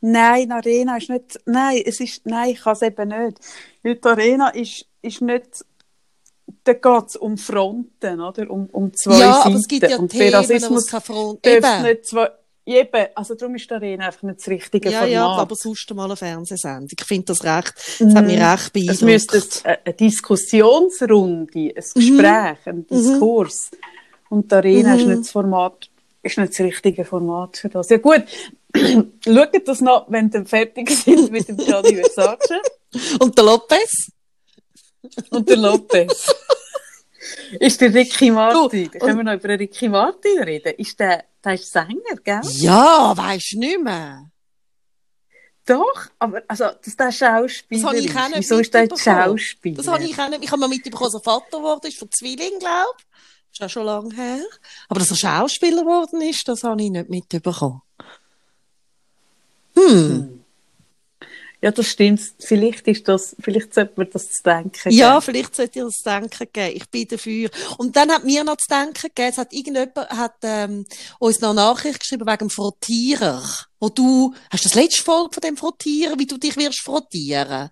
Nein, 0.00 0.46
die 0.48 0.52
Arena 0.52 0.96
ist 0.96 1.10
nicht, 1.10 1.40
nein, 1.46 1.82
es 1.84 1.98
ist, 1.98 2.24
nein, 2.26 2.50
ich 2.50 2.60
kann 2.60 2.74
es 2.74 2.82
eben 2.82 3.08
nicht. 3.08 3.38
Weil 3.82 3.96
die 3.96 4.04
Arena 4.08 4.48
ist, 4.50 4.86
ist 5.02 5.20
nicht 5.20 5.64
da 6.64 6.72
geht 6.72 7.08
es 7.08 7.16
um 7.16 7.36
Fronten, 7.36 8.20
oder? 8.20 8.50
Um, 8.50 8.66
um 8.72 8.92
zwei 8.94 9.18
ja, 9.18 9.34
Seiten. 9.34 9.48
aber 9.48 9.56
es 9.56 9.68
gibt 9.68 9.90
ja 9.90 9.98
und 9.98 10.08
Themen, 10.10 10.32
wo 10.32 10.76
es 10.76 10.86
keine 10.86 11.00
Front... 11.00 11.46
darf 11.46 12.34
Eben. 12.66 13.06
also 13.14 13.34
darum 13.34 13.54
ist 13.56 13.68
die 13.68 13.74
Arena 13.74 14.06
einfach 14.06 14.22
nicht 14.22 14.38
das 14.40 14.48
richtige 14.48 14.88
Ja, 14.90 15.00
Format. 15.00 15.12
ja, 15.12 15.26
aber 15.26 15.54
sonst 15.54 15.92
mal 15.94 16.04
eine 16.06 16.16
Fernsehsendung. 16.16 16.88
Ich 16.98 17.04
finde 17.06 17.26
das 17.26 17.44
recht, 17.44 17.74
das 18.00 18.14
hat 18.14 18.24
mich 18.26 18.40
recht 18.40 18.74
Mhm. 18.74 18.88
Es 18.90 19.00
beeindruckt. 19.00 19.02
müsste 19.02 19.42
ein- 19.68 19.76
eine 19.84 19.94
Diskussionsrunde, 19.94 21.52
ein 21.58 21.74
Gespräch, 21.74 22.58
ein 22.66 22.86
Diskurs. 22.86 23.70
Und 24.30 24.50
die 24.50 24.54
Arena 24.54 24.94
ist 24.96 25.06
nicht 25.06 25.20
das 25.20 25.30
Format, 25.30 25.90
ist 26.22 26.38
nicht 26.38 26.52
das 26.52 26.60
richtige 26.60 27.04
Format 27.04 27.58
für 27.58 27.68
das. 27.68 27.90
Ja 27.90 27.98
gut, 27.98 28.24
schaut 29.24 29.68
das 29.68 29.80
noch, 29.82 30.06
wenn 30.10 30.30
ihr 30.32 30.44
fertig 30.46 30.90
sind 30.90 31.30
mit 31.30 31.46
dem 31.48 31.58
Gianni 31.58 31.96
Versace 31.96 32.60
Und 33.20 33.36
der 33.36 33.44
Lopez? 33.44 34.10
und 35.30 35.48
der 35.48 35.56
Lopez. 35.58 36.34
ist 37.60 37.80
der 37.80 37.92
Ricky 37.92 38.30
Martin, 38.30 38.90
Du, 38.90 38.98
können 38.98 39.18
wir 39.18 39.24
noch 39.24 39.34
über 39.34 39.48
den 39.48 39.58
Ricky 39.58 39.88
Martin 39.88 40.42
reden. 40.42 40.72
Ist 40.78 40.98
der, 40.98 41.24
der 41.44 41.54
ist 41.54 41.70
Sänger, 41.70 42.16
gell? 42.22 42.40
Ja, 42.52 43.12
weisst 43.16 43.52
du 43.52 43.58
nicht 43.58 43.82
mehr. 43.82 44.30
Doch, 45.66 46.06
aber 46.18 46.42
also, 46.46 46.64
dass 46.84 46.96
der 46.96 47.10
Schauspieler 47.10 47.80
Das 47.80 47.88
habe 47.88 47.98
ich 47.98 48.06
ist. 48.06 48.32
Wieso 48.36 48.58
ist 48.58 48.74
der. 48.74 48.88
Schauspieler? 48.96 49.76
Das 49.76 49.88
habe 49.88 50.04
ich 50.04 50.18
auch 50.18 50.28
nicht. 50.28 50.44
Ich 50.44 50.50
habe 50.50 50.60
mal 50.60 50.68
mitbekommen, 50.68 51.10
dass 51.10 51.20
er 51.20 51.24
Vater 51.24 51.56
geworden 51.56 51.86
ist 51.86 51.98
von 51.98 52.10
Zwilling, 52.10 52.58
glaube 52.58 52.96
ich. 52.98 53.04
Das 53.50 53.60
ist 53.60 53.62
auch 53.64 53.70
schon 53.70 53.86
lange 53.86 54.14
her. 54.14 54.44
Aber 54.88 55.00
dass 55.00 55.10
er 55.10 55.16
Schauspieler 55.16 55.82
geworden 55.82 56.20
ist, 56.20 56.46
das 56.48 56.64
habe 56.64 56.82
ich 56.82 56.90
nicht 56.90 57.08
mitbekommen. 57.08 57.80
Hm. 59.74 60.43
Ja, 61.62 61.70
das 61.70 61.86
stimmt. 61.86 62.20
Vielleicht 62.40 62.86
ist 62.88 63.08
das, 63.08 63.34
vielleicht 63.40 63.72
sollte 63.72 63.94
man 63.96 64.08
das 64.12 64.30
zu 64.30 64.42
denken 64.42 64.90
Ja, 64.92 65.12
geben. 65.14 65.22
vielleicht 65.22 65.56
sollte 65.56 65.78
ihr 65.78 65.84
das 65.86 65.94
zu 65.94 66.02
denken 66.04 66.48
geben. 66.52 66.76
Ich 66.76 66.90
bin 66.90 67.08
dafür. 67.08 67.50
Und 67.78 67.96
dann 67.96 68.10
hat 68.10 68.24
mir 68.24 68.44
noch 68.44 68.56
zu 68.58 68.68
denken 68.68 68.92
gegeben, 69.14 69.30
es 69.30 69.38
hat 69.38 69.52
irgendjemand, 69.52 69.96
hat, 70.10 70.34
ähm, 70.42 70.84
uns 71.18 71.40
noch 71.40 71.50
eine 71.50 71.60
Nachricht 71.60 72.00
geschrieben 72.00 72.26
wegen 72.26 72.38
dem 72.38 72.50
Frottierer. 72.50 73.42
Wo 73.80 73.88
du, 73.88 74.34
hast 74.50 74.64
du 74.64 74.68
das 74.68 74.74
letzte 74.74 75.02
Folge 75.02 75.32
von 75.32 75.40
dem 75.40 75.56
Frottierer, 75.56 76.18
wie 76.18 76.26
du 76.26 76.36
dich 76.36 76.56
wirst 76.56 76.80
frottieren? 76.80 77.70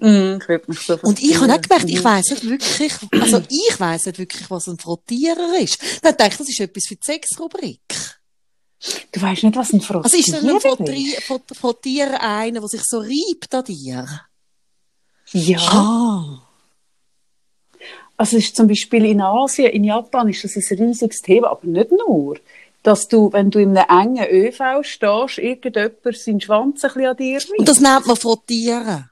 Mm, 0.00 0.38
ich 0.40 0.68
mich 0.68 0.78
so 0.80 0.96
Und 1.02 1.20
ich 1.20 1.40
habe 1.40 1.52
auch 1.52 1.60
gemerkt, 1.60 1.90
ich 1.90 2.04
weiss 2.04 2.30
nicht 2.30 2.48
wirklich, 2.48 2.92
also 3.20 3.42
ich 3.48 3.80
weiss 3.80 4.06
nicht 4.06 4.18
wirklich, 4.18 4.48
was 4.48 4.68
ein 4.68 4.78
Frottierer 4.78 5.58
ist. 5.60 5.78
Dann 6.02 6.16
dachte 6.16 6.30
ich, 6.32 6.36
das 6.38 6.48
ist 6.48 6.60
etwas 6.60 6.84
für 6.86 6.94
die 6.94 7.04
Sexrubrik. 7.04 7.80
Du 9.12 9.20
weißt 9.20 9.42
nicht, 9.42 9.56
was 9.56 9.72
ein 9.72 9.80
Frottierer 9.80 10.04
Also 10.04 10.16
ist 10.18 10.28
denn 10.32 10.48
ein 10.48 10.56
ist? 10.86 11.22
Frott- 11.24 11.56
Frottierer 11.56 12.20
einer, 12.22 12.60
der 12.60 12.68
sich 12.68 12.82
so 12.84 12.98
reibt 12.98 13.52
an 13.54 13.64
dir? 13.64 14.06
Ja. 15.32 15.58
Ah. 15.58 16.42
Also 18.16 18.36
ist 18.36 18.56
zum 18.56 18.66
Beispiel 18.68 19.04
in 19.04 19.20
Asien, 19.20 19.70
in 19.72 19.84
Japan 19.84 20.28
ist 20.28 20.42
das 20.44 20.56
ein 20.56 20.78
riesiges 20.78 21.20
Thema, 21.22 21.50
aber 21.50 21.66
nicht 21.66 21.90
nur. 21.92 22.38
Dass 22.82 23.08
du, 23.08 23.32
wenn 23.32 23.50
du 23.50 23.58
in 23.58 23.76
einem 23.76 24.16
engen 24.16 24.26
ÖV 24.30 24.82
stehst, 24.82 25.38
irgendjemand 25.38 26.16
seinen 26.16 26.40
Schwanz 26.40 26.84
ein 26.84 26.90
bisschen 26.92 27.06
an 27.06 27.16
dir 27.16 27.36
reibt. 27.38 27.58
Und 27.58 27.68
das 27.68 27.80
nennt 27.80 28.06
man 28.06 28.16
Frottieren. 28.16 29.10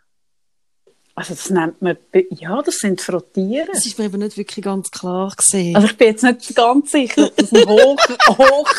Also 1.18 1.32
das 1.34 1.48
nennt 1.48 1.80
man, 1.80 1.96
Be- 2.12 2.26
ja, 2.30 2.60
das 2.60 2.76
sind 2.78 3.00
Frottieren. 3.00 3.68
Das 3.72 3.86
ist 3.86 3.98
mir 3.98 4.04
eben 4.04 4.18
nicht 4.18 4.36
wirklich 4.36 4.62
ganz 4.62 4.90
klar 4.90 5.32
gesehen. 5.34 5.74
Also 5.74 5.88
ich 5.88 5.96
bin 5.96 6.08
jetzt 6.08 6.22
nicht 6.22 6.54
ganz 6.54 6.92
sicher, 6.92 7.24
ob 7.26 7.36
das 7.36 7.52
ein 7.52 7.66
hoch, 7.66 7.96
hoch, 8.38 8.70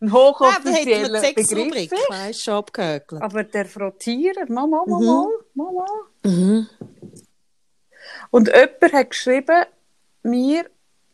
ein 0.00 0.12
hochoffizieller 0.12 1.20
die 1.20 1.34
Begriff 1.34 1.92
ist. 1.92 1.92
weißt 2.08 2.42
schon 2.42 2.54
abgehökelt. 2.54 3.20
Aber 3.20 3.44
der 3.44 3.66
Frottierer, 3.66 4.46
Mama, 4.48 4.82
Mama, 4.86 5.26
Mama. 5.52 5.86
Mhm. 6.24 6.66
Und 8.30 8.48
jemand 8.48 8.92
hat 8.94 9.10
geschrieben, 9.10 9.64
mir 10.22 10.64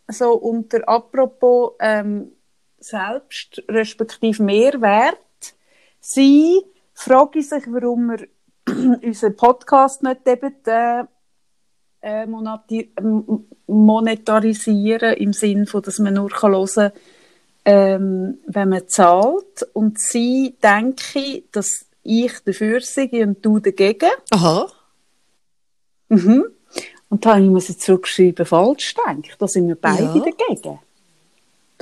so 0.08 0.34
unter 0.34 0.88
apropos 0.88 1.72
ähm, 1.80 2.32
Selbst, 2.78 3.60
respektive 3.68 4.42
Mehrwert, 4.42 5.18
sie 6.00 6.62
frage 6.94 7.42
sich, 7.42 7.64
warum 7.66 8.06
wir 8.10 8.28
unseren 9.02 9.36
Podcast 9.36 10.02
nicht 10.02 10.26
eben 10.26 10.54
äh, 10.66 11.04
äh, 12.00 12.26
monetarisieren, 13.66 15.14
im 15.14 15.32
Sinn 15.32 15.66
von, 15.66 15.82
dass 15.82 15.98
man 15.98 16.14
nur 16.14 16.30
kann 16.30 16.52
hören 16.52 16.92
ähm, 17.64 18.38
wenn 18.46 18.68
man 18.68 18.88
zahlt. 18.88 19.62
Und 19.72 19.98
sie 19.98 20.56
denke, 20.62 21.44
dass 21.52 21.86
ich 22.02 22.32
dafür 22.44 22.80
sei 22.80 23.08
und 23.22 23.44
du 23.44 23.60
dagegen. 23.60 24.10
Aha. 24.30 24.66
Mhm. 26.08 26.44
Und 27.08 27.24
da 27.24 27.34
habe 27.34 27.44
ich 27.44 27.50
mir 27.50 27.60
so 27.60 27.74
zurückgeschrieben, 27.74 28.46
falsch 28.46 28.94
denke. 29.06 29.32
Da 29.38 29.46
sind 29.46 29.68
wir 29.68 29.76
beide 29.76 30.04
Ja. 30.04 30.14
dagegen. 30.14 30.78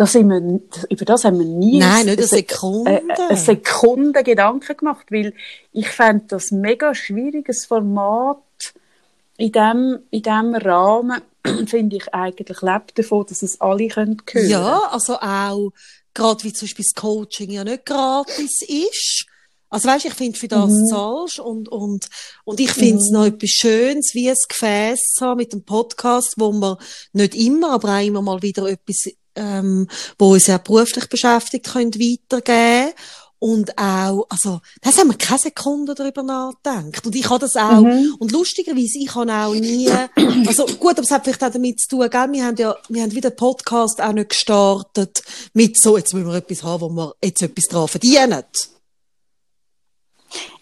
Da 0.01 0.07
sind 0.07 0.30
wir, 0.30 0.40
das- 0.70 0.84
über 0.88 1.05
das 1.05 1.24
haben 1.24 1.38
wir 1.38 1.44
nie 1.44 1.78
Nein, 1.78 2.07
nicht 2.07 2.16
eine 2.16 2.26
Se- 2.26 2.36
Sekunde. 2.36 2.90
äh, 2.90 3.03
eine 3.28 3.36
Sekunde 3.36 4.22
Gedanken 4.22 4.74
gemacht, 4.74 5.05
weil 5.11 5.34
ich 5.72 5.88
fände 5.88 6.24
das 6.28 6.51
mega 6.53 6.94
schwieriges 6.94 7.66
Format 7.66 8.38
in 9.36 9.53
dem, 9.53 9.98
in 10.11 10.22
dem 10.22 10.55
Rahmen, 10.55 11.20
finde 11.66 11.96
ich 11.96 12.14
eigentlich, 12.14 12.62
lebt 12.62 12.98
davon, 12.98 13.26
dass 13.28 13.42
es 13.42 13.61
alle 13.61 13.88
können 13.88 14.16
hören 14.32 14.48
Ja, 14.48 14.78
also 14.90 15.16
auch, 15.16 15.70
gerade 16.14 16.44
wie 16.44 16.53
zum 16.55 16.64
Beispiel 16.66 16.86
das 16.90 16.94
Coaching 16.94 17.51
ja 17.51 17.62
nicht 17.62 17.84
gratis 17.84 18.62
ist. 18.66 19.26
Also 19.68 19.86
weißt, 19.86 20.07
ich 20.07 20.14
finde, 20.14 20.38
für 20.38 20.48
das 20.48 20.70
Mhm. 20.70 20.86
zahlst 20.86 21.40
und, 21.40 21.68
und, 21.68 22.07
und 22.44 22.59
ich 22.59 22.72
finde 22.72 22.96
es 23.03 23.11
noch 23.11 23.26
etwas 23.26 23.51
Schönes, 23.51 24.12
wie 24.14 24.30
ein 24.30 24.36
Gefäß 24.48 24.98
zu 25.14 25.26
haben 25.26 25.36
mit 25.36 25.53
dem 25.53 25.62
Podcast, 25.62 26.34
wo 26.38 26.51
wir 26.53 26.78
nicht 27.12 27.34
immer, 27.34 27.72
aber 27.72 27.98
auch 27.98 28.03
immer 28.05 28.22
mal 28.22 28.40
wieder 28.42 28.66
etwas, 28.66 29.05
ähm, 29.34 29.88
wo 30.18 30.32
uns 30.32 30.46
ja 30.46 30.58
beruflich 30.58 31.08
beschäftigt, 31.08 31.66
können 31.72 31.94
weitergeben. 31.94 32.92
Und 33.42 33.78
auch, 33.78 34.26
also, 34.28 34.60
das 34.82 34.98
haben 34.98 35.08
wir 35.08 35.16
keine 35.16 35.38
Sekunde 35.38 35.94
darüber 35.94 36.22
nachgedacht. 36.22 37.06
Und 37.06 37.16
ich 37.16 37.30
habe 37.30 37.38
das 37.38 37.56
auch, 37.56 37.80
Mhm. 37.80 38.14
und 38.18 38.32
lustigerweise, 38.32 38.98
ich 38.98 39.14
habe 39.14 39.32
auch 39.32 39.54
nie, 39.54 39.88
also 40.46 40.66
gut, 40.66 40.92
aber 40.92 41.00
es 41.00 41.10
hat 41.10 41.24
vielleicht 41.24 41.42
auch 41.42 41.50
damit 41.50 41.80
zu 41.80 41.88
tun, 41.88 42.10
gell? 42.10 42.32
Wir 42.32 42.44
haben 42.44 42.56
ja, 42.56 42.76
wir 42.90 43.02
haben 43.02 43.12
wieder 43.14 43.30
Podcast 43.30 44.02
auch 44.02 44.12
nicht 44.12 44.28
gestartet 44.28 45.22
mit 45.54 45.80
so, 45.80 45.96
jetzt 45.96 46.12
müssen 46.12 46.28
wir 46.28 46.34
etwas 46.34 46.62
haben, 46.62 46.82
wo 46.82 46.88
wir 46.90 47.14
jetzt 47.24 47.40
etwas 47.40 47.64
dran 47.64 47.88
verdienen. 47.88 48.44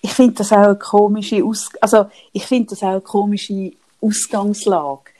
Ich 0.00 0.12
finde 0.12 0.34
das 0.34 0.52
auch 0.52 0.58
eine 0.58 0.78
komische 0.78 1.44
Aus 1.44 1.68
also 1.80 2.06
ich 2.32 2.46
finde 2.46 2.70
das 2.70 2.82
auch 2.82 2.88
eine 2.88 3.00
komische 3.00 3.72
Ausgangslage. 4.00 5.10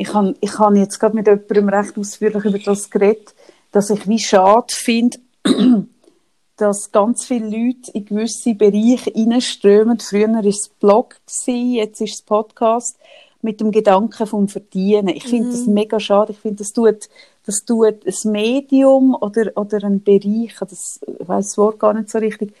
Ich 0.00 0.14
habe 0.14 0.34
ich 0.40 0.58
han 0.58 0.76
jetzt 0.76 0.98
gerade 0.98 1.14
mit 1.14 1.26
jemandem 1.26 1.68
recht 1.68 1.98
ausführlich 1.98 2.42
über 2.46 2.58
das 2.58 2.88
geredet, 2.88 3.34
dass 3.70 3.90
ich 3.90 4.08
wie 4.08 4.18
schade 4.18 4.72
finde, 4.74 5.18
dass 6.56 6.90
ganz 6.90 7.26
viele 7.26 7.44
Leute 7.44 7.90
in 7.92 8.06
gewisse 8.06 8.54
Bereiche 8.54 9.12
reinströmen. 9.14 10.00
Früher 10.00 10.28
war 10.28 10.44
es 10.46 10.70
Blog, 10.80 11.16
jetzt 11.46 12.00
ist 12.00 12.14
es 12.14 12.22
Podcast, 12.22 12.96
mit 13.42 13.60
dem 13.60 13.72
Gedanken 13.72 14.26
vom 14.26 14.48
Verdienen. 14.48 15.08
Ich 15.08 15.24
finde 15.24 15.50
das 15.50 15.66
mega 15.66 16.00
schade. 16.00 16.32
Ich 16.32 16.38
finde, 16.38 16.56
das 16.56 16.72
tut, 16.72 17.10
das 17.44 17.66
tut 17.66 18.06
ein 18.06 18.32
Medium 18.32 19.14
oder, 19.14 19.52
oder 19.56 19.84
ein 19.84 20.02
Bereich, 20.02 20.56
das, 20.60 20.98
ich 21.06 21.28
weiss 21.28 21.48
das 21.48 21.58
Wort 21.58 21.78
gar 21.78 21.92
nicht 21.92 22.08
so 22.08 22.16
richtig, 22.16 22.54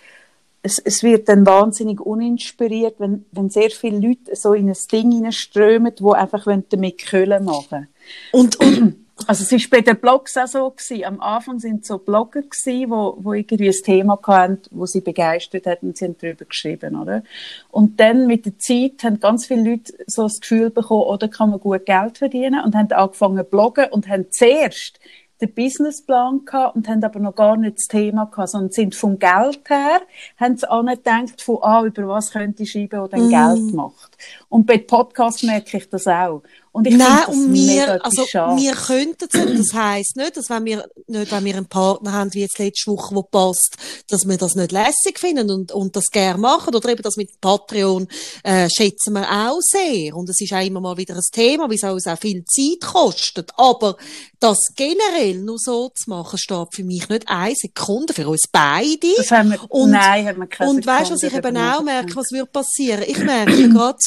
es, 0.62 0.78
es 0.78 1.02
wird 1.02 1.28
dann 1.28 1.46
wahnsinnig 1.46 2.00
uninspiriert, 2.00 2.96
wenn, 2.98 3.24
wenn 3.32 3.48
sehr 3.48 3.70
viele 3.70 3.98
Leute 3.98 4.36
so 4.36 4.52
in 4.52 4.68
ein 4.68 4.76
Ding 4.92 5.10
hineinströmen, 5.12 5.92
wo 6.00 6.12
einfach 6.12 6.46
wollen 6.46 6.64
damit 6.68 6.98
Köhlen 6.98 7.44
machen 7.44 7.88
Und, 8.32 8.56
und, 8.60 8.96
Also 9.26 9.44
es 9.44 9.52
war 9.52 9.78
bei 9.78 9.80
den 9.82 10.00
Blogs 10.00 10.36
auch 10.36 10.46
so. 10.46 10.70
Gewesen. 10.70 11.04
Am 11.04 11.20
Anfang 11.20 11.58
sind 11.58 11.84
so 11.84 11.98
Blogger, 11.98 12.42
gewesen, 12.42 12.90
wo, 12.90 13.16
wo 13.18 13.32
irgendwie 13.32 13.68
ein 13.68 13.82
Thema 13.84 14.18
hatten, 14.26 14.62
wo 14.70 14.86
sie 14.86 15.00
begeistert 15.00 15.66
hatten 15.66 15.88
und 15.88 15.96
sie 15.96 16.06
haben 16.06 16.16
darüber 16.18 16.44
geschrieben. 16.44 16.98
Oder? 16.98 17.22
Und 17.70 18.00
dann 18.00 18.26
mit 18.26 18.46
der 18.46 18.58
Zeit 18.58 19.02
haben 19.02 19.20
ganz 19.20 19.46
viele 19.46 19.70
Leute 19.70 19.92
so 20.06 20.22
das 20.22 20.40
Gefühl 20.40 20.70
bekommen, 20.70 21.02
oder 21.02 21.28
kann 21.28 21.50
man 21.50 21.60
gut 21.60 21.86
Geld 21.86 22.18
verdienen 22.18 22.64
und 22.64 22.74
haben 22.74 22.90
angefangen 22.92 23.38
zu 23.38 23.44
bloggen 23.44 23.86
und 23.90 24.08
haben 24.08 24.30
zuerst 24.30 24.98
den 25.40 25.52
Businessplan 25.54 26.44
gehabt 26.44 26.76
und 26.76 26.88
haben 26.88 27.02
aber 27.02 27.18
noch 27.20 27.34
gar 27.34 27.56
nicht 27.56 27.78
das 27.78 27.88
Thema 27.88 28.26
gehabt, 28.26 28.50
sondern 28.50 28.70
sind 28.70 28.94
vom 28.94 29.18
Geld 29.18 29.60
her, 29.68 30.00
haben 30.38 30.56
sie 30.56 30.70
auch 30.70 30.82
nicht 30.82 31.04
gedacht, 31.04 31.40
von, 31.42 31.58
ah, 31.62 31.84
über 31.84 32.08
was 32.08 32.30
könnte 32.32 32.62
ich 32.62 32.72
schreiben, 32.72 32.88
der 32.90 33.08
dann 33.08 33.26
Mm. 33.26 33.30
Geld 33.30 33.74
macht. 33.74 34.16
Und 34.48 34.66
bei 34.66 34.78
Podcasts 34.78 35.42
merke 35.42 35.78
ich 35.78 35.88
das 35.88 36.06
auch. 36.06 36.42
Und 36.72 36.86
ich 36.86 36.96
Nein, 36.96 37.26
und 37.26 37.52
wir, 37.52 38.04
also, 38.04 38.22
wir 38.22 38.72
könnten 38.74 39.28
es, 39.28 39.70
das 39.70 39.74
heisst 39.74 40.16
nicht, 40.16 40.36
dass 40.36 40.50
wenn 40.50 40.64
wir, 40.64 40.88
nicht, 41.08 41.32
wenn 41.32 41.44
wir 41.44 41.56
einen 41.56 41.66
Partner 41.66 42.12
haben, 42.12 42.32
wie 42.32 42.42
jetzt 42.42 42.60
letzte 42.60 42.92
Woche, 42.92 43.12
wo 43.12 43.22
passt, 43.24 43.76
dass 44.08 44.28
wir 44.28 44.36
das 44.36 44.54
nicht 44.54 44.70
lässig 44.70 45.18
finden 45.18 45.50
und, 45.50 45.72
und 45.72 45.96
das 45.96 46.06
gerne 46.12 46.38
machen, 46.38 46.72
oder 46.72 46.88
eben 46.90 47.02
das 47.02 47.16
mit 47.16 47.40
Patreon, 47.40 48.06
äh, 48.44 48.68
schätzen 48.70 49.14
wir 49.14 49.28
auch 49.28 49.58
sehr. 49.60 50.14
Und 50.14 50.28
es 50.30 50.40
ist 50.40 50.52
auch 50.52 50.64
immer 50.64 50.80
mal 50.80 50.96
wieder 50.96 51.16
ein 51.16 51.22
Thema, 51.32 51.68
wie 51.68 51.74
es 51.74 51.82
uns 51.82 52.06
auch 52.06 52.18
viel 52.18 52.44
Zeit 52.44 52.88
kostet. 52.88 53.50
Aber 53.56 53.96
das 54.38 54.58
generell 54.76 55.38
nur 55.38 55.58
so 55.58 55.88
zu 55.88 56.08
machen, 56.08 56.38
steht 56.38 56.68
für 56.72 56.84
mich 56.84 57.08
nicht 57.08 57.28
eine 57.28 57.54
Sekunde 57.56 58.14
für 58.14 58.28
uns 58.28 58.44
beide. 58.50 59.08
Das 59.16 59.32
haben 59.32 59.50
wir, 59.50 59.58
Und- 59.70 59.90
nein, 59.90 60.24
haben 60.24 60.38
wir 60.38 60.46
keine 60.46 60.70
Und 60.70 60.86
weißt 60.86 61.10
du, 61.10 61.14
was 61.14 61.22
ich 61.24 61.34
eben 61.34 61.56
auch 61.56 61.82
merke, 61.82 62.14
was 62.14 62.30
würde 62.30 62.46
passieren? 62.46 63.02
Ich 63.06 63.18
merke 63.18 63.68
gerade, 63.70 63.98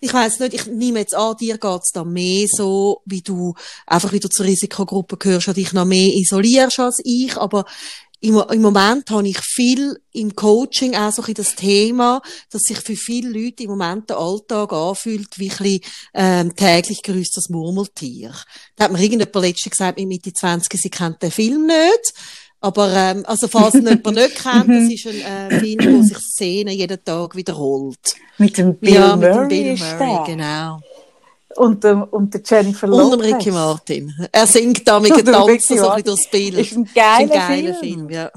ich 0.00 0.12
weiß 0.12 0.40
nicht, 0.40 0.54
ich 0.54 0.66
nehme 0.66 1.00
jetzt 1.00 1.14
an, 1.14 1.36
dir 1.36 1.58
geht's 1.58 1.90
da 1.92 2.04
mehr 2.04 2.46
so, 2.50 3.02
wie 3.06 3.22
du 3.22 3.54
einfach 3.86 4.12
wieder 4.12 4.28
zur 4.28 4.46
Risikogruppe 4.46 5.16
gehörst 5.16 5.48
und 5.48 5.56
dich 5.56 5.72
noch 5.72 5.84
mehr 5.84 6.14
isolierst 6.14 6.78
als 6.78 7.00
ich, 7.04 7.36
aber 7.36 7.64
im, 8.20 8.42
im 8.50 8.62
Moment 8.62 9.10
habe 9.10 9.28
ich 9.28 9.38
viel 9.38 9.98
im 10.12 10.34
Coaching 10.34 10.94
auch 10.96 11.12
so 11.12 11.22
ein 11.22 11.34
das 11.34 11.54
Thema, 11.54 12.22
dass 12.50 12.62
sich 12.62 12.78
für 12.78 12.96
viele 12.96 13.28
Leute 13.28 13.64
im 13.64 13.70
Moment 13.70 14.08
der 14.08 14.18
Alltag 14.18 14.72
anfühlt 14.72 15.38
wie 15.38 15.50
ein 15.50 15.56
bisschen, 15.56 15.80
ähm, 16.14 16.56
täglich 16.56 17.02
grüßt 17.02 17.36
das 17.36 17.50
Murmeltier. 17.50 18.34
Da 18.74 18.84
hat 18.84 18.92
mir 18.92 19.02
irgendjemand 19.02 19.34
letztens 19.34 19.70
gesagt, 19.70 19.98
mit 19.98 20.08
Mitte 20.08 20.32
20, 20.32 20.80
sie 20.80 20.90
kennt 20.90 21.22
den 21.22 21.30
Film 21.30 21.66
nicht. 21.66 22.14
Aber, 22.66 22.92
ähm, 22.92 23.22
also, 23.26 23.46
falls 23.46 23.74
ihn 23.74 23.86
jemand 23.86 24.16
nicht 24.16 24.34
kennt, 24.42 24.68
das 24.68 24.92
ist 24.92 25.06
ein 25.06 25.50
äh, 25.52 25.60
Film, 25.60 25.98
wo 25.98 26.02
sich 26.02 26.18
Szenen 26.18 26.74
jeden 26.74 27.04
Tag 27.04 27.36
wiederholt. 27.36 27.96
Mit 28.38 28.58
dem 28.58 28.76
Bill 28.76 28.94
ja, 28.94 29.14
Murray. 29.14 29.28
mit 29.30 29.36
dem 29.36 29.48
Bill 29.48 29.72
ist 29.74 29.98
Murray, 30.00 30.26
genau. 30.26 30.80
Und, 31.54 31.84
dem, 31.84 32.02
und 32.02 32.34
der 32.34 32.42
Jennifer 32.44 32.88
Lopez. 32.88 33.04
Und 33.04 33.12
dem 33.12 33.20
Ricky 33.20 33.50
Martin. 33.52 34.12
Er 34.32 34.46
singt 34.48 34.86
da 34.88 34.98
mit 34.98 35.16
dem 35.16 35.24
Tanzen 35.26 35.78
so 35.78 35.88
ein 35.90 36.02
bisschen 36.02 36.16
durchs 36.16 36.30
Bild. 36.30 36.54
Ist 36.58 36.72
ein 36.72 36.82
Ist 36.84 36.94
geiler, 36.94 37.18
ein 37.20 37.28
geiler 37.28 37.74
Film. 37.74 38.08
Film, 38.08 38.10
ja. 38.10 38.30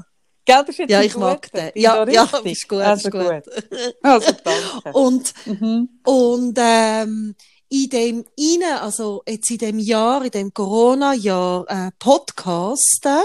Gell, 0.44 0.64
das 0.66 0.78
ist 0.78 0.88
Ja, 0.90 1.02
ich 1.02 1.16
mag 1.16 1.50
den. 1.52 1.70
Ja, 1.74 2.08
ja, 2.08 2.28
ist 2.44 2.68
gut, 2.68 2.78
Also 2.78 3.08
ist 3.08 3.12
gut. 3.12 3.42
Also, 4.02 4.32
danke. 4.44 4.98
Und, 4.98 5.34
Mhm. 5.44 5.88
und, 6.04 6.58
ähm, 6.62 7.34
in 7.68 7.88
dem, 7.90 8.24
also, 8.80 9.22
jetzt 9.28 9.50
in 9.50 9.58
dem 9.58 9.78
Jahr, 9.78 10.24
in 10.24 10.30
dem 10.30 10.54
Corona-Jahr, 10.54 11.64
äh, 11.68 11.90
Podcasten, 11.98 13.20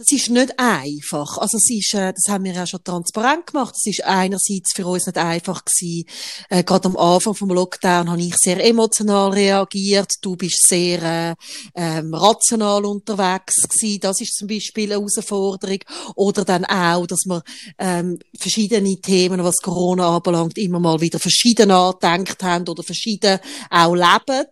das 0.00 0.12
ist 0.12 0.30
nicht 0.30 0.58
einfach. 0.58 1.36
Also 1.36 1.58
es 1.58 1.68
ist, 1.68 1.92
äh, 1.92 2.14
das 2.14 2.32
haben 2.32 2.44
wir 2.44 2.54
ja 2.54 2.66
schon 2.66 2.82
transparent 2.82 3.48
gemacht. 3.48 3.74
Es 3.76 3.86
ist 3.86 4.02
einerseits 4.02 4.72
für 4.74 4.86
uns 4.86 5.04
nicht 5.04 5.18
einfach 5.18 5.62
gewesen. 5.62 6.06
Äh, 6.48 6.64
Gerade 6.64 6.88
am 6.88 6.96
Anfang 6.96 7.34
vom 7.34 7.50
Lockdown 7.50 8.10
habe 8.10 8.22
ich 8.22 8.34
sehr 8.36 8.64
emotional 8.64 9.30
reagiert. 9.32 10.10
Du 10.22 10.36
bist 10.36 10.66
sehr 10.66 11.02
äh, 11.02 11.34
ähm, 11.74 12.14
rational 12.14 12.86
unterwegs 12.86 13.56
gewesen. 13.68 14.00
Das 14.00 14.22
ist 14.22 14.36
zum 14.36 14.48
Beispiel 14.48 14.90
eine 14.90 15.02
Herausforderung. 15.02 15.80
Oder 16.16 16.46
dann 16.46 16.64
auch, 16.64 17.06
dass 17.06 17.26
man 17.26 17.42
ähm, 17.78 18.18
verschiedene 18.38 18.96
Themen, 19.02 19.44
was 19.44 19.56
Corona 19.56 20.16
anbelangt, 20.16 20.56
immer 20.56 20.80
mal 20.80 21.02
wieder 21.02 21.18
verschieden 21.18 21.70
angedenkt 21.70 22.42
haben 22.42 22.66
oder 22.66 22.82
verschieden 22.82 23.38
auch 23.68 23.94
leben. 23.94 24.46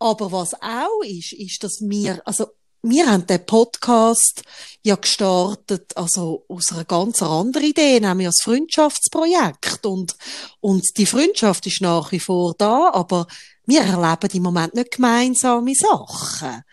Aber 0.00 0.32
was 0.32 0.54
auch 0.54 1.04
ist, 1.04 1.34
ist, 1.34 1.62
dass 1.62 1.78
wir, 1.82 2.20
also 2.26 2.48
wir 2.82 3.06
haben 3.06 3.26
den 3.26 3.46
Podcast 3.46 4.42
ja 4.82 4.96
gestartet, 4.96 5.96
also 5.96 6.44
aus 6.48 6.72
einer 6.72 6.84
ganz 6.84 7.22
anderen 7.22 7.66
Idee, 7.66 8.00
nämlich 8.00 8.26
als 8.26 8.42
Freundschaftsprojekt. 8.42 9.86
Und, 9.86 10.16
und 10.60 10.84
die 10.96 11.06
Freundschaft 11.06 11.66
ist 11.66 11.80
nach 11.80 12.10
wie 12.12 12.20
vor 12.20 12.54
da, 12.58 12.90
aber 12.92 13.26
wir 13.66 13.82
erleben 13.82 14.30
im 14.34 14.42
Moment 14.42 14.74
nicht 14.74 14.92
gemeinsame 14.92 15.74
Sachen. 15.74 16.64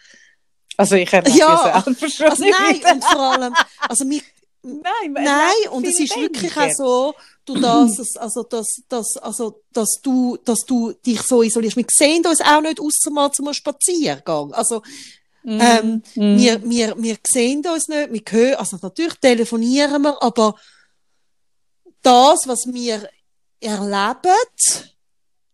Also 0.77 0.95
ich 0.95 1.11
erlebe 1.13 1.37
Ja, 1.37 1.83
selber 1.83 2.09
schon 2.09 2.27
Also 2.27 2.43
nein, 2.45 2.81
und 2.93 3.03
vor 3.03 3.33
allem, 3.33 3.53
also 3.87 4.09
wir, 4.09 4.21
Nein, 4.61 5.13
Nein, 5.13 5.71
und 5.71 5.85
es 5.87 5.99
ist 5.99 6.17
wirklich 6.17 6.55
auch 6.57 6.71
so, 6.71 7.15
du 7.45 7.59
das, 7.59 8.17
also, 8.17 8.43
dass, 8.43 8.67
dass, 8.89 9.15
also, 9.17 9.61
dass 9.71 9.99
du, 10.03 10.37
dass 10.43 10.59
du 10.65 10.91
dich 10.91 11.21
so 11.21 11.41
isolierst. 11.41 11.77
Wir 11.77 11.85
sehen 11.89 12.25
uns 12.25 12.41
auch 12.41 12.59
nicht 12.59 12.79
ausser 12.79 13.09
mal 13.11 13.31
zum 13.31 13.53
Spaziergang. 13.53 14.53
Also, 14.53 14.81
ähm, 15.45 16.03
Mhm. 16.15 16.37
wir, 16.37 16.69
wir, 16.69 16.95
wir 16.97 17.17
sehen 17.27 17.63
uns 17.65 17.87
nicht, 17.87 18.11
wir 18.13 18.21
hören, 18.29 18.55
also 18.55 18.77
natürlich 18.81 19.13
telefonieren 19.15 20.01
wir, 20.01 20.21
aber 20.21 20.55
das, 22.01 22.47
was 22.47 22.65
wir 22.71 23.09
erleben, 23.59 24.37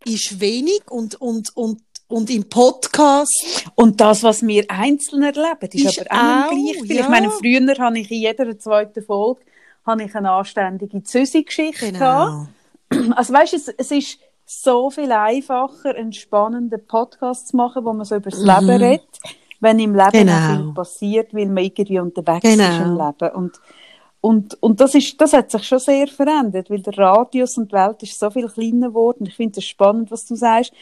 ist 0.05 0.39
wenig 0.39 0.81
und, 0.89 1.15
und, 1.21 1.55
und, 1.55 1.81
und 2.07 2.29
im 2.29 2.47
Podcast, 2.47 3.65
Und 3.75 3.99
das, 3.99 4.21
was 4.23 4.45
wir 4.45 4.65
einzeln 4.69 5.23
erleben, 5.23 5.69
ist, 5.73 5.85
Ist 5.97 6.11
aber 6.11 6.47
auch, 6.47 6.51
nicht 6.51 6.83
gleich 6.85 6.97
ja. 6.97 7.03
Ich 7.03 7.09
meine, 7.09 7.31
früher 7.31 7.75
habe 7.79 7.99
ich 7.99 8.11
in 8.11 8.19
jeder 8.21 8.57
zweiten 8.59 9.03
Folge 9.03 9.41
habe 9.85 10.03
ich 10.03 10.15
eine 10.15 10.31
anständige 10.31 11.03
Züsi-Geschichte 11.03 11.91
gehabt. 11.91 12.47
genau. 12.89 13.13
Also 13.15 13.33
weißt 13.33 13.53
du, 13.53 13.57
es, 13.57 13.67
es 13.67 13.91
ist 13.91 14.19
so 14.47 14.89
viel 14.91 15.11
einfacher, 15.11 15.95
einen 15.95 16.13
spannenden 16.13 16.85
Podcast 16.85 17.47
zu 17.49 17.57
machen, 17.57 17.83
wo 17.85 17.93
man 17.93 18.05
so 18.05 18.15
über 18.15 18.29
das 18.29 18.39
Mhm. 18.39 18.45
Leben 18.69 18.83
redet, 18.83 19.19
wenn 19.59 19.79
im 19.79 19.95
Leben 19.95 20.11
Genau. 20.11 20.47
viel 20.47 20.73
passiert, 20.73 21.33
weil 21.33 21.47
man 21.47 21.63
irgendwie 21.63 21.99
unterwegs 21.99 22.43
Genau. 22.43 22.69
ist 22.69 22.79
im 22.79 22.97
Leben. 22.97 23.35
Und, 23.35 23.61
und, 24.21 24.63
und 24.63 24.79
das, 24.79 24.95
ist, 24.95 25.19
das 25.19 25.33
hat 25.33 25.51
sich 25.51 25.63
schon 25.67 25.79
sehr 25.79 26.07
verändert, 26.07 26.69
weil 26.69 26.81
der 26.81 26.97
Radius 26.97 27.57
und 27.57 27.71
die 27.71 27.75
Welt 27.75 28.01
ist 28.03 28.19
so 28.19 28.29
viel 28.29 28.47
kleiner 28.47 28.87
geworden. 28.87 29.25
Ich 29.27 29.35
finde 29.35 29.59
es 29.59 29.65
spannend, 29.65 30.11
was 30.11 30.25
du 30.25 30.35
sagst. 30.35 30.73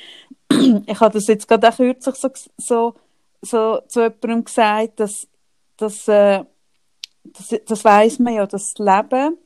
Ich 0.86 1.00
habe 1.00 1.14
das 1.14 1.28
jetzt 1.28 1.48
gerade 1.48 1.68
auch 1.70 1.76
kürzlich 1.76 2.16
so, 2.16 2.30
so, 2.58 2.94
so 3.42 3.80
zu 3.88 4.02
jemandem 4.02 4.44
gesagt, 4.46 5.00
dass, 5.00 5.28
dass, 5.78 6.08
äh, 6.08 6.44
das, 7.24 7.60
das 7.66 7.84
weiss 7.86 8.20
man 8.20 8.34
ja, 8.34 8.46
das 8.46 8.74
Leben, 8.78 9.38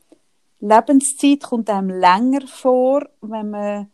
Lebenszeit 0.59 1.43
kommt 1.43 1.69
einem 1.69 1.89
länger 1.89 2.47
vor, 2.47 3.07
wenn 3.21 3.51
man 3.51 3.87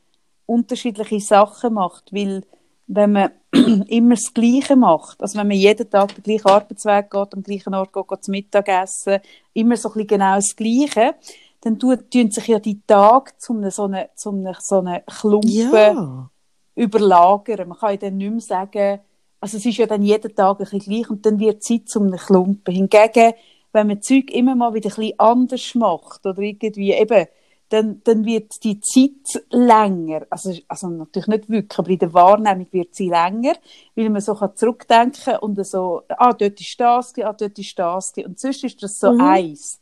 unterschiedliche 0.46 1.20
Sachen 1.20 1.74
macht, 1.74 2.14
weil 2.14 2.44
wenn 2.88 3.12
man 3.12 3.32
immer 3.88 4.16
das 4.16 4.34
Gleiche 4.34 4.76
macht, 4.76 5.22
also 5.22 5.38
wenn 5.38 5.48
man 5.48 5.58
jeden 5.58 5.90
Tag 5.90 6.16
den 6.16 6.24
gleichen 6.24 6.48
Arbeitsweg 6.48 7.12
geht, 7.12 7.34
am 7.34 7.44
gleichen 7.44 7.76
Ort 7.76 7.94
geht, 7.94 8.08
geht 8.08 8.24
zum 8.24 8.32
Mittagessen, 8.32 9.20
immer 9.54 9.78
so 9.78 9.90
ein 9.90 9.94
bisschen 9.94 10.08
genau 10.08 10.36
das 10.36 10.56
Gleiche, 10.56 11.16
dann 11.62 11.80
tun, 11.80 11.98
sich 12.12 12.48
ja 12.48 12.60
die 12.60 12.82
Tage 12.86 13.32
zu 13.38 13.54
einem, 13.54 13.70
so 13.70 13.84
einem, 13.84 14.06
zu 14.16 14.32
einem, 14.32 14.56
so 14.60 14.80
einem 14.80 15.02
Klumpen 15.06 15.52
Ja. 15.52 16.30
überlagern. 16.76 17.70
Man 17.70 17.78
kann 17.78 17.92
ja 17.92 17.98
dann 17.98 18.18
nicht 18.18 18.32
mehr 18.32 18.40
sagen, 18.42 19.00
also 19.40 19.58
es 19.58 19.66
ist 19.66 19.78
ja 19.78 19.86
dann 19.86 20.02
jeden 20.02 20.36
Tag 20.36 20.60
ein 20.60 20.66
bisschen 20.66 20.80
gleich 20.80 21.10
und 21.10 21.26
dann 21.26 21.40
wird 21.40 21.58
die 21.58 21.80
Zeit 21.80 21.90
zu 21.90 22.00
einem 22.02 22.18
Klumpen. 22.18 22.74
Hingegen, 22.74 23.34
wenn 23.72 23.88
man 23.88 24.02
Zeug 24.02 24.32
immer 24.32 24.56
mal 24.56 24.74
wieder 24.74 24.90
ein 24.90 24.96
bisschen 24.96 25.20
anders 25.20 25.76
macht 25.76 26.26
oder 26.26 26.40
irgendwie 26.40 26.94
eben, 26.94 27.28
dann, 27.74 28.02
dann 28.04 28.24
wird 28.24 28.64
die 28.64 28.80
Zeit 28.80 29.44
länger. 29.50 30.28
Also, 30.30 30.54
also 30.68 30.88
natürlich 30.90 31.28
nicht 31.28 31.50
wirklich, 31.50 31.80
aber 31.80 31.90
in 31.90 31.98
der 32.00 32.14
Wahrnehmung 32.14 32.68
wird 32.72 32.94
sie 32.94 33.10
länger, 33.10 33.54
weil 33.96 34.10
man 34.12 34.22
so 34.22 34.36
kann 34.36 34.56
zurückdenken 34.56 35.38
und 35.38 35.66
so, 35.66 36.04
ah, 36.10 36.34
dort 36.34 36.62
ist 36.62 36.80
das, 36.80 37.14
ah, 37.18 37.34
dort 37.34 37.58
ist 37.58 37.80
das, 37.80 38.14
und 38.18 38.40
sonst 38.40 38.64
ist 38.64 38.84
das 38.84 39.00
so 39.00 39.12
Mhm. 39.14 39.22
eins. 39.22 39.80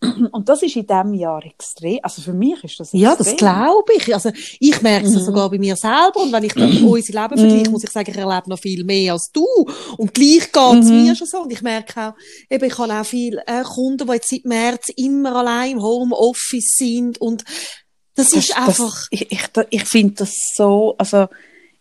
Und 0.32 0.48
das 0.48 0.62
ist 0.62 0.76
in 0.76 0.86
diesem 0.86 1.14
Jahr 1.14 1.44
extrem. 1.44 1.98
Also 2.02 2.22
für 2.22 2.32
mich 2.32 2.62
ist 2.62 2.78
das 2.78 2.88
extrem. 2.88 3.00
Ja, 3.00 3.16
das 3.16 3.36
glaube 3.36 3.92
ich. 3.96 4.14
Also, 4.14 4.30
ich 4.60 4.80
merke 4.82 5.06
es 5.06 5.14
Mhm. 5.14 5.20
sogar 5.20 5.50
bei 5.50 5.58
mir 5.58 5.74
selber. 5.76 6.22
Und 6.22 6.32
wenn 6.32 6.44
ich 6.44 6.52
dann 6.54 6.70
unser 6.84 7.12
Leben 7.22 7.38
vergleiche, 7.38 7.70
muss 7.70 7.84
ich 7.84 7.90
sagen, 7.90 8.10
ich 8.10 8.16
erlebe 8.16 8.48
noch 8.48 8.58
viel 8.60 8.84
mehr 8.84 9.14
als 9.14 9.30
du. 9.32 9.44
Und 9.96 10.14
gleich 10.14 10.52
geht's 10.52 10.86
Mhm. 10.88 11.02
mir 11.04 11.16
schon 11.16 11.26
so. 11.26 11.38
Und 11.42 11.52
ich 11.52 11.62
merke 11.62 12.00
auch, 12.10 12.12
eben, 12.48 12.64
ich 12.64 12.78
habe 12.78 12.92
auch 13.00 13.04
viele 13.06 13.42
äh, 13.46 13.62
Kunden, 13.64 14.06
die 14.06 14.12
jetzt 14.12 14.28
seit 14.30 14.44
März 14.44 14.88
immer 14.96 15.34
allein 15.36 15.72
im 15.72 15.82
Homeoffice 15.82 16.74
sind. 16.76 17.20
Und 17.20 17.44
das, 18.14 18.32
ist 18.32 18.56
einfach, 18.56 18.76
Das, 18.76 19.08
ich 19.10 19.32
ich, 19.32 19.40
ich 19.70 19.84
finde 19.84 20.14
das 20.14 20.32
so, 20.54 20.94
also 20.98 21.26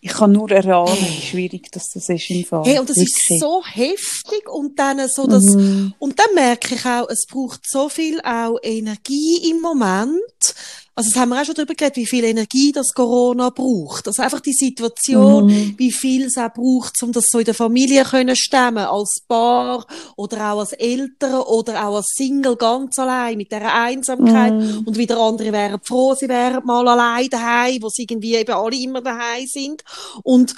ich 0.08 0.14
kann 0.14 0.32
nur 0.32 0.50
erahnen, 0.52 0.98
wie 1.00 1.22
schwierig 1.22 1.72
das, 1.72 1.90
das 1.94 2.08
ist 2.10 2.30
im 2.30 2.46
Fall. 2.46 2.64
hey, 2.66 2.80
und 2.80 2.90
das 2.90 2.98
ist 2.98 3.16
Wirklich. 3.30 3.40
so 3.40 3.64
heftig. 3.66 4.50
Und 4.50 4.80
dann 4.80 5.08
so, 5.10 5.28
dass, 5.28 5.44
Mhm. 5.44 5.94
Und 6.00 6.18
dann 6.20 6.34
merke 6.36 6.76
ich 6.76 6.86
auch, 6.86 7.10
es 7.10 7.26
braucht 7.30 7.62
so 7.68 7.90
viel 7.90 8.20
auch 8.22 8.58
Energie 8.64 9.50
im 9.52 9.62
Moment. 9.62 10.56
Also, 10.98 11.12
das 11.12 11.20
haben 11.20 11.30
wir 11.30 11.40
auch 11.40 11.46
schon 11.46 11.54
darüber 11.54 11.76
geredet, 11.76 11.96
wie 11.98 12.08
viel 12.08 12.24
Energie 12.24 12.72
das 12.72 12.88
Corona 12.96 13.52
braucht. 13.52 14.08
Also 14.08 14.24
einfach 14.24 14.40
die 14.40 14.52
Situation, 14.54 15.46
Mhm. 15.46 15.76
wie 15.78 15.92
viel 15.92 16.26
es 16.26 16.38
auch 16.38 16.52
braucht, 16.52 17.04
um 17.04 17.12
das 17.12 17.26
so 17.30 17.38
in 17.38 17.46
der 17.46 17.54
Familie 17.54 18.04
können 18.04 18.36
stemmen, 18.36 18.80
als 18.80 19.22
Paar 19.28 19.86
oder 20.16 20.54
auch 20.54 20.60
als 20.62 20.72
Eltern 20.74 21.42
oder 21.42 21.88
auch 21.88 21.98
als 21.98 22.08
Single 22.16 22.56
ganz 22.56 22.98
allein 22.98 23.38
mit 23.38 23.52
dieser 23.52 23.72
Einsamkeit. 23.72 24.56
Mhm. 24.56 24.84
Und 24.88 24.98
wieder 24.98 25.20
andere 25.20 25.52
wären 25.52 25.80
froh, 25.84 26.16
sie 26.16 26.28
wären 26.28 26.66
mal 26.66 26.88
allein 26.88 27.30
daheim, 27.30 27.78
wo 27.84 27.90
sie 27.90 28.08
irgendwie 28.10 28.34
eben 28.34 28.54
alle 28.56 28.76
immer 28.76 29.02
daheim 29.02 29.46
sind. 29.46 29.84
Und, 30.24 30.56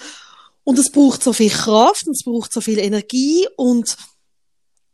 und 0.63 0.79
es 0.79 0.89
braucht 0.89 1.21
so 1.21 1.33
viel 1.33 1.49
Kraft 1.49 2.07
und 2.07 2.13
es 2.13 2.23
braucht 2.23 2.53
so 2.53 2.61
viel 2.61 2.79
Energie 2.79 3.45
und 3.57 3.97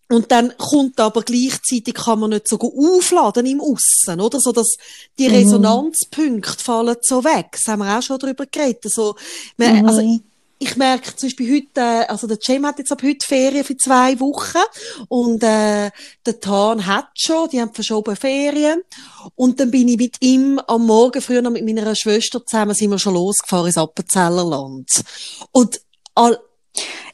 und 0.09 0.31
dann 0.31 0.55
kommt 0.57 0.99
aber 0.99 1.23
gleichzeitig 1.23 1.93
kann 1.95 2.19
man 2.19 2.29
nicht 2.31 2.47
so 2.47 2.57
gut 2.57 2.73
aufladen 2.77 3.45
im 3.45 3.59
Aussen, 3.61 4.21
oder? 4.21 4.39
So, 4.39 4.51
dass 4.51 4.75
die 5.17 5.27
Mhm. 5.29 5.35
Resonanzpunkte 5.35 6.63
fallen 6.63 6.97
so 7.01 7.23
weg. 7.23 7.47
Das 7.53 7.71
haben 7.71 7.79
wir 7.79 7.97
auch 7.97 8.01
schon 8.01 8.19
darüber 8.19 8.45
geredet. 8.45 8.83
So, 8.91 9.15
man, 9.57 9.79
Mhm. 9.79 9.85
also, 9.87 10.01
ich, 10.01 10.21
ich 10.57 10.75
merke 10.77 11.13
zum 11.15 11.27
Beispiel 11.27 11.53
heute, 11.55 11.81
äh, 11.81 12.05
also 12.07 12.27
der 12.27 12.39
Cem 12.39 12.65
hat 12.65 12.77
jetzt 12.79 12.91
ab 12.91 13.01
heute 13.03 13.25
Ferien 13.27 13.65
für 13.65 13.75
zwei 13.77 14.17
Wochen 14.19 14.63
und 15.09 15.43
äh, 15.43 15.91
der 16.25 16.39
Tan 16.39 16.85
hat 16.85 17.07
schon, 17.15 17.49
die 17.49 17.59
haben 17.59 17.73
verschoben 17.73 18.15
Ferien 18.15 18.81
und 19.35 19.59
dann 19.59 19.69
bin 19.69 19.87
ich 19.89 19.97
mit 19.97 20.15
ihm 20.21 20.59
am 20.67 20.85
Morgen 20.85 21.21
früher 21.21 21.41
noch 21.41 21.51
mit 21.51 21.65
meiner 21.65 21.93
Schwester 21.95 22.45
zusammen 22.45 22.73
sind 22.73 22.89
wir 22.91 22.99
schon 22.99 23.15
losgefahren 23.15 23.67
ins 23.67 23.77
Appenzellerland 23.77 24.89
und 25.51 25.81
all, 26.15 26.39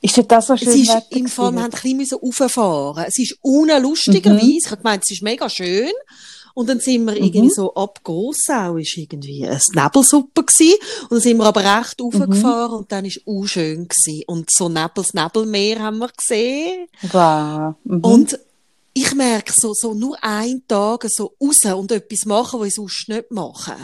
Ist 0.01 0.18
denn 0.18 0.28
das 0.28 0.47
so 0.47 0.57
schön 0.57 0.70
es 0.70 0.76
ist 0.76 0.89
Wetter 0.89 1.18
im 1.18 1.28
Fall, 1.28 1.51
wir 1.51 1.62
haben 1.64 1.74
ein 1.74 1.97
bisschen 1.97 2.20
rauffahren. 2.20 3.05
Es 3.07 3.18
ist 3.20 3.38
unten 3.41 3.82
lustigerweise, 3.82 4.57
ich 4.64 4.72
habe 4.72 4.82
gemeint, 4.82 5.03
es 5.03 5.12
ist 5.12 5.22
mega 5.22 5.49
schön. 5.49 5.91
Und 6.53 6.70
dann 6.70 6.80
sind 6.80 7.05
wir 7.05 7.14
mhm. 7.14 7.24
irgendwie 7.24 7.49
so 7.49 7.74
ab 7.76 8.03
Grossau 8.03 8.78
ist 8.78 8.97
irgendwie 8.97 9.47
eine 9.47 9.59
Nebelsuppe 9.74 10.43
gewesen. 10.43 10.76
Und 11.03 11.12
dann 11.12 11.22
sind 11.22 11.38
wir 11.38 11.45
aber 11.45 11.80
recht 11.80 11.99
mhm. 11.99 12.05
aufgefahren 12.07 12.74
und 12.74 12.91
dann 12.91 13.05
ist 13.05 13.22
auch 13.26 13.45
schön 13.45 13.88
gewesen. 13.88 14.24
Und 14.28 14.49
so 14.51 14.68
Nebels, 14.68 15.14
Nebelmeer 15.14 15.80
haben 15.80 15.99
wir 15.99 16.09
gesehen. 16.09 16.88
Wow. 17.12 17.76
Mhm. 17.84 17.99
Und 18.01 18.39
ich 18.93 19.14
merke 19.16 19.53
so, 19.55 19.74
so 19.74 19.93
nur 19.93 20.18
ein 20.22 20.64
Tag 20.68 21.05
so 21.09 21.34
raus 21.41 21.64
und 21.74 21.91
etwas 21.91 22.26
machen, 22.26 22.59
was 22.59 22.68
ich 22.68 22.76
sonst 22.76 23.07
nicht 23.07 23.32
mache. 23.32 23.76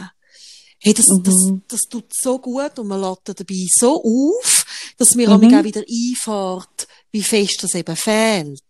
Hey, 0.80 0.94
das, 0.94 1.08
mhm. 1.08 1.22
das, 1.24 1.34
das 1.68 1.80
tut 1.90 2.04
so 2.12 2.38
gut 2.38 2.78
und 2.78 2.86
man 2.86 3.00
lädt 3.00 3.38
dabei 3.38 3.66
so 3.68 4.02
auf, 4.02 4.64
dass 4.96 5.14
mir 5.14 5.28
mhm. 5.28 5.54
auch 5.54 5.64
wieder 5.64 5.80
einfährt, 5.80 6.88
wie 7.10 7.22
fest 7.22 7.58
das 7.62 7.74
eben 7.74 7.96
fehlt. 7.96 8.62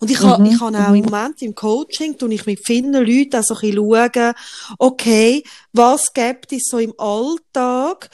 Und 0.00 0.10
ich, 0.10 0.20
mhm. 0.20 0.46
ich 0.46 0.60
habe 0.60 0.78
auch 0.78 0.94
im 0.94 1.04
Moment 1.04 1.40
im 1.42 1.54
Coaching, 1.54 2.18
tue 2.18 2.34
ich 2.34 2.44
mit 2.44 2.60
vielen 2.66 2.92
Leuten 2.92 3.36
auch 3.36 3.44
so 3.44 3.54
ein 3.54 3.60
bisschen 3.60 3.76
schauen, 3.76 4.34
okay, 4.78 5.44
was 5.72 6.12
gibt 6.12 6.52
es 6.52 6.64
so 6.68 6.78
im 6.78 6.92
Alltag 6.98 8.10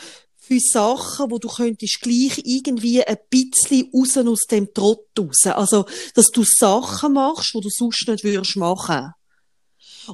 für 0.48 0.60
Sachen, 0.60 1.30
wo 1.30 1.38
du 1.38 1.48
könntest 1.48 2.00
gleich 2.00 2.42
irgendwie 2.44 3.02
ein 3.04 3.16
bisschen 3.30 3.90
raus 3.94 4.16
aus 4.18 4.46
dem 4.50 4.72
Trott 4.72 5.06
raus. 5.18 5.46
Also, 5.46 5.86
dass 6.14 6.26
du 6.26 6.42
Sachen 6.44 7.14
machst, 7.14 7.54
wo 7.54 7.60
du 7.60 7.68
sonst 7.70 8.06
nicht 8.06 8.24
würdest 8.24 8.56
machen. 8.56 9.12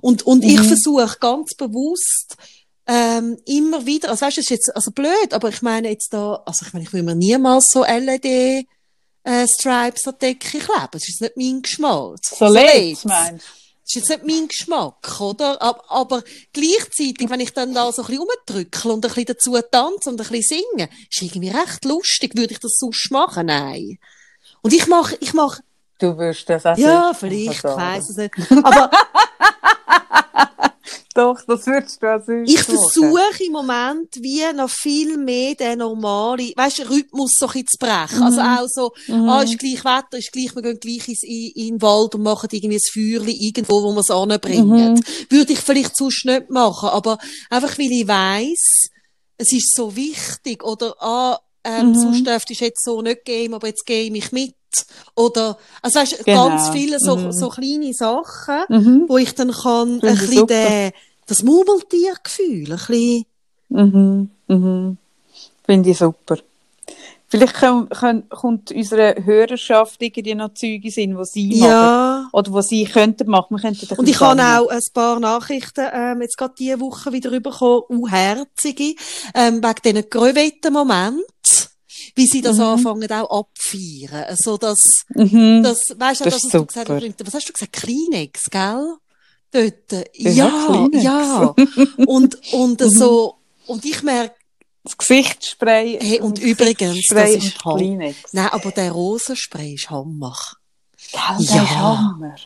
Und, 0.00 0.22
und 0.24 0.42
mhm. 0.44 0.50
ich 0.50 0.60
versuche 0.60 1.16
ganz 1.20 1.54
bewusst, 1.56 2.36
ähm, 2.86 3.38
immer 3.46 3.86
wieder, 3.86 4.10
also 4.10 4.26
weißt 4.26 4.36
du, 4.36 4.40
ist 4.40 4.50
jetzt, 4.50 4.74
also 4.74 4.90
blöd, 4.90 5.32
aber 5.32 5.48
ich 5.48 5.62
meine 5.62 5.90
jetzt 5.90 6.12
da, 6.12 6.42
also 6.44 6.66
ich 6.66 6.72
meine, 6.72 6.84
ich 6.84 6.92
will 6.92 7.02
mir 7.02 7.14
niemals 7.14 7.68
so 7.70 7.84
LED, 7.84 8.66
äh, 9.24 9.46
Stripes 9.48 10.06
an 10.06 10.14
die 10.20 10.26
Decke 10.26 10.58
kleben. 10.58 10.88
Das 10.92 11.08
ist 11.08 11.20
nicht 11.20 11.36
mein 11.36 11.62
Geschmack. 11.62 12.18
So, 12.22 12.36
so 12.36 12.52
LED, 12.52 13.04
meinst 13.04 13.46
das 13.84 13.96
ist 13.96 14.08
jetzt 14.08 14.24
nicht 14.24 14.40
mein 14.40 14.48
Geschmack, 14.48 15.20
oder? 15.20 15.60
Aber, 15.60 15.90
aber 15.90 16.22
gleichzeitig, 16.54 17.28
wenn 17.28 17.40
ich 17.40 17.52
dann 17.52 17.74
da 17.74 17.92
so 17.92 18.02
ein 18.02 18.06
bisschen 18.06 18.22
rumdrücke 18.22 18.88
und 18.88 19.04
ein 19.04 19.08
bisschen 19.08 19.26
dazu 19.26 19.58
tanze 19.70 20.08
und 20.08 20.20
ein 20.20 20.26
bisschen 20.26 20.62
singe, 20.72 20.88
ist 21.10 21.20
irgendwie 21.20 21.50
recht 21.50 21.84
lustig. 21.84 22.34
Würde 22.34 22.54
ich 22.54 22.60
das 22.60 22.76
sonst 22.78 23.10
machen? 23.10 23.46
Nein. 23.46 23.98
Und 24.62 24.72
ich 24.72 24.86
mache, 24.86 25.16
ich 25.20 25.34
mache, 25.34 25.62
Du 25.98 26.16
wirst 26.18 26.48
das 26.48 26.66
auch 26.66 26.76
Ja, 26.76 27.12
vielleicht, 27.14 27.58
ich 27.58 27.64
weiss 27.64 28.10
es 28.10 28.16
nicht. 28.16 28.34
Aber, 28.64 28.90
Doch, 31.14 31.40
das 31.46 31.64
würdest 31.68 32.02
du 32.02 32.12
auch 32.12 32.20
sonst 32.26 32.50
Ich 32.50 32.60
versuche 32.60 33.44
im 33.46 33.52
Moment 33.52 34.16
wie 34.20 34.42
noch 34.52 34.68
viel 34.68 35.16
mehr 35.16 35.54
den 35.54 35.78
normalen, 35.78 36.52
weißt, 36.56 36.90
Rhythmus 36.90 37.34
so 37.38 37.46
ein 37.46 37.64
zu 37.66 37.78
brechen. 37.78 38.20
Also 38.20 38.40
mhm. 38.40 38.48
Also 38.48 38.80
auch 38.80 38.92
so, 39.06 39.12
mhm. 39.12 39.28
ah, 39.28 39.42
ist 39.42 39.58
gleich 39.58 39.84
Wetter, 39.84 40.18
ist 40.18 40.32
gleich, 40.32 40.54
wir 40.56 40.62
gehen 40.62 40.80
gleich 40.80 41.08
ins, 41.08 41.22
in, 41.22 41.52
in 41.54 41.68
den 41.74 41.82
Wald 41.82 42.16
und 42.16 42.24
machen 42.24 42.48
irgendwie 42.50 42.76
ein 42.76 42.80
Feuerchen 42.92 43.40
irgendwo, 43.40 43.82
wo 43.84 43.92
wir 43.92 44.00
es 44.00 44.10
anbringen. 44.10 44.94
Mhm. 44.94 45.00
Würde 45.30 45.52
ich 45.52 45.60
vielleicht 45.60 45.96
sonst 45.96 46.24
nicht 46.24 46.50
machen, 46.50 46.88
aber 46.88 47.18
einfach 47.48 47.78
weil 47.78 47.92
ich 47.92 48.08
weiss, 48.08 48.88
es 49.36 49.52
ist 49.52 49.72
so 49.72 49.94
wichtig, 49.94 50.64
oder, 50.64 50.96
ah, 51.00 51.38
ähm, 51.62 51.90
mhm. 51.90 51.94
sonst 51.94 52.26
dürfte 52.26 52.52
ich 52.52 52.60
jetzt 52.60 52.84
so 52.84 53.02
nicht 53.02 53.24
gehen, 53.24 53.54
aber 53.54 53.68
jetzt 53.68 53.86
gehe 53.86 54.12
ich 54.12 54.32
mit. 54.32 54.54
Oder, 55.14 55.58
also 55.82 56.00
weißt, 56.00 56.24
genau. 56.24 56.48
ganz 56.48 56.68
viele 56.70 56.98
so, 56.98 57.16
mhm. 57.16 57.32
so 57.32 57.48
kleine 57.48 57.92
Sachen, 57.92 58.64
mhm. 58.68 59.04
wo 59.08 59.16
ich 59.16 59.34
dann 59.34 59.52
kann, 59.52 60.00
Finde 60.00 60.08
ein 60.08 60.18
bisschen 60.18 60.46
den, 60.46 60.92
das 61.26 61.42
Murmeltiergefühl, 61.42 62.72
ein 62.72 62.78
bisschen. 62.78 63.24
Mhm. 63.68 64.30
Mhm. 64.48 64.96
Finde 65.64 65.90
ich 65.90 65.98
super. 65.98 66.38
Vielleicht 67.34 67.54
können, 67.54 67.88
können, 67.88 68.28
kommt 68.28 68.70
unsere 68.70 69.16
Hörerschaft 69.24 70.00
irgendwie 70.00 70.36
noch 70.36 70.54
Züge 70.54 70.88
sind, 70.92 71.16
die 71.18 71.24
sie 71.24 71.58
ja. 71.58 71.66
machen. 71.66 72.28
Oder 72.32 72.50
die 72.52 72.62
sie 72.62 72.84
könnten 72.84 73.28
machen. 73.28 73.56
Wir 73.56 73.60
könnten 73.60 73.92
Und 73.96 74.08
ich 74.08 74.20
habe 74.20 74.40
auch 74.40 74.68
ein 74.68 74.80
paar 74.92 75.18
Nachrichten, 75.18 75.84
ähm, 75.92 76.22
jetzt 76.22 76.38
gerade 76.38 76.54
diese 76.56 76.78
Woche 76.78 77.12
wieder 77.12 77.30
bekommen, 77.40 77.82
unherzige, 77.88 78.94
ähm, 79.34 79.60
wegen 79.64 79.82
diesen 79.84 80.10
Crevetten-Momenten 80.10 81.24
wie 82.14 82.26
sie 82.26 82.40
das 82.40 82.56
mhm. 82.56 82.62
anfangen 82.62 83.10
auch 83.10 83.40
abfeiern. 83.40 84.24
Also 84.28 84.56
das, 84.56 85.04
mhm. 85.14 85.62
das, 85.62 85.94
weißt 85.98 86.20
du, 86.20 86.24
das, 86.24 86.34
das 86.34 86.44
was 86.44 86.52
du 86.52 86.66
gesagt 86.66 86.88
hast, 86.88 87.26
was 87.26 87.34
hast 87.34 87.48
du 87.48 87.52
gesagt? 87.52 87.72
Kleenex, 87.72 88.50
gell? 88.50 88.96
Dort. 89.50 90.08
Ja, 90.14 90.32
ja. 90.32 90.88
ja. 90.92 91.54
und, 92.06 92.52
und 92.52 92.80
mhm. 92.80 92.90
so, 92.90 93.36
und 93.66 93.84
ich 93.84 94.02
merke, 94.02 94.34
das 94.84 94.98
Gesichtsspray. 94.98 95.98
Hey, 96.00 96.20
und, 96.20 96.38
übrigens, 96.38 97.06
das 97.08 97.30
ist 97.30 97.64
Hammer. 97.64 98.12
Nein, 98.32 98.48
aber 98.50 98.70
der 98.70 98.92
Rosenspray 98.92 99.74
ist 99.74 99.90
Hammer. 99.90 100.36
Gell, 101.10 101.46
ja. 101.46 101.62
ist 101.62 101.70
Hammer. 101.70 102.36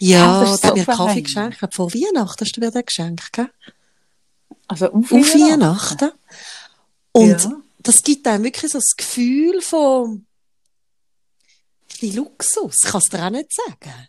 Ja, 0.00 0.44
ja 0.44 0.56
der 0.56 0.70
hat 0.70 0.76
mir 0.76 0.84
Kaffee 0.84 1.22
geschenkt. 1.22 1.58
Vor 1.72 1.92
Weihnachten 1.94 2.44
hast 2.44 2.56
du 2.56 2.60
mir 2.60 2.70
den 2.70 2.84
geschenkt, 2.84 3.32
gell? 3.32 3.50
Also 4.66 4.86
auf 4.86 5.10
Weihnachten? 5.10 5.18
Auf 5.18 5.34
Weihnachten. 5.34 6.10
Und 7.12 7.44
ja 7.44 7.62
das 7.78 8.02
gibt 8.02 8.26
einem 8.26 8.44
wirklich 8.44 8.72
so 8.72 8.78
das 8.78 8.96
Gefühl 8.96 9.60
von 9.60 10.26
ein 12.02 12.14
Luxus. 12.14 12.76
Ich 12.84 12.90
kann 12.90 13.00
es 13.00 13.08
dir 13.08 13.24
auch 13.24 13.30
nicht 13.30 13.52
sagen. 13.52 14.08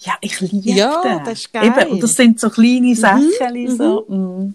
Ja, 0.00 0.16
ich 0.20 0.40
liebe 0.40 0.70
ja, 0.70 1.02
den. 1.02 1.24
das 1.24 1.40
ist 1.40 1.52
geil. 1.52 1.66
Eben, 1.66 1.90
und 1.92 2.02
das 2.02 2.12
sind 2.12 2.40
so 2.40 2.50
kleine 2.50 2.94
Sachen. 2.94 3.30
Mhm. 3.52 3.76
So. 3.76 4.06
Mhm. 4.08 4.54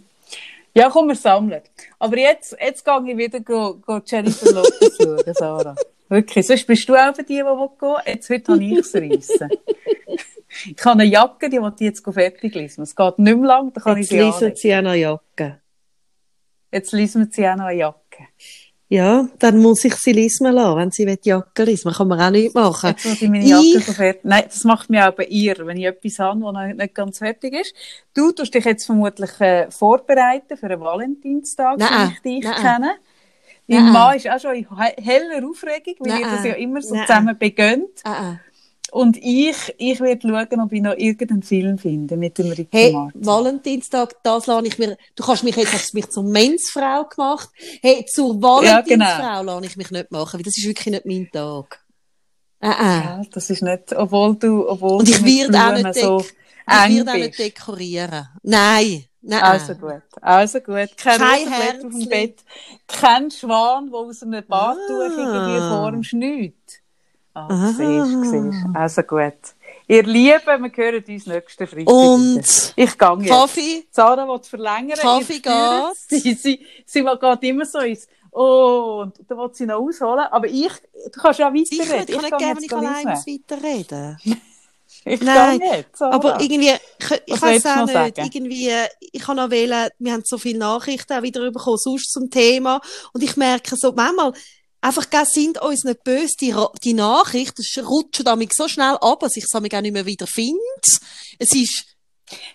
Ja, 0.73 0.89
komm, 0.89 1.09
wir 1.09 1.15
sammeln. 1.15 1.61
Aber 1.99 2.17
jetzt, 2.17 2.55
jetzt 2.59 2.85
gehe 2.85 3.11
ich 3.11 3.17
wieder 3.17 3.39
go, 3.41 3.75
go 3.75 3.99
Jennifer 4.05 4.51
Lopez 4.51 4.97
schauen, 4.97 5.33
Sarah. 5.33 5.75
Wirklich. 6.07 6.45
Sonst 6.45 6.67
bist 6.67 6.87
du 6.87 6.95
auch 6.95 7.13
die, 7.13 7.23
die 7.23 7.35
gehen 7.35 7.95
Jetzt, 8.05 8.29
heute 8.29 8.51
habe 8.51 8.63
ich 8.63 8.77
es 8.77 8.95
reissen. 8.95 9.49
ich 10.65 10.85
habe 10.85 11.01
eine 11.01 11.05
Jacke, 11.05 11.49
die 11.49 11.61
will 11.61 11.71
ich 11.75 11.81
jetzt 11.81 12.03
fertig 12.03 12.53
lesen. 12.53 12.83
Es 12.83 12.95
geht 12.95 13.19
nicht 13.19 13.37
mehr 13.37 13.47
lang, 13.47 13.73
dann 13.73 13.83
kann 13.83 13.97
jetzt 13.97 14.11
ich 14.11 14.17
sie 14.17 14.23
lesen 14.23 14.55
sie 14.55 14.75
auch 14.75 14.81
noch 14.81 14.93
Jacke. 14.93 15.61
Jetzt 16.71 16.91
lesen 16.93 17.25
wir 17.25 17.31
sie 17.31 17.47
auch 17.47 17.55
noch 17.55 17.65
eine 17.65 17.79
Jacke. 18.21 18.33
Ja, 18.89 19.29
dann 19.39 19.59
muss 19.59 19.85
ich 19.85 19.95
sie 19.95 20.11
lesen 20.11 20.51
lassen, 20.51 20.77
wenn 20.77 20.91
sie 20.91 21.05
die 21.05 21.29
Jacke 21.29 21.63
lesen. 21.63 21.83
Man 21.87 21.93
kann 21.93 22.07
man 22.09 22.19
auch 22.19 22.29
nicht 22.29 22.53
machen. 22.53 22.93
Jetzt 23.01 23.21
ich 23.21 23.29
meine 23.29 23.45
Jacke 23.45 23.63
ich... 23.63 23.85
so 23.85 23.93
fertig. 23.93 24.25
Nein, 24.25 24.43
das 24.45 24.63
macht 24.65 24.89
mir 24.89 25.07
auch 25.07 25.13
bei 25.13 25.23
ihr, 25.25 25.55
wenn 25.59 25.77
ich 25.77 25.85
etwas 25.85 26.19
habe, 26.19 26.41
das 26.41 26.53
noch 26.53 26.73
nicht 26.73 26.93
ganz 26.93 27.19
fertig 27.19 27.53
ist. 27.53 27.73
Du 28.13 28.33
tust 28.33 28.53
dich 28.53 28.65
jetzt 28.65 28.85
vermutlich 28.85 29.39
äh, 29.39 29.71
vorbereiten 29.71 30.57
für 30.57 30.65
einen 30.65 30.81
Valentinstag, 30.81 31.79
wie 31.79 32.11
ich 32.11 32.41
dich 32.41 32.43
nein. 32.43 32.61
kenne. 32.61 32.91
Dein 33.67 33.91
Mann 33.93 34.17
ist 34.17 34.29
auch 34.29 34.39
schon 34.39 34.55
in 34.55 34.67
heller 35.01 35.47
Aufregung, 35.47 35.95
weil 35.99 36.19
ihr 36.19 36.25
das 36.25 36.43
ja 36.43 36.53
immer 36.55 36.81
so 36.81 36.93
zusammen 36.95 37.37
begönnt. 37.37 38.01
Nein. 38.03 38.41
Und 38.91 39.15
ich, 39.15 39.73
ich 39.77 40.01
werde 40.01 40.27
schauen, 40.27 40.59
ob 40.59 40.73
ich 40.73 40.81
noch 40.81 40.97
irgendeinen 40.97 41.43
Film 41.43 41.77
finde 41.77 42.17
mit 42.17 42.37
dem 42.37 42.47
Ricky 42.47 42.67
hey, 42.71 42.91
Martin. 42.91 43.25
Valentinstag, 43.25 44.21
das 44.21 44.47
lasse 44.47 44.67
ich 44.67 44.77
mir, 44.79 44.97
du 45.15 45.23
kannst 45.23 45.45
mich 45.45 45.55
jetzt, 45.55 45.71
hast 45.71 45.93
mich 45.93 46.09
zur 46.09 46.23
Mensfrau 46.23 47.05
gemacht. 47.05 47.49
Hey, 47.81 48.05
zur 48.05 48.41
Valentinsfrau 48.41 48.97
ja, 48.99 49.39
genau. 49.39 49.53
lasse 49.53 49.67
ich 49.67 49.77
mich 49.77 49.91
nicht 49.91 50.11
machen, 50.11 50.37
weil 50.37 50.43
das 50.43 50.57
ist 50.57 50.67
wirklich 50.67 50.87
nicht 50.87 51.05
mein 51.05 51.29
Tag. 51.31 51.85
Äh, 52.59 52.67
äh. 52.67 52.69
Ja, 52.69 53.21
das 53.31 53.49
ist 53.49 53.63
nicht, 53.63 53.93
obwohl 53.93 54.35
du, 54.35 54.67
obwohl 54.67 54.99
Und 54.99 55.07
ich 55.07 55.23
werde 55.23 55.57
auch 55.57 55.81
nicht, 55.81 55.95
so 55.95 56.19
ich 56.19 56.97
werde 56.97 57.11
auch 57.11 57.15
nicht 57.15 57.39
dekorieren. 57.39 58.27
Nein. 58.43 59.05
Nein. 59.21 59.41
Also 59.41 59.75
gut, 59.75 60.01
also 60.19 60.59
gut. 60.59 60.97
Kein, 60.97 61.17
Kein 61.17 61.47
Herz 61.47 61.85
auf 61.85 61.91
dem 61.91 62.09
Bett. 62.09 62.43
Kein 62.87 63.31
Schwan, 63.31 63.89
der 63.89 63.99
aus 63.99 64.21
einem 64.21 64.45
Badtuch 64.45 64.99
ah. 64.99 65.15
irgendwie 65.17 65.59
vor 65.69 65.91
dem 65.91 66.03
schnürt. 66.03 66.80
Ah, 67.33 67.71
siehst, 67.71 68.23
siehst. 68.23 68.65
Also 68.73 69.03
gut. 69.03 69.33
Ihr 69.87 70.03
Lieben, 70.03 70.63
wir 70.63 70.71
hören 70.73 71.03
uns 71.07 71.25
nächsten 71.25 71.67
Freitag. 71.67 71.93
Und 71.93 72.73
ich 72.75 72.97
gehe 72.97 73.17
jetzt. 73.19 73.29
Kaffee. 73.29 73.87
Sarah 73.91 74.27
will 74.27 74.39
verlängern. 74.43 74.97
Kaffee 74.99 75.39
geht. 75.39 76.21
Sie, 76.21 76.33
sie, 76.33 76.65
sie 76.85 77.03
geht 77.03 77.43
immer 77.43 77.65
so 77.65 77.79
ins 77.79 78.07
Oh, 78.33 79.01
und 79.03 79.15
dann 79.27 79.37
will 79.37 79.49
sie 79.51 79.65
noch 79.65 79.81
ausholen. 79.81 80.25
Aber 80.31 80.47
ich, 80.47 80.71
du 81.13 81.21
kannst 81.21 81.39
ja 81.39 81.53
weiterreden. 81.53 82.05
Ich, 82.07 82.15
ich 82.15 82.15
kann 82.15 82.21
nicht 82.21 82.37
gerne, 82.37 82.55
wenn 82.55 82.63
ich 82.63 82.73
allein 82.73 83.07
weiterreden 83.07 84.17
Ich 85.03 85.21
Nein, 85.21 85.57
nicht, 85.57 85.99
aber 85.99 86.39
irgendwie, 86.39 86.69
ich, 86.99 87.21
ich 87.25 87.41
weiß 87.41 87.65
auch 87.65 87.85
nicht, 87.85 87.93
sagen? 87.93 88.21
irgendwie, 88.21 88.69
ich 88.99 89.21
kann 89.21 89.37
noch 89.37 89.49
wählen, 89.49 89.89
wir 89.97 90.13
haben 90.13 90.21
so 90.23 90.37
viele 90.37 90.59
Nachrichten 90.59 91.13
auch 91.13 91.23
wieder 91.23 91.49
bekommen, 91.49 91.77
sonst 91.77 92.11
zum 92.11 92.29
Thema, 92.29 92.79
und 93.11 93.23
ich 93.23 93.35
merke 93.35 93.75
so, 93.75 93.93
manchmal, 93.93 94.33
einfach, 94.81 95.09
gell, 95.09 95.25
sind 95.25 95.61
uns 95.61 95.83
nicht 95.83 96.03
böse, 96.03 96.35
die, 96.39 96.55
die 96.83 96.93
Nachricht, 96.93 97.57
das 97.57 97.83
rutscht 97.83 98.25
damit 98.25 98.53
so 98.53 98.67
schnell 98.67 98.97
ab, 98.99 99.19
dass 99.21 99.37
ich 99.37 99.45
es 99.45 99.53
auch 99.53 99.61
nicht 99.61 99.93
mehr 99.93 100.05
wieder 100.05 100.27
finde. 100.27 100.59
Es 101.39 101.55
ist, 101.55 101.85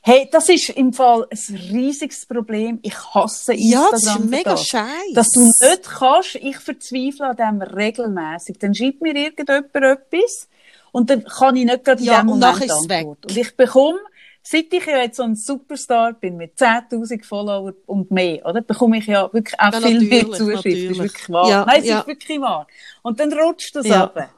Hey, 0.01 0.27
das 0.33 0.49
ist 0.49 0.70
im 0.70 0.93
Fall 0.93 1.27
ein 1.31 1.57
riesiges 1.70 2.24
Problem. 2.24 2.79
Ich 2.83 2.97
hasse 3.14 3.53
Instagram. 3.53 3.85
Ja, 3.85 3.89
das 3.91 4.07
ist 4.07 4.18
mega 4.20 4.57
scheiße. 4.57 5.14
Dass 5.14 5.31
du 5.31 5.41
nicht 5.41 5.83
kannst, 5.83 6.35
ich 6.37 6.57
verzweifle 6.57 7.27
an 7.27 7.37
dem 7.37 7.62
regelmäßig. 7.62 8.59
Dann 8.59 8.74
schreibt 8.74 9.03
mir 9.03 9.14
irgendjemand 9.14 9.74
etwas 9.74 10.49
und 10.93 11.11
dann 11.11 11.24
kann 11.24 11.57
ich 11.57 11.66
nicht 11.66 11.85
gerade 11.85 12.01
in 12.01 12.07
ja, 12.07 12.22
dem 12.22 12.27
Moment 12.29 12.70
antworten. 12.70 13.29
Und 13.29 13.37
ich 13.37 13.55
bekomme 13.55 13.99
seit 14.49 14.72
ich 14.72 14.86
ja 14.86 14.99
jetzt 14.99 15.16
so 15.16 15.24
ein 15.24 15.34
Superstar 15.34 16.12
bin 16.12 16.36
mit 16.36 16.57
10.000 16.57 17.24
Follower 17.24 17.74
und 17.86 18.12
mehr, 18.12 18.47
oder, 18.47 18.62
bekomme 18.62 18.99
ich 18.99 19.07
ja 19.07 19.32
wirklich 19.32 19.59
auch 19.59 19.72
ja, 19.72 19.80
viel 19.80 20.01
mehr 20.03 20.30
Zuschriften. 20.30 20.88
Das 20.88 20.99
ist 20.99 20.99
wirklich 20.99 21.30
wahr. 21.30 21.51
Ja, 21.51 21.64
Nein, 21.66 21.80
es 21.80 21.88
ja. 21.88 21.99
ist 22.01 22.07
wirklich 22.07 22.40
wahr. 22.40 22.66
Und 23.03 23.18
dann 23.18 23.32
rutscht 23.32 23.74
das 23.74 23.86
ja. 23.86 24.05
runter. 24.05 24.28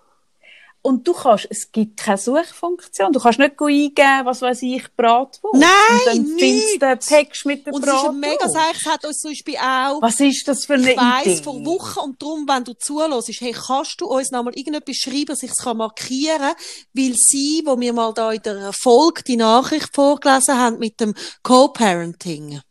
Und 0.89 1.07
du 1.07 1.13
kannst, 1.13 1.47
es 1.51 1.71
gibt 1.71 1.99
keine 1.99 2.17
Suchfunktion. 2.17 3.13
Du 3.13 3.21
kannst 3.21 3.39
nicht 3.39 3.61
eingeben, 3.61 4.25
was 4.25 4.41
weiß 4.41 4.63
ich, 4.63 4.85
Bratwurst. 4.97 5.61
Nein, 5.61 5.69
und 5.91 6.07
dann 6.07 6.39
findest 6.39 6.75
du 6.75 6.79
den 6.79 6.99
Text 7.01 7.45
mit 7.45 7.67
der 7.67 7.75
Und 7.75 7.87
es 7.87 7.93
ist 7.93 8.05
ein 8.09 8.19
mega 8.19 8.49
Sache, 8.49 8.75
es 8.75 8.87
hat 8.87 9.05
uns 9.05 9.19
zum 9.19 9.31
Beispiel 9.33 9.57
auch, 9.57 10.01
Was 10.01 10.19
ist 10.19 10.49
das 10.49 10.65
für 10.65 10.75
eine 10.75 10.93
ich 10.93 10.97
weiss, 10.97 11.27
Idee? 11.27 11.43
vor 11.43 11.67
Wochen 11.67 11.99
und 11.99 12.23
darum, 12.23 12.49
wenn 12.49 12.65
du 12.65 12.73
zuhörst, 12.73 13.29
hey, 13.39 13.53
kannst 13.53 14.01
du 14.01 14.07
uns 14.07 14.31
noch 14.31 14.43
mal 14.43 14.55
irgendetwas 14.57 14.97
schreiben, 14.97 15.27
dass 15.27 15.43
ich 15.43 15.51
es 15.51 15.63
markieren 15.63 16.39
kann, 16.39 16.55
weil 16.95 17.13
sie, 17.15 17.63
wo 17.67 17.79
wir 17.79 17.93
mal 17.93 18.15
da 18.15 18.33
in 18.33 18.41
der 18.43 18.73
Folge 18.73 19.23
die 19.25 19.37
Nachricht 19.37 19.95
vorgelesen 19.95 20.57
haben 20.57 20.79
mit 20.79 21.01
dem 21.01 21.13
Co-Parenting, 21.43 22.63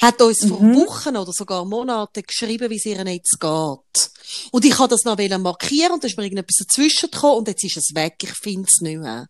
hat 0.00 0.20
uns 0.22 0.46
vor 0.46 0.60
Mhm. 0.60 0.76
Wochen 0.76 1.16
oder 1.16 1.32
sogar 1.32 1.64
Monaten 1.64 2.22
geschrieben, 2.22 2.70
wie 2.70 2.76
es 2.76 2.86
ihr 2.86 3.04
jetzt 3.06 3.38
geht. 3.40 4.10
Und 4.50 4.64
ich 4.64 4.78
habe 4.78 4.88
das 4.88 5.04
noch 5.04 5.16
markieren 5.38 5.92
und 5.92 6.02
da 6.04 6.08
ist 6.08 6.16
mir 6.16 6.24
irgendetwas 6.24 6.66
dazwischen 6.66 7.10
gekommen 7.10 7.38
und 7.38 7.48
jetzt 7.48 7.64
ist 7.64 7.76
es 7.76 7.94
weg. 7.94 8.16
Ich 8.22 8.32
finde 8.32 8.68
es 8.72 8.80
nicht 8.80 8.98
mehr. 8.98 9.28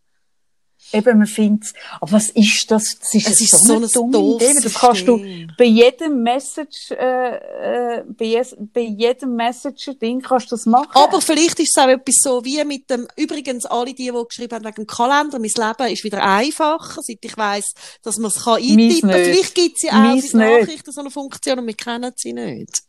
Eben, 0.93 1.19
man 1.19 1.27
findet 1.27 1.73
Aber 2.01 2.13
was 2.13 2.31
ist 2.31 2.71
das? 2.71 2.99
Das 2.99 3.15
ist, 3.15 3.29
Es 3.29 3.41
ist 3.41 3.51
so, 3.51 3.59
so 3.59 3.73
eine 3.75 3.87
ein 3.87 3.91
dumme 3.93 4.37
Idee. 4.37 4.61
Das 4.63 4.75
kannst 4.75 5.09
du 5.09 5.19
bei 5.59 5.65
jedem 5.65 6.23
Message, 6.23 6.91
äh, 6.93 7.97
äh, 7.99 8.05
bei, 8.07 8.25
jes, 8.27 8.57
bei 8.59 8.83
jedem 8.83 9.35
Messenger-Ding 9.35 10.21
kannst 10.21 10.51
du 10.51 10.57
das 10.57 10.67
machen. 10.67 10.91
Aber 10.95 11.21
vielleicht 11.21 11.59
ist 11.61 11.77
es 11.77 11.83
auch 11.83 11.89
etwas 11.89 12.17
so 12.23 12.45
wie 12.45 12.65
mit 12.65 12.89
dem, 12.89 13.07
übrigens 13.17 13.67
alle 13.67 13.95
die, 13.95 14.11
die 14.11 14.25
geschrieben 14.29 14.55
haben 14.55 14.65
wegen 14.65 14.85
dem 14.85 14.87
Kalender, 14.87 15.39
mein 15.39 15.51
Leben 15.51 15.93
ist 15.93 16.05
wieder 16.05 16.23
einfacher, 16.23 17.01
seit 17.03 17.19
ich 17.21 17.37
weiss, 17.37 17.73
dass 18.03 18.17
man 18.19 18.31
es 18.31 18.45
kann 18.45 18.57
eintippen. 18.57 19.11
Vielleicht 19.11 19.55
gibt 19.55 19.77
es 19.77 19.83
ja 19.83 19.91
auch 19.91 19.97
Meins 19.97 20.31
für. 20.31 20.37
Nachrichten 20.37 20.93
so 20.93 21.01
eine 21.01 21.11
Funktion 21.11 21.59
und 21.59 21.67
wir 21.67 21.75
kennen 21.75 22.13
sie 22.17 22.33
nicht. 22.33 22.86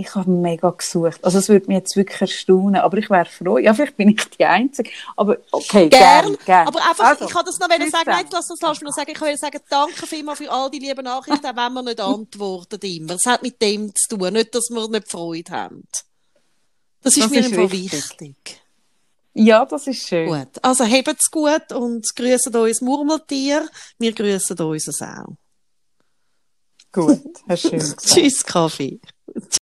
Ich 0.00 0.14
habe 0.14 0.30
mega 0.30 0.70
gesucht. 0.70 1.24
Also, 1.24 1.38
es 1.38 1.48
würde 1.48 1.66
mich 1.66 1.78
jetzt 1.78 1.96
wirklich 1.96 2.20
erstaunen. 2.20 2.76
Aber 2.82 2.98
ich 2.98 3.10
wäre 3.10 3.24
froh. 3.24 3.58
Ja, 3.58 3.74
vielleicht 3.74 3.96
bin 3.96 4.10
ich 4.10 4.24
die 4.30 4.44
Einzige. 4.44 4.90
Aber, 5.16 5.38
okay, 5.50 5.88
Gern, 5.88 6.24
gern, 6.24 6.38
gern. 6.46 6.68
aber 6.68 6.78
einfach, 6.88 7.04
Also, 7.04 7.24
ich 7.24 7.32
kann 7.32 7.44
das 7.44 7.58
noch 7.58 7.68
sagen, 7.68 7.82
zusammen. 7.84 8.04
nein, 8.06 8.26
lass 8.30 8.46
das 8.46 8.58
lass 8.62 8.80
noch 8.80 8.92
sagen, 8.92 9.10
ich 9.12 9.20
will 9.20 9.36
sagen, 9.36 9.58
danke 9.68 10.06
vielmals 10.06 10.38
für 10.38 10.52
all 10.52 10.70
die 10.70 10.78
lieben 10.78 11.02
Nachrichten, 11.02 11.44
auch 11.44 11.56
wenn 11.56 11.72
wir 11.72 11.82
nicht 11.82 12.00
antworten 12.00 12.78
immer. 12.80 13.14
Es 13.14 13.26
hat 13.26 13.42
mit 13.42 13.60
dem 13.60 13.92
zu 13.92 14.16
tun, 14.16 14.32
nicht, 14.34 14.54
dass 14.54 14.68
wir 14.70 14.88
nicht 14.88 15.10
Freude 15.10 15.50
haben. 15.50 15.82
Das 17.02 17.16
ist 17.16 17.24
Das 17.24 17.30
mir 17.32 17.40
ist 17.40 17.46
einfach 17.52 17.72
wichtig. 17.72 17.92
wichtig. 18.20 18.60
Ja, 19.34 19.64
das 19.64 19.88
ist 19.88 20.06
schön. 20.06 20.28
Gut. 20.28 20.62
Also, 20.62 20.84
habt's 20.84 21.28
gut 21.32 21.72
und 21.72 22.06
grüßen 22.14 22.54
uns 22.54 22.80
Murmeltier. 22.82 23.68
Wir 23.98 24.12
grüßen 24.12 24.56
uns 24.60 25.02
auch. 25.02 25.34
Gut, 26.92 27.20
hast 27.48 27.62
schön. 27.68 27.80
Tschüss, 28.00 28.44
Kaffee. 28.44 29.00